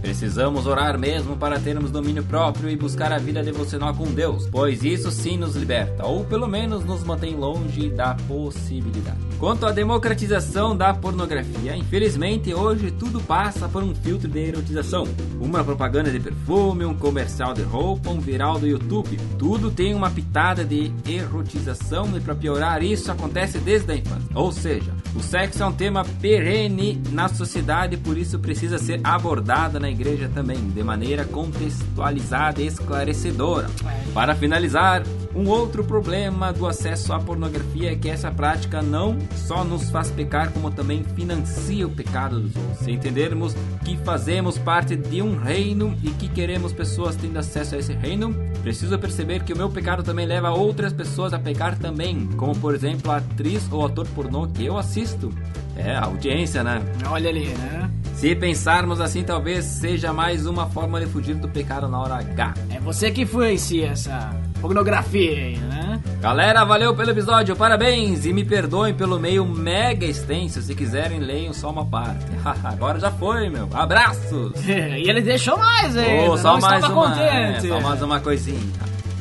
Precisamos 0.00 0.66
orar 0.66 0.98
mesmo 0.98 1.36
para 1.36 1.58
termos 1.58 1.90
domínio 1.90 2.24
próprio 2.24 2.70
e 2.70 2.76
buscar 2.76 3.12
a 3.12 3.18
vida 3.18 3.42
devocional 3.42 3.94
com 3.94 4.06
Deus, 4.06 4.48
pois 4.50 4.82
isso 4.84 5.10
sim 5.10 5.36
nos 5.36 5.56
liberta, 5.56 6.06
ou 6.06 6.24
pelo 6.24 6.46
menos 6.46 6.84
nos 6.84 7.02
mantém 7.04 7.34
longe 7.34 7.90
da 7.90 8.14
possibilidade. 8.26 9.18
Quanto 9.38 9.66
à 9.66 9.70
democratização 9.70 10.76
da 10.76 10.92
pornografia, 10.92 11.76
infelizmente 11.76 12.52
hoje 12.52 12.90
tudo 12.90 13.20
passa 13.20 13.68
por 13.68 13.84
um 13.84 13.94
filtro 13.94 14.28
de 14.28 14.38
erotização. 14.38 15.04
Uma 15.40 15.62
propaganda 15.62 16.10
de 16.10 16.18
perfume, 16.18 16.84
um 16.84 16.94
comercial 16.94 17.54
de 17.54 17.62
roupa, 17.62 18.10
um 18.10 18.18
viral 18.18 18.58
do 18.58 18.66
YouTube. 18.66 19.16
Tudo 19.38 19.70
tem 19.70 19.94
uma 19.94 20.10
pitada 20.10 20.64
de 20.64 20.92
erotização 21.06 22.16
e 22.16 22.20
para 22.20 22.34
piorar 22.34 22.82
isso 22.82 23.12
acontece 23.12 23.58
desde 23.58 23.92
a 23.92 23.96
infância. 23.96 24.28
Ou 24.34 24.50
seja, 24.50 24.92
o 25.14 25.22
sexo 25.22 25.62
é 25.62 25.66
um 25.66 25.72
tema 25.72 26.04
perene 26.20 27.00
na 27.12 27.28
sociedade 27.28 27.94
e 27.94 27.98
por 27.98 28.18
isso 28.18 28.40
precisa 28.40 28.78
ser 28.78 29.00
abordado 29.04 29.78
na 29.78 29.87
igreja 29.90 30.30
também, 30.32 30.58
de 30.70 30.82
maneira 30.82 31.24
contextualizada 31.24 32.60
e 32.60 32.66
esclarecedora. 32.66 33.66
Para 34.12 34.34
finalizar, 34.34 35.02
um 35.34 35.48
outro 35.48 35.84
problema 35.84 36.52
do 36.52 36.66
acesso 36.66 37.12
à 37.12 37.20
pornografia 37.20 37.92
é 37.92 37.96
que 37.96 38.08
essa 38.08 38.30
prática 38.30 38.82
não 38.82 39.16
só 39.36 39.62
nos 39.62 39.90
faz 39.90 40.10
pecar, 40.10 40.50
como 40.50 40.70
também 40.70 41.04
financia 41.14 41.86
o 41.86 41.90
pecado 41.90 42.40
dos 42.40 42.56
outros. 42.56 42.78
Se 42.78 42.90
entendermos 42.90 43.54
que 43.84 43.96
fazemos 43.98 44.58
parte 44.58 44.96
de 44.96 45.22
um 45.22 45.36
reino 45.36 45.96
e 46.02 46.10
que 46.10 46.28
queremos 46.28 46.72
pessoas 46.72 47.14
tendo 47.14 47.38
acesso 47.38 47.74
a 47.74 47.78
esse 47.78 47.92
reino, 47.92 48.34
preciso 48.62 48.98
perceber 48.98 49.44
que 49.44 49.52
o 49.52 49.56
meu 49.56 49.68
pecado 49.68 50.02
também 50.02 50.26
leva 50.26 50.50
outras 50.50 50.92
pessoas 50.92 51.32
a 51.32 51.38
pecar 51.38 51.78
também, 51.78 52.26
como 52.36 52.56
por 52.56 52.74
exemplo 52.74 53.10
a 53.12 53.18
atriz 53.18 53.68
ou 53.70 53.86
ator 53.86 54.06
pornô 54.08 54.46
que 54.48 54.64
eu 54.64 54.76
assisto. 54.76 55.32
É, 55.76 55.94
a 55.94 56.06
audiência, 56.06 56.64
né? 56.64 56.82
Olha 57.08 57.28
ali, 57.30 57.46
né? 57.46 57.88
Se 58.18 58.34
pensarmos 58.34 59.00
assim, 59.00 59.22
talvez 59.22 59.64
seja 59.64 60.12
mais 60.12 60.44
uma 60.44 60.66
forma 60.66 60.98
de 60.98 61.06
fugir 61.06 61.36
do 61.36 61.48
pecado 61.48 61.86
na 61.86 62.00
hora 62.00 62.16
H. 62.16 62.54
É 62.68 62.80
você 62.80 63.12
que 63.12 63.22
influencia 63.22 63.90
essa, 63.90 64.34
pornografia, 64.60 65.56
né? 65.60 66.00
Galera, 66.20 66.64
valeu 66.64 66.96
pelo 66.96 67.12
episódio, 67.12 67.54
parabéns! 67.54 68.26
E 68.26 68.32
me 68.32 68.44
perdoem 68.44 68.92
pelo 68.92 69.20
meio 69.20 69.46
mega 69.46 70.04
extenso, 70.04 70.60
se 70.60 70.74
quiserem 70.74 71.20
leiam 71.20 71.52
só 71.52 71.70
uma 71.70 71.86
parte. 71.86 72.26
Agora 72.64 72.98
já 72.98 73.12
foi, 73.12 73.48
meu. 73.48 73.68
Abraços! 73.72 74.52
e 74.66 75.08
ele 75.08 75.20
deixou 75.20 75.56
mais 75.56 75.96
ainda, 75.96 76.32
Oh, 76.32 76.36
só 76.36 76.58
mais 76.58 76.84
uma, 76.84 77.22
é, 77.22 77.60
só 77.60 77.80
mais 77.80 78.02
uma 78.02 78.18
coisinha. 78.18 78.72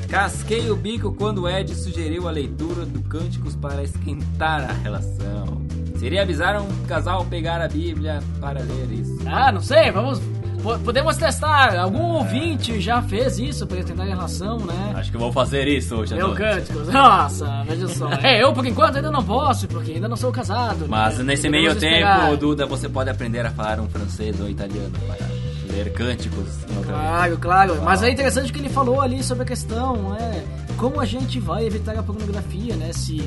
Casquei 0.10 0.72
o 0.72 0.76
bico 0.76 1.14
quando 1.14 1.44
o 1.44 1.48
Ed 1.48 1.76
sugeriu 1.76 2.28
a 2.28 2.32
leitura 2.32 2.84
do 2.84 3.00
Cânticos 3.04 3.56
para 3.56 3.84
esquentar 3.84 4.68
a 4.68 4.74
relação. 4.74 5.67
Seria 6.00 6.22
avisar 6.22 6.62
um 6.62 6.68
casal 6.88 7.26
pegar 7.26 7.62
a 7.62 7.68
Bíblia 7.68 8.20
para 8.40 8.60
ler 8.62 8.92
isso. 8.92 9.18
Ah, 9.26 9.52
não 9.52 9.62
sei, 9.62 9.92
vamos... 9.92 10.20
po- 10.62 10.78
Podemos 10.80 11.18
testar. 11.18 11.76
Algum 11.78 12.04
ouvinte 12.18 12.80
já 12.80 13.02
fez 13.02 13.40
isso 13.40 13.66
pra 13.66 13.84
tentar 13.84 14.04
a 14.04 14.06
relação, 14.08 14.58
né? 14.60 14.94
Acho 14.96 15.12
que 15.12 15.18
vou 15.18 15.32
fazer 15.32 15.68
isso 15.68 15.96
hoje 15.96 16.14
à 16.14 16.18
Meu 16.18 16.28
noite. 16.30 16.42
cânticos. 16.42 16.88
Nossa, 16.90 17.64
veja 17.68 17.88
só. 17.88 18.10
É, 18.22 18.44
eu 18.44 18.54
por 18.54 18.66
enquanto 18.66 18.98
ainda 18.98 19.10
não 19.12 19.24
posso, 19.24 19.68
porque 19.68 19.92
ainda 19.94 20.08
não 20.08 20.16
sou 20.18 20.32
casado. 20.32 20.86
Mas 20.88 21.18
né? 21.18 21.24
nesse 21.24 21.50
meio 21.50 21.72
esperar. 21.72 22.22
tempo, 22.26 22.38
Duda, 22.38 22.66
você 22.66 22.88
pode 22.88 23.10
aprender 23.10 23.46
a 23.46 23.50
falar 23.52 23.80
um 23.80 23.90
francês 23.90 24.40
ou 24.40 24.48
italiano 24.50 24.92
para 25.08 25.28
ler 25.76 25.92
cânticos 25.94 26.48
em. 26.70 26.84
Claro, 26.84 27.38
claro. 27.38 27.82
Mas 27.84 28.02
é 28.04 28.10
interessante 28.10 28.52
que 28.54 28.60
ele 28.60 28.70
falou 28.70 29.02
ali 29.02 29.22
sobre 29.24 29.44
a 29.44 29.46
questão, 29.48 30.16
é 30.16 30.44
como 30.78 31.00
a 31.02 31.06
gente 31.06 31.40
vai 31.40 31.66
evitar 31.66 31.98
a 31.98 32.04
pornografia, 32.04 32.76
né? 32.76 32.92
Se 32.94 33.18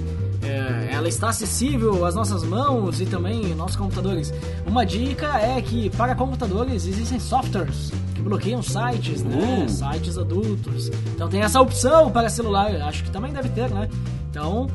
é, 0.51 0.91
ela 0.93 1.09
está 1.09 1.29
acessível 1.29 2.05
às 2.05 2.15
nossas 2.15 2.43
mãos 2.43 3.01
e 3.01 3.07
também 3.07 3.55
nossos 3.55 3.77
computadores. 3.77 4.33
Uma 4.67 4.85
dica 4.85 5.39
é 5.39 5.61
que 5.63 5.89
para 5.91 6.15
computadores 6.15 6.87
existem 6.87 7.19
softwares 7.21 7.93
que 8.15 8.23
bloqueiam 8.23 8.63
sites, 8.63 9.23
né? 9.23 9.65
Uh. 9.65 9.69
Sites 9.69 10.19
adultos. 10.19 10.91
Então 11.15 11.29
tem 11.29 11.41
essa 11.43 11.61
opção 11.61 12.11
para 12.11 12.29
celular, 12.29 12.75
acho 12.83 13.05
que 13.05 13.11
também 13.11 13.33
deve 13.33 13.49
ter, 13.51 13.71
né? 13.71 13.89
Então 14.31 14.69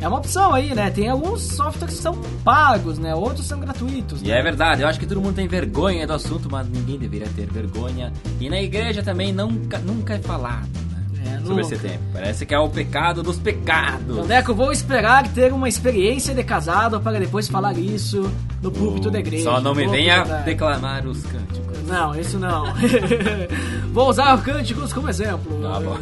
é 0.00 0.08
uma 0.08 0.18
opção 0.18 0.52
aí, 0.52 0.74
né? 0.74 0.90
Tem 0.90 1.08
alguns 1.08 1.42
softwares 1.42 1.96
que 1.96 2.02
são 2.02 2.20
pagos, 2.44 2.98
né? 2.98 3.14
Outros 3.14 3.46
são 3.46 3.60
gratuitos. 3.60 4.20
E 4.20 4.26
né? 4.26 4.38
é 4.38 4.42
verdade, 4.42 4.82
eu 4.82 4.88
acho 4.88 4.98
que 4.98 5.06
todo 5.06 5.20
mundo 5.20 5.36
tem 5.36 5.46
vergonha 5.46 6.06
do 6.06 6.12
assunto, 6.12 6.48
mas 6.50 6.68
ninguém 6.68 6.98
deveria 6.98 7.28
ter 7.28 7.46
vergonha. 7.46 8.12
E 8.40 8.50
na 8.50 8.60
igreja 8.60 9.02
também 9.02 9.32
nunca, 9.32 9.78
nunca 9.78 10.14
é 10.14 10.18
falado, 10.18 10.68
Sobre 11.46 11.62
esse 11.62 11.76
tempo. 11.78 11.98
Parece 12.12 12.46
que 12.46 12.54
é 12.54 12.58
o 12.58 12.68
pecado 12.68 13.22
dos 13.22 13.38
pecados. 13.38 14.02
Então, 14.16 14.26
Deco, 14.26 14.54
vou 14.54 14.72
esperar 14.72 15.28
ter 15.28 15.52
uma 15.52 15.68
experiência 15.68 16.34
de 16.34 16.42
casado 16.44 17.00
para 17.00 17.18
depois 17.18 17.48
falar 17.48 17.76
isso 17.78 18.30
no 18.62 18.70
púlpito 18.70 19.10
da 19.10 19.18
igreja. 19.18 19.44
Só 19.44 19.60
não 19.60 19.74
me 19.74 19.84
Vou 19.84 19.92
venha 19.92 20.16
guardar. 20.16 20.44
declamar 20.44 21.06
os 21.06 21.22
cânticos. 21.26 21.62
Não, 21.86 22.14
isso 22.18 22.38
não. 22.38 22.64
vou 23.92 24.08
usar 24.08 24.34
os 24.36 24.42
cânticos 24.42 24.92
como 24.92 25.08
exemplo. 25.08 25.60
Tá 25.60 25.80
bom. 25.80 25.96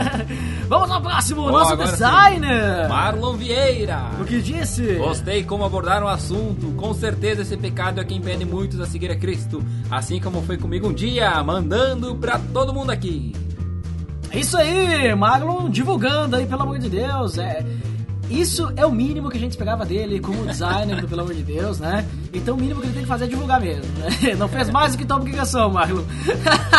Vamos 0.68 0.90
ao 0.90 1.00
próximo, 1.00 1.42
Bom, 1.42 1.50
nosso 1.50 1.76
designer. 1.76 2.88
Marlon 2.88 3.34
Vieira. 3.34 4.02
O 4.20 4.24
que 4.24 4.40
disse? 4.40 4.94
Gostei 4.94 5.42
como 5.44 5.64
abordaram 5.64 6.06
o 6.06 6.08
assunto. 6.08 6.72
Com 6.76 6.94
certeza 6.94 7.42
esse 7.42 7.56
pecado 7.56 8.00
é 8.00 8.04
que 8.04 8.14
impede 8.14 8.44
muitos 8.44 8.80
a 8.80 8.86
seguir 8.86 9.10
a 9.10 9.16
Cristo. 9.16 9.62
Assim 9.90 10.20
como 10.20 10.42
foi 10.42 10.56
comigo 10.56 10.88
um 10.88 10.92
dia, 10.92 11.42
mandando 11.42 12.14
pra 12.14 12.38
todo 12.52 12.72
mundo 12.72 12.90
aqui. 12.90 13.32
Isso 14.32 14.56
aí, 14.56 15.14
Marlon 15.14 15.68
divulgando 15.68 16.36
aí, 16.36 16.46
pelo 16.46 16.62
amor 16.62 16.78
de 16.78 16.88
Deus. 16.88 17.36
É, 17.38 17.64
isso 18.30 18.72
é 18.76 18.86
o 18.86 18.92
mínimo 18.92 19.28
que 19.28 19.36
a 19.36 19.40
gente 19.40 19.50
esperava 19.50 19.84
dele 19.84 20.20
como 20.20 20.46
designer 20.46 21.04
Pelo 21.08 21.22
Amor 21.22 21.34
de 21.34 21.42
Deus, 21.42 21.80
né? 21.80 22.06
Então 22.32 22.54
o 22.54 22.60
mínimo 22.60 22.80
que 22.80 22.86
ele 22.86 22.94
tem 22.94 23.02
que 23.02 23.08
fazer 23.08 23.24
é 23.24 23.28
divulgar 23.28 23.60
mesmo, 23.60 23.92
né? 23.98 24.34
Não 24.38 24.48
fez 24.48 24.70
mais 24.70 24.92
do 24.92 24.98
que 24.98 25.04
tua 25.04 25.16
obrigação, 25.16 25.70
Marlon. 25.70 26.04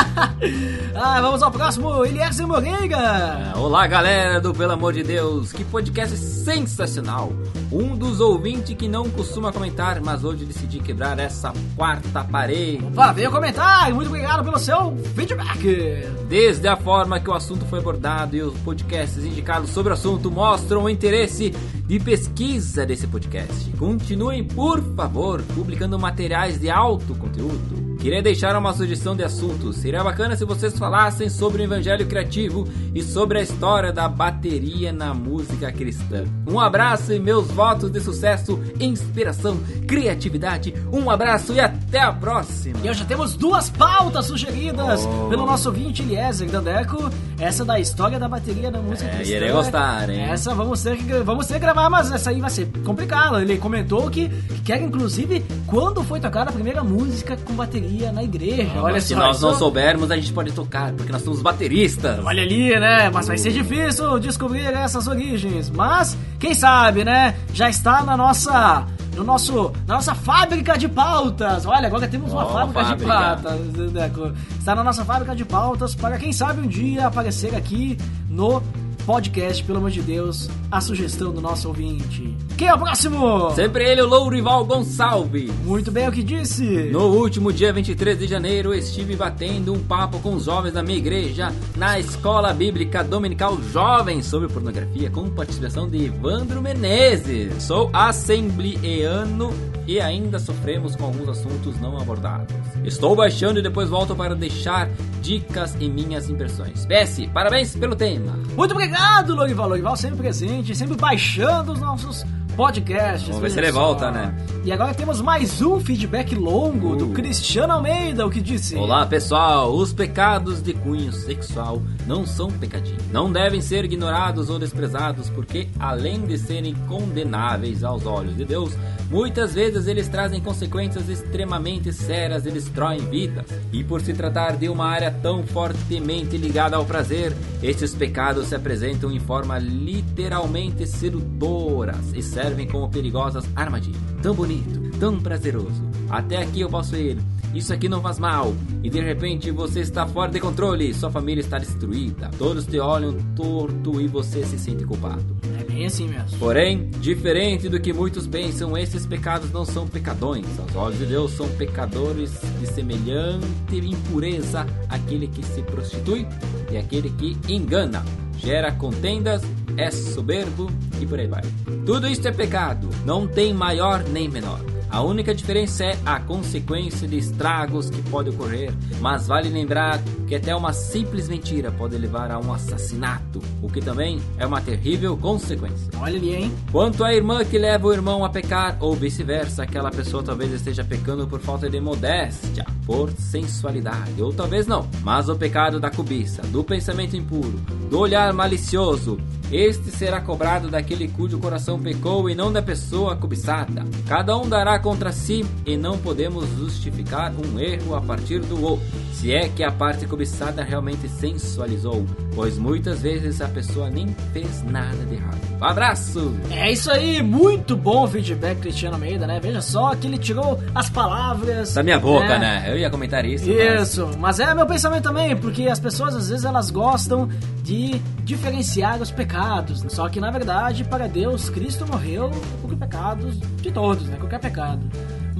ah, 0.96 1.20
vamos 1.22 1.44
ao 1.44 1.52
próximo, 1.52 2.06
Eliezer 2.06 2.48
Moreira. 2.48 3.52
Olá, 3.58 3.86
galera 3.86 4.40
do 4.40 4.54
Pelo 4.54 4.72
Amor 4.72 4.94
de 4.94 5.04
Deus, 5.04 5.52
que 5.52 5.66
podcast 5.66 6.16
sensacional! 6.16 7.34
Um 7.70 7.96
dos 7.96 8.22
ouvintes 8.22 8.76
que 8.76 8.88
não 8.88 9.10
costuma 9.10 9.52
comentar, 9.52 10.02
mas 10.02 10.24
hoje 10.24 10.46
decidi 10.46 10.80
quebrar 10.80 11.20
essa 11.20 11.54
quarta 11.76 12.24
parede. 12.24 12.86
Opa, 12.86 13.12
veio 13.12 13.32
comentário, 13.32 13.96
muito 13.96 14.08
obrigado 14.08 14.44
pelo 14.44 14.60
seu 14.60 14.96
feedback. 15.16 16.06
Desde 16.30 16.68
a 16.68 16.78
forma 16.78 17.20
que 17.20 17.30
o 17.30 17.34
assunto 17.34 17.66
foi 17.66 17.80
abordado 17.80 18.36
e 18.36 18.42
os 18.42 18.58
podcasts 18.60 19.24
indicados 19.24 19.70
sobre 19.70 19.92
o 19.92 19.94
assunto 19.94 20.32
mostram 20.32 20.84
o 20.84 20.90
interesse 20.90 21.54
de 21.92 22.00
pesquisa 22.00 22.86
desse 22.86 23.06
podcast. 23.06 23.70
Continuem, 23.72 24.44
por 24.44 24.82
favor, 24.96 25.41
publicando 25.56 25.98
materiais 26.00 26.60
de 26.60 26.70
alto 26.70 27.16
conteúdo. 27.16 27.91
Queria 28.02 28.20
deixar 28.20 28.56
uma 28.56 28.74
sugestão 28.74 29.16
de 29.16 29.24
assuntos. 29.24 29.76
Seria 29.78 30.04
bacana 30.04 30.36
se 30.36 30.44
vocês 30.44 30.76
falassem 30.76 31.30
sobre 31.30 31.62
o 31.62 31.66
evangelho 31.66 32.08
criativo 32.08 32.68
e 32.96 33.04
sobre 33.04 33.38
a 33.38 33.44
história 33.44 33.94
da 33.94 34.10
bateria 34.10 34.92
na 34.92 35.14
música 35.14 35.72
cristã. 35.72 36.24
Um 36.50 36.60
abraço 36.60 37.14
e 37.14 37.20
meus 37.20 37.48
votos 37.52 37.92
de 37.92 38.00
sucesso, 38.02 38.60
inspiração, 38.80 39.60
criatividade. 39.88 40.74
Um 40.92 41.12
abraço 41.12 41.54
e 41.54 41.60
até 41.60 42.00
a 42.00 42.12
próxima. 42.12 42.80
E 42.84 42.90
hoje 42.90 43.02
já 43.02 43.06
temos 43.06 43.36
duas 43.36 43.70
pautas 43.70 44.26
sugeridas 44.26 45.06
Oh. 45.06 45.30
pelo 45.30 45.46
nosso 45.46 45.70
ouvinte 45.70 46.02
Eliezer 46.02 46.50
Dandeco. 46.50 47.08
Essa 47.40 47.64
da 47.64 47.80
história 47.80 48.18
da 48.20 48.28
bateria 48.28 48.72
da 48.72 48.80
música 48.82 49.10
É, 49.12 49.16
cristã. 49.18 49.36
irei 49.36 49.52
gostar, 49.52 50.10
hein? 50.10 50.22
Essa 50.22 50.56
vamos 50.56 50.82
ter, 50.82 50.98
que, 50.98 51.14
vamos 51.20 51.46
ter 51.48 51.54
que 51.56 51.60
gravar, 51.60 51.90
mas 51.90 52.12
essa 52.12 52.32
aí 52.32 52.42
vai 52.42 52.50
ser 52.50 52.68
complicada. 52.84 53.42
Ele 53.42 53.58
comentou 53.58 54.10
que, 54.10 54.28
que 54.30 54.62
quer, 54.62 54.82
inclusive, 54.82 55.44
quando 55.68 56.04
foi 56.04 56.20
tocada 56.20 56.50
a 56.50 56.54
primeira 56.54 56.84
música 56.84 57.38
com 57.38 57.54
bateria 57.54 57.91
na 58.14 58.24
igreja. 58.24 58.72
Olha 58.78 58.94
Mas 58.94 59.04
só. 59.04 59.08
se 59.10 59.16
nós 59.16 59.42
não 59.42 59.50
isso- 59.50 59.60
soubermos, 59.60 60.10
a 60.12 60.16
gente 60.16 60.32
pode 60.34 60.52
tocar, 60.52 60.92
porque 60.94 61.12
nós 61.12 61.22
somos 61.22 61.42
bateristas. 61.42 62.20
Olha 62.24 62.42
ali, 62.44 62.80
né? 62.80 63.10
Mas 63.14 63.28
vai 63.28 63.38
ser 63.38 63.52
difícil 63.52 64.20
descobrir 64.20 64.66
essas 64.74 65.08
origens. 65.08 65.70
Mas, 65.70 66.18
quem 66.40 66.54
sabe, 66.54 67.04
né? 67.04 67.36
Já 67.54 67.70
está 67.70 68.04
na 68.04 68.16
nossa. 68.16 68.86
No 69.16 69.26
nosso, 69.26 69.74
na 69.86 69.96
nossa 69.96 70.16
fábrica 70.16 70.78
de 70.78 70.88
pautas. 70.88 71.66
Olha, 71.66 71.88
agora 71.88 72.08
temos 72.08 72.32
uma 72.32 72.46
Ó, 72.46 72.54
fábrica, 72.54 72.84
de 72.96 73.04
fábrica. 73.06 73.14
pautas. 73.50 73.92
Deco. 73.92 74.32
Está 74.58 74.74
na 74.74 74.84
nossa 74.86 75.04
fábrica 75.04 75.36
de 75.36 75.44
pautas 75.44 75.94
para 75.94 76.18
quem 76.18 76.32
sabe 76.32 76.62
um 76.62 76.68
dia 76.68 77.08
aparecer 77.08 77.54
aqui 77.54 77.98
no 78.30 78.64
podcast, 79.06 79.64
pelo 79.64 79.80
amor 79.80 79.92
de 79.92 80.02
Deus, 80.02 80.50
a 80.72 80.80
sugestão 80.80 81.32
do 81.32 81.42
nosso 81.42 81.68
ouvinte. 81.68 82.36
Quem 82.58 82.68
é 82.68 82.74
o 82.74 82.78
próximo? 82.78 83.52
Sempre 83.52 83.90
ele, 83.90 84.02
o 84.02 84.08
Lourival 84.08 84.66
Gonçalves. 84.66 85.52
Muito 85.64 85.92
bem 85.92 86.08
o 86.08 86.12
que 86.12 86.24
disse. 86.24 86.64
No 86.92 87.08
último 87.08 87.52
dia 87.52 87.74
23 87.74 88.20
de 88.20 88.28
janeiro, 88.28 88.74
estive 88.74 89.16
batendo 89.16 89.74
um 89.74 89.80
papo 89.80 90.20
com 90.20 90.36
os 90.36 90.46
jovens 90.46 90.74
da 90.74 90.84
minha 90.84 90.98
igreja 90.98 91.52
na 91.76 92.00
Escola 92.00 92.54
Bíblica 92.54 93.04
Dominical 93.04 93.58
Jovem 93.72 94.22
sobre 94.22 94.48
pornografia, 94.48 95.10
com 95.10 95.30
participação 95.30 95.90
de 95.90 96.06
Evandro 96.06 96.62
Menezes. 96.62 97.64
Sou 97.64 97.90
assembleano 97.94 99.52
e 99.88 100.00
ainda 100.00 100.40
sofremos 100.40 100.96
com 100.96 101.06
alguns 101.06 101.30
assuntos 101.30 101.80
não 101.80 101.98
abordados. 101.98 102.56
Estou 102.84 103.16
baixando 103.16 103.60
e 103.60 103.64
depois 103.64 103.90
volto 103.90 104.16
para 104.16 104.36
deixar 104.36 104.90
dicas 105.22 105.76
e 105.80 105.90
minhas 105.90 106.30
impressões. 106.30 106.86
PS, 106.86 107.28
parabéns 107.34 107.76
pelo 107.76 107.96
tema. 107.96 108.38
Muito 108.56 108.72
obrigado, 108.72 108.91
Lorival. 109.36 109.70
Lorival 109.70 109.96
sempre 109.96 110.18
presente, 110.18 110.76
sempre 110.76 110.96
baixando 110.98 111.74
os 111.74 111.80
nossos 111.80 112.26
podcasts. 112.56 113.28
Vamos 113.28 113.42
ver 113.42 113.52
se 113.52 113.60
ele 113.60 113.72
volta, 113.72 114.12
né? 114.12 114.36
E 114.64 114.72
agora 114.72 114.94
temos 114.94 115.20
mais 115.20 115.60
um 115.60 115.80
feedback 115.80 116.36
longo 116.36 116.96
do 116.96 117.08
Uh. 117.08 117.14
Cristiano 117.14 117.74
Almeida, 117.74 118.28
o 118.28 118.30
que 118.30 118.40
disse. 118.40 118.76
Olá 118.76 119.08
pessoal, 119.08 119.74
os 119.74 119.92
pecados 119.92 120.62
de 120.62 120.72
cunho 120.76 121.12
sexual 121.12 121.82
não 122.06 122.28
são 122.28 122.52
pecadinhos. 122.52 123.02
Não 123.12 123.32
devem 123.32 123.60
ser 123.60 123.86
ignorados 123.86 124.52
ou 124.52 124.60
desprezados, 124.60 125.32
porque 125.32 125.68
além 125.80 126.22
de 126.28 126.38
serem 126.38 126.76
condenáveis 126.88 127.84
aos 127.84 128.06
olhos 128.06 128.38
de 128.38 128.46
Deus, 128.46 128.72
muitas 129.10 129.56
vezes 129.56 129.88
eles 129.88 130.08
trazem 130.08 130.40
consequências 130.40 131.10
extremamente 131.10 131.92
sérias 131.92 132.46
e 132.46 132.52
destroem 132.52 133.00
vidas. 133.00 133.48
E 133.74 133.84
por 133.84 134.00
se 134.02 134.14
tratar 134.14 134.58
de 134.58 134.70
uma 134.70 134.86
área 134.86 135.10
tão 135.24 135.42
fortemente 135.42 136.38
ligada 136.38 136.76
ao 136.76 136.86
prazer, 136.86 137.36
estes 137.64 137.96
pecados 137.96 138.50
se 138.50 138.56
apresentam 138.56 139.12
em 139.12 139.20
forma 139.20 139.58
literalmente 139.58 140.86
sedutoras 140.86 142.14
e 142.14 142.22
servem 142.22 142.68
como 142.68 142.88
perigosas 142.90 143.44
armadilhas. 143.56 144.00
Tão 144.22 144.36
bonito, 144.36 144.51
tão 145.00 145.20
prazeroso. 145.20 145.82
Até 146.10 146.38
aqui 146.38 146.62
eu 146.62 146.70
posso 146.70 146.96
ir. 146.96 147.18
Isso 147.54 147.74
aqui 147.74 147.88
não 147.88 148.02
faz 148.02 148.18
mal. 148.18 148.54
E 148.84 148.90
de 148.90 149.00
repente 149.00 149.52
você 149.52 149.82
está 149.82 150.08
fora 150.08 150.32
de 150.32 150.40
controle, 150.40 150.94
sua 150.94 151.12
família 151.12 151.42
está 151.42 151.58
destruída. 151.58 152.32
Todos 152.38 152.66
te 152.66 152.80
olham 152.80 153.16
torto 153.36 154.02
e 154.02 154.08
você 154.08 154.44
se 154.44 154.58
sente 154.58 154.86
culpado. 154.86 155.36
É 155.60 155.64
bem 155.64 155.86
assim 155.86 156.08
mesmo. 156.08 156.38
Porém, 156.40 156.90
diferente 157.00 157.70
do 157.70 157.80
que 157.80 157.94
muitos 157.94 158.26
pensam, 158.26 158.78
esses 158.78 159.06
pecados 159.06 159.52
não 159.52 159.66
são 159.66 159.88
pecadões. 159.88 160.48
Aos 160.60 160.76
olhos 160.76 161.00
de 161.00 161.06
Deus, 161.06 161.32
são 161.32 161.48
pecadores 161.50 162.40
de 162.60 162.68
semelhante 162.68 163.52
impureza 163.92 164.66
aquele 164.90 165.28
que 165.28 165.44
se 165.46 165.62
prostitui 165.62 166.28
e 166.72 166.78
aquele 166.78 167.10
que 167.12 167.38
engana, 167.52 168.04
gera 168.38 168.72
contendas, 168.72 169.42
é 169.78 169.90
soberbo 169.92 170.70
e 171.00 171.06
por 171.06 171.20
aí 171.20 171.28
vai. 171.28 171.44
Tudo 171.86 172.08
isto 172.08 172.28
é 172.28 172.32
pecado, 172.32 172.90
não 173.06 173.28
tem 173.28 173.54
maior 173.54 174.04
nem 174.04 174.28
menor. 174.28 174.71
A 174.92 175.02
única 175.02 175.34
diferença 175.34 175.86
é 175.86 175.98
a 176.06 176.20
consequência 176.20 177.08
de 177.08 177.18
estragos 177.18 177.90
que 177.90 178.02
pode 178.10 178.30
ocorrer, 178.30 178.74
mas 179.00 179.26
vale 179.26 179.48
lembrar 179.48 180.02
que 180.28 180.36
até 180.36 180.54
uma 180.54 180.74
simples 180.74 181.30
mentira 181.30 181.72
pode 181.72 181.98
levar 181.98 182.30
a 182.30 182.38
um 182.38 182.52
assassinato, 182.52 183.42
o 183.62 183.70
que 183.70 183.80
também 183.80 184.20
é 184.38 184.46
uma 184.46 184.60
terrível 184.60 185.16
consequência. 185.16 185.90
Olha 185.98 186.18
ali, 186.18 186.36
hein? 186.36 186.54
Quanto 186.74 187.06
à 187.06 187.14
irmã 187.14 187.46
que 187.46 187.58
leva 187.58 187.88
o 187.88 187.94
irmão 187.94 188.26
a 188.26 188.30
pecar, 188.30 188.76
ou 188.82 188.94
vice-versa, 188.94 189.64
aquela 189.64 189.92
pessoa 189.92 190.22
talvez 190.24 190.52
esteja 190.52 190.84
pecando 190.84 191.26
por 191.26 191.40
falta 191.40 191.70
de 191.70 191.80
modéstia, 191.80 192.66
por 192.86 193.10
sensualidade, 193.12 194.22
ou 194.22 194.34
talvez 194.34 194.68
não. 194.68 194.90
Mas 195.04 195.30
o 195.30 195.38
pecado 195.38 195.80
da 195.80 195.90
cobiça, 195.90 196.42
do 196.44 196.66
pensamento 196.66 197.16
impuro, 197.16 197.62
do 197.90 197.98
olhar 197.98 198.34
malicioso, 198.34 199.18
este 199.52 199.92
será 199.92 200.22
cobrado 200.22 200.70
daquele 200.70 201.10
cujo 201.10 201.38
coração 201.38 201.78
pecou 201.78 202.30
e 202.30 202.36
não 202.36 202.54
da 202.54 202.62
pessoa 202.62 203.18
cobiçada. 203.18 203.86
Cada 204.08 204.38
um 204.38 204.48
dará 204.48 204.80
contra 204.80 205.12
si 205.12 205.46
e 205.66 205.76
não 205.76 205.98
podemos 205.98 206.48
justificar 206.58 207.34
um 207.34 207.60
erro 207.60 207.96
a 207.96 208.02
partir 208.02 208.40
do 208.40 208.64
outro. 208.64 209.01
Se 209.12 209.34
é 209.34 209.50
que 209.50 209.64
a 209.64 209.72
parte 209.72 210.08
cobiçada 210.08 210.64
realmente 210.64 211.08
sensualizou, 211.08 212.06
pois 212.34 212.58
muitas 212.58 213.02
vezes 213.02 213.42
a 213.42 213.48
pessoa 213.48 213.90
nem 213.90 214.08
fez 214.34 214.64
nada 214.64 215.06
de 215.06 215.16
errado. 215.16 215.40
Um 215.60 215.64
abraço! 215.64 216.34
É 216.50 216.72
isso 216.72 216.90
aí, 216.90 217.22
muito 217.22 217.76
bom 217.76 218.06
o 218.06 218.08
feedback, 218.08 218.60
Cristiano 218.60 218.96
Almeida, 218.96 219.28
né? 219.28 219.40
Veja 219.40 219.62
só 219.62 219.94
que 219.96 220.08
ele 220.08 220.18
tirou 220.18 220.60
as 220.74 220.90
palavras. 220.90 221.74
Da 221.74 221.84
minha 221.84 222.00
boca, 222.00 222.40
né? 222.40 222.66
Eu 222.68 222.78
ia 222.78 222.90
comentar 222.90 223.24
isso. 223.26 223.50
Isso, 223.50 224.08
mas... 224.18 224.40
mas 224.40 224.40
é 224.40 224.56
meu 224.56 224.66
pensamento 224.66 225.04
também, 225.04 225.36
porque 225.36 225.68
as 225.68 225.80
pessoas 225.80 226.16
às 226.16 226.30
vezes 226.30 226.46
elas 226.46 226.72
gostam 226.72 227.30
de 227.62 228.00
diferenciar 228.24 229.02
os 229.02 229.12
pecados. 229.12 229.86
Só 229.90 230.10
que 230.10 230.20
na 230.20 230.32
verdade, 230.32 230.84
para 230.84 231.08
Deus, 231.08 231.50
Cristo 231.50 231.86
morreu 231.86 232.32
por 232.62 232.76
pecados 232.76 233.38
de 233.40 233.72
todos, 233.72 234.08
né? 234.08 234.18
Qualquer 234.18 234.40
pecado. 234.40 234.82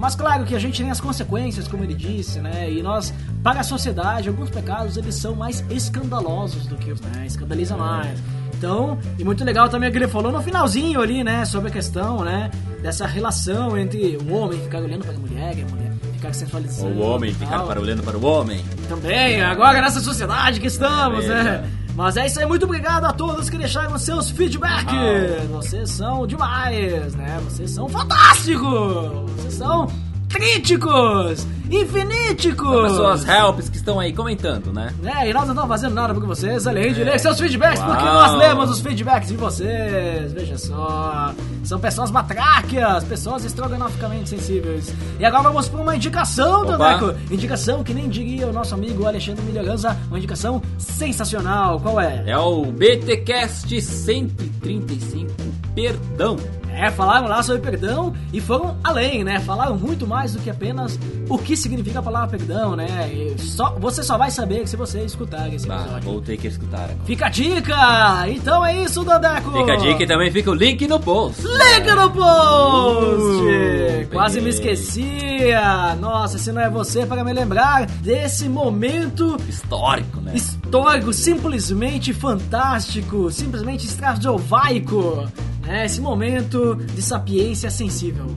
Mas 0.02 0.16
claro 0.16 0.44
que 0.46 0.56
a 0.56 0.60
gente 0.60 0.82
tem 0.82 0.90
as 0.90 1.00
consequências, 1.00 1.68
como 1.68 1.84
ele 1.84 1.94
disse, 1.94 2.40
né? 2.40 2.72
E 2.72 2.82
nós, 2.82 3.14
para 3.44 3.60
a 3.60 3.64
sociedade, 3.64 4.30
alguns 4.30 4.50
pecados 4.50 4.98
eles 4.98 5.14
são 5.14 5.36
mais 5.36 5.64
escandalosos 5.70 6.66
do 6.66 6.76
que 6.76 6.92
os, 6.92 7.00
né? 7.02 7.28
Escandaliza 7.28 7.78
mais. 7.78 8.20
Então, 8.58 8.98
e 9.20 9.24
muito 9.24 9.44
legal 9.44 9.70
também 9.70 9.90
o 9.90 9.92
que 9.92 10.00
ele 10.00 10.08
falou 10.08 10.32
no 10.32 10.42
finalzinho 10.42 11.00
ali, 11.00 11.24
né? 11.24 11.46
Sobre 11.46 11.70
a 11.70 11.72
questão, 11.72 12.24
né? 12.24 12.50
Dessa 12.82 13.06
relação 13.06 13.78
entre 13.78 14.18
o 14.18 14.34
homem 14.34 14.60
ficar 14.60 14.80
olhando 14.80 15.06
para 15.06 15.14
a 15.14 15.20
mulher 15.20 15.56
e 15.56 15.62
a 15.62 15.66
mulher 15.68 15.92
ficar 16.14 16.34
sensualizando. 16.34 17.00
O 17.00 17.02
homem 17.02 17.32
ficar 17.32 17.60
para 17.62 17.80
olhando 17.80 18.02
para 18.02 18.18
o 18.18 18.26
homem. 18.26 18.66
Também, 18.90 19.40
agora 19.44 19.82
nessa 19.82 20.00
sociedade 20.00 20.60
que 20.60 20.66
estamos, 20.66 21.26
é, 21.26 21.44
né? 21.44 21.70
Mas 21.96 22.18
é 22.18 22.26
isso 22.26 22.40
aí, 22.40 22.46
muito 22.46 22.64
obrigado 22.64 23.06
a 23.06 23.14
todos 23.14 23.50
que 23.50 23.58
deixaram 23.58 23.98
seus 23.98 24.30
feedbacks. 24.30 25.48
Vocês 25.50 25.90
são 25.90 26.26
demais, 26.26 27.14
né? 27.16 27.40
Vocês 27.44 27.72
são 27.72 27.88
fantásticos! 27.90 29.32
Vocês 29.36 29.54
são 29.56 29.88
críticos, 30.32 31.46
infiníticos. 31.70 32.92
Pessoas 32.92 33.28
helps 33.28 33.70
que 33.70 33.78
estão 33.78 34.00
aí 34.00 34.14
comentando, 34.14 34.72
né? 34.74 34.94
É, 35.04 35.30
e 35.30 35.34
nós 35.34 35.44
não 35.44 35.54
estamos 35.54 35.68
fazendo 35.68 35.94
nada 35.94 36.14
por 36.14 36.26
vocês, 36.26 36.66
além 36.66 36.94
de 36.94 37.04
ler 37.04 37.20
seus 37.20 37.40
feedbacks, 37.40 37.80
Uau. 37.80 37.90
porque 37.90 38.06
nós 38.06 38.34
lemos 38.36 38.70
os 38.70 38.80
feedbacks 38.80 39.30
de 39.30 39.36
vocês. 39.36 40.34
Veja 40.34 40.58
só. 40.58 41.34
São 41.64 41.80
pessoas 41.80 42.10
matráquias, 42.12 43.04
pessoas 43.04 43.46
estrogonoficamente 43.46 44.30
sensíveis. 44.30 44.94
E 45.20 45.26
agora 45.26 45.44
vamos 45.44 45.68
para 45.68 45.82
uma 45.82 45.96
indicação, 45.96 46.66
Taneco. 46.66 47.14
Indicação 47.30 47.84
que 47.84 47.94
nem 47.94 48.10
diria 48.10 48.48
o 48.48 48.54
nosso 48.54 48.74
amigo 48.74 49.06
Alexandre 49.06 49.44
Melhorança, 49.44 49.98
uma 50.08 50.18
indicação 50.18 50.62
sensacional. 50.78 51.80
Qual 51.80 52.00
é? 52.00 52.24
É 52.26 52.38
o 52.38 52.66
BTcast 52.66 53.82
135 53.82 55.32
Perdão. 55.76 56.38
É, 56.82 56.90
falaram 56.90 57.28
lá 57.28 57.44
sobre 57.44 57.62
perdão 57.62 58.12
e 58.34 58.42
foram 58.42 58.76
além, 58.84 59.24
né? 59.24 59.40
Falaram 59.40 59.78
muito 59.78 60.08
mais 60.08 60.34
do 60.34 60.40
que 60.40 60.50
apenas 60.50 60.98
o 61.30 61.38
que 61.38 61.56
significa 61.56 62.00
a 62.00 62.02
palavra 62.02 62.36
perdão, 62.36 62.76
né? 62.76 63.08
E 63.14 63.40
só, 63.40 63.78
você 63.80 64.02
só 64.02 64.18
vai 64.18 64.32
saber 64.32 64.68
se 64.68 64.76
você 64.76 65.04
escutar 65.04 65.48
esse 65.54 65.68
episódio. 65.68 65.92
Bah, 65.92 66.00
vou 66.00 66.20
ter 66.20 66.38
que 66.38 66.48
escutar 66.48 66.86
agora. 66.86 66.98
Fica 67.06 67.28
a 67.28 67.30
dica! 67.30 68.30
Então 68.30 68.66
é 68.66 68.84
isso, 68.84 69.04
Dandeco! 69.04 69.52
Fica 69.52 69.74
a 69.74 69.76
dica 69.76 70.04
e 70.04 70.08
também 70.08 70.32
fica 70.32 70.50
o 70.50 70.56
link 70.56 70.88
no 70.88 71.00
post. 71.00 71.44
Link 71.44 71.88
no 71.96 72.10
post! 72.10 73.44
Uh, 73.44 74.08
Quase 74.12 74.42
me 74.42 74.50
esquecia! 74.50 75.96
Nossa, 76.00 76.40
se 76.40 76.52
não 76.52 76.64
é 76.64 76.70
você 76.70 77.06
para 77.06 77.24
me 77.24 77.32
lembrar 77.32 77.86
desse 77.86 78.50
momento... 78.50 79.38
Histórico, 79.48 80.20
né? 80.20 80.34
Histórico, 80.34 81.14
simplesmente 81.14 82.12
fantástico, 82.12 83.30
simplesmente 83.30 83.86
estradovaico 83.86 85.30
é 85.68 85.86
esse 85.86 86.02
momento 86.02 86.76
de 86.76 87.02
sapiência 87.02 87.70
sensível. 87.70 88.28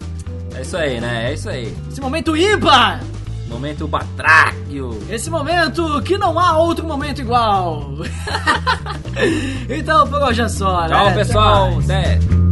É 0.55 0.63
isso 0.63 0.77
aí, 0.77 1.01
né? 1.01 1.31
É 1.31 1.35
isso 1.35 1.49
aí. 1.49 1.77
Esse 1.91 2.01
momento 2.01 2.37
ímpar! 2.37 3.01
Momento 3.49 3.87
batráquio. 3.87 4.99
Esse 5.09 5.31
momento 5.31 6.03
que 6.03 6.17
não 6.19 6.39
há 6.39 6.57
outro 6.57 6.87
momento 6.87 7.21
igual. 7.21 7.93
então, 9.69 10.07
por 10.09 10.23
hoje 10.23 10.43
é 10.43 10.49
só, 10.49 10.87
Tchau, 10.89 11.07
né? 11.07 11.15
pessoal. 11.15 11.79
Até. 11.79 12.44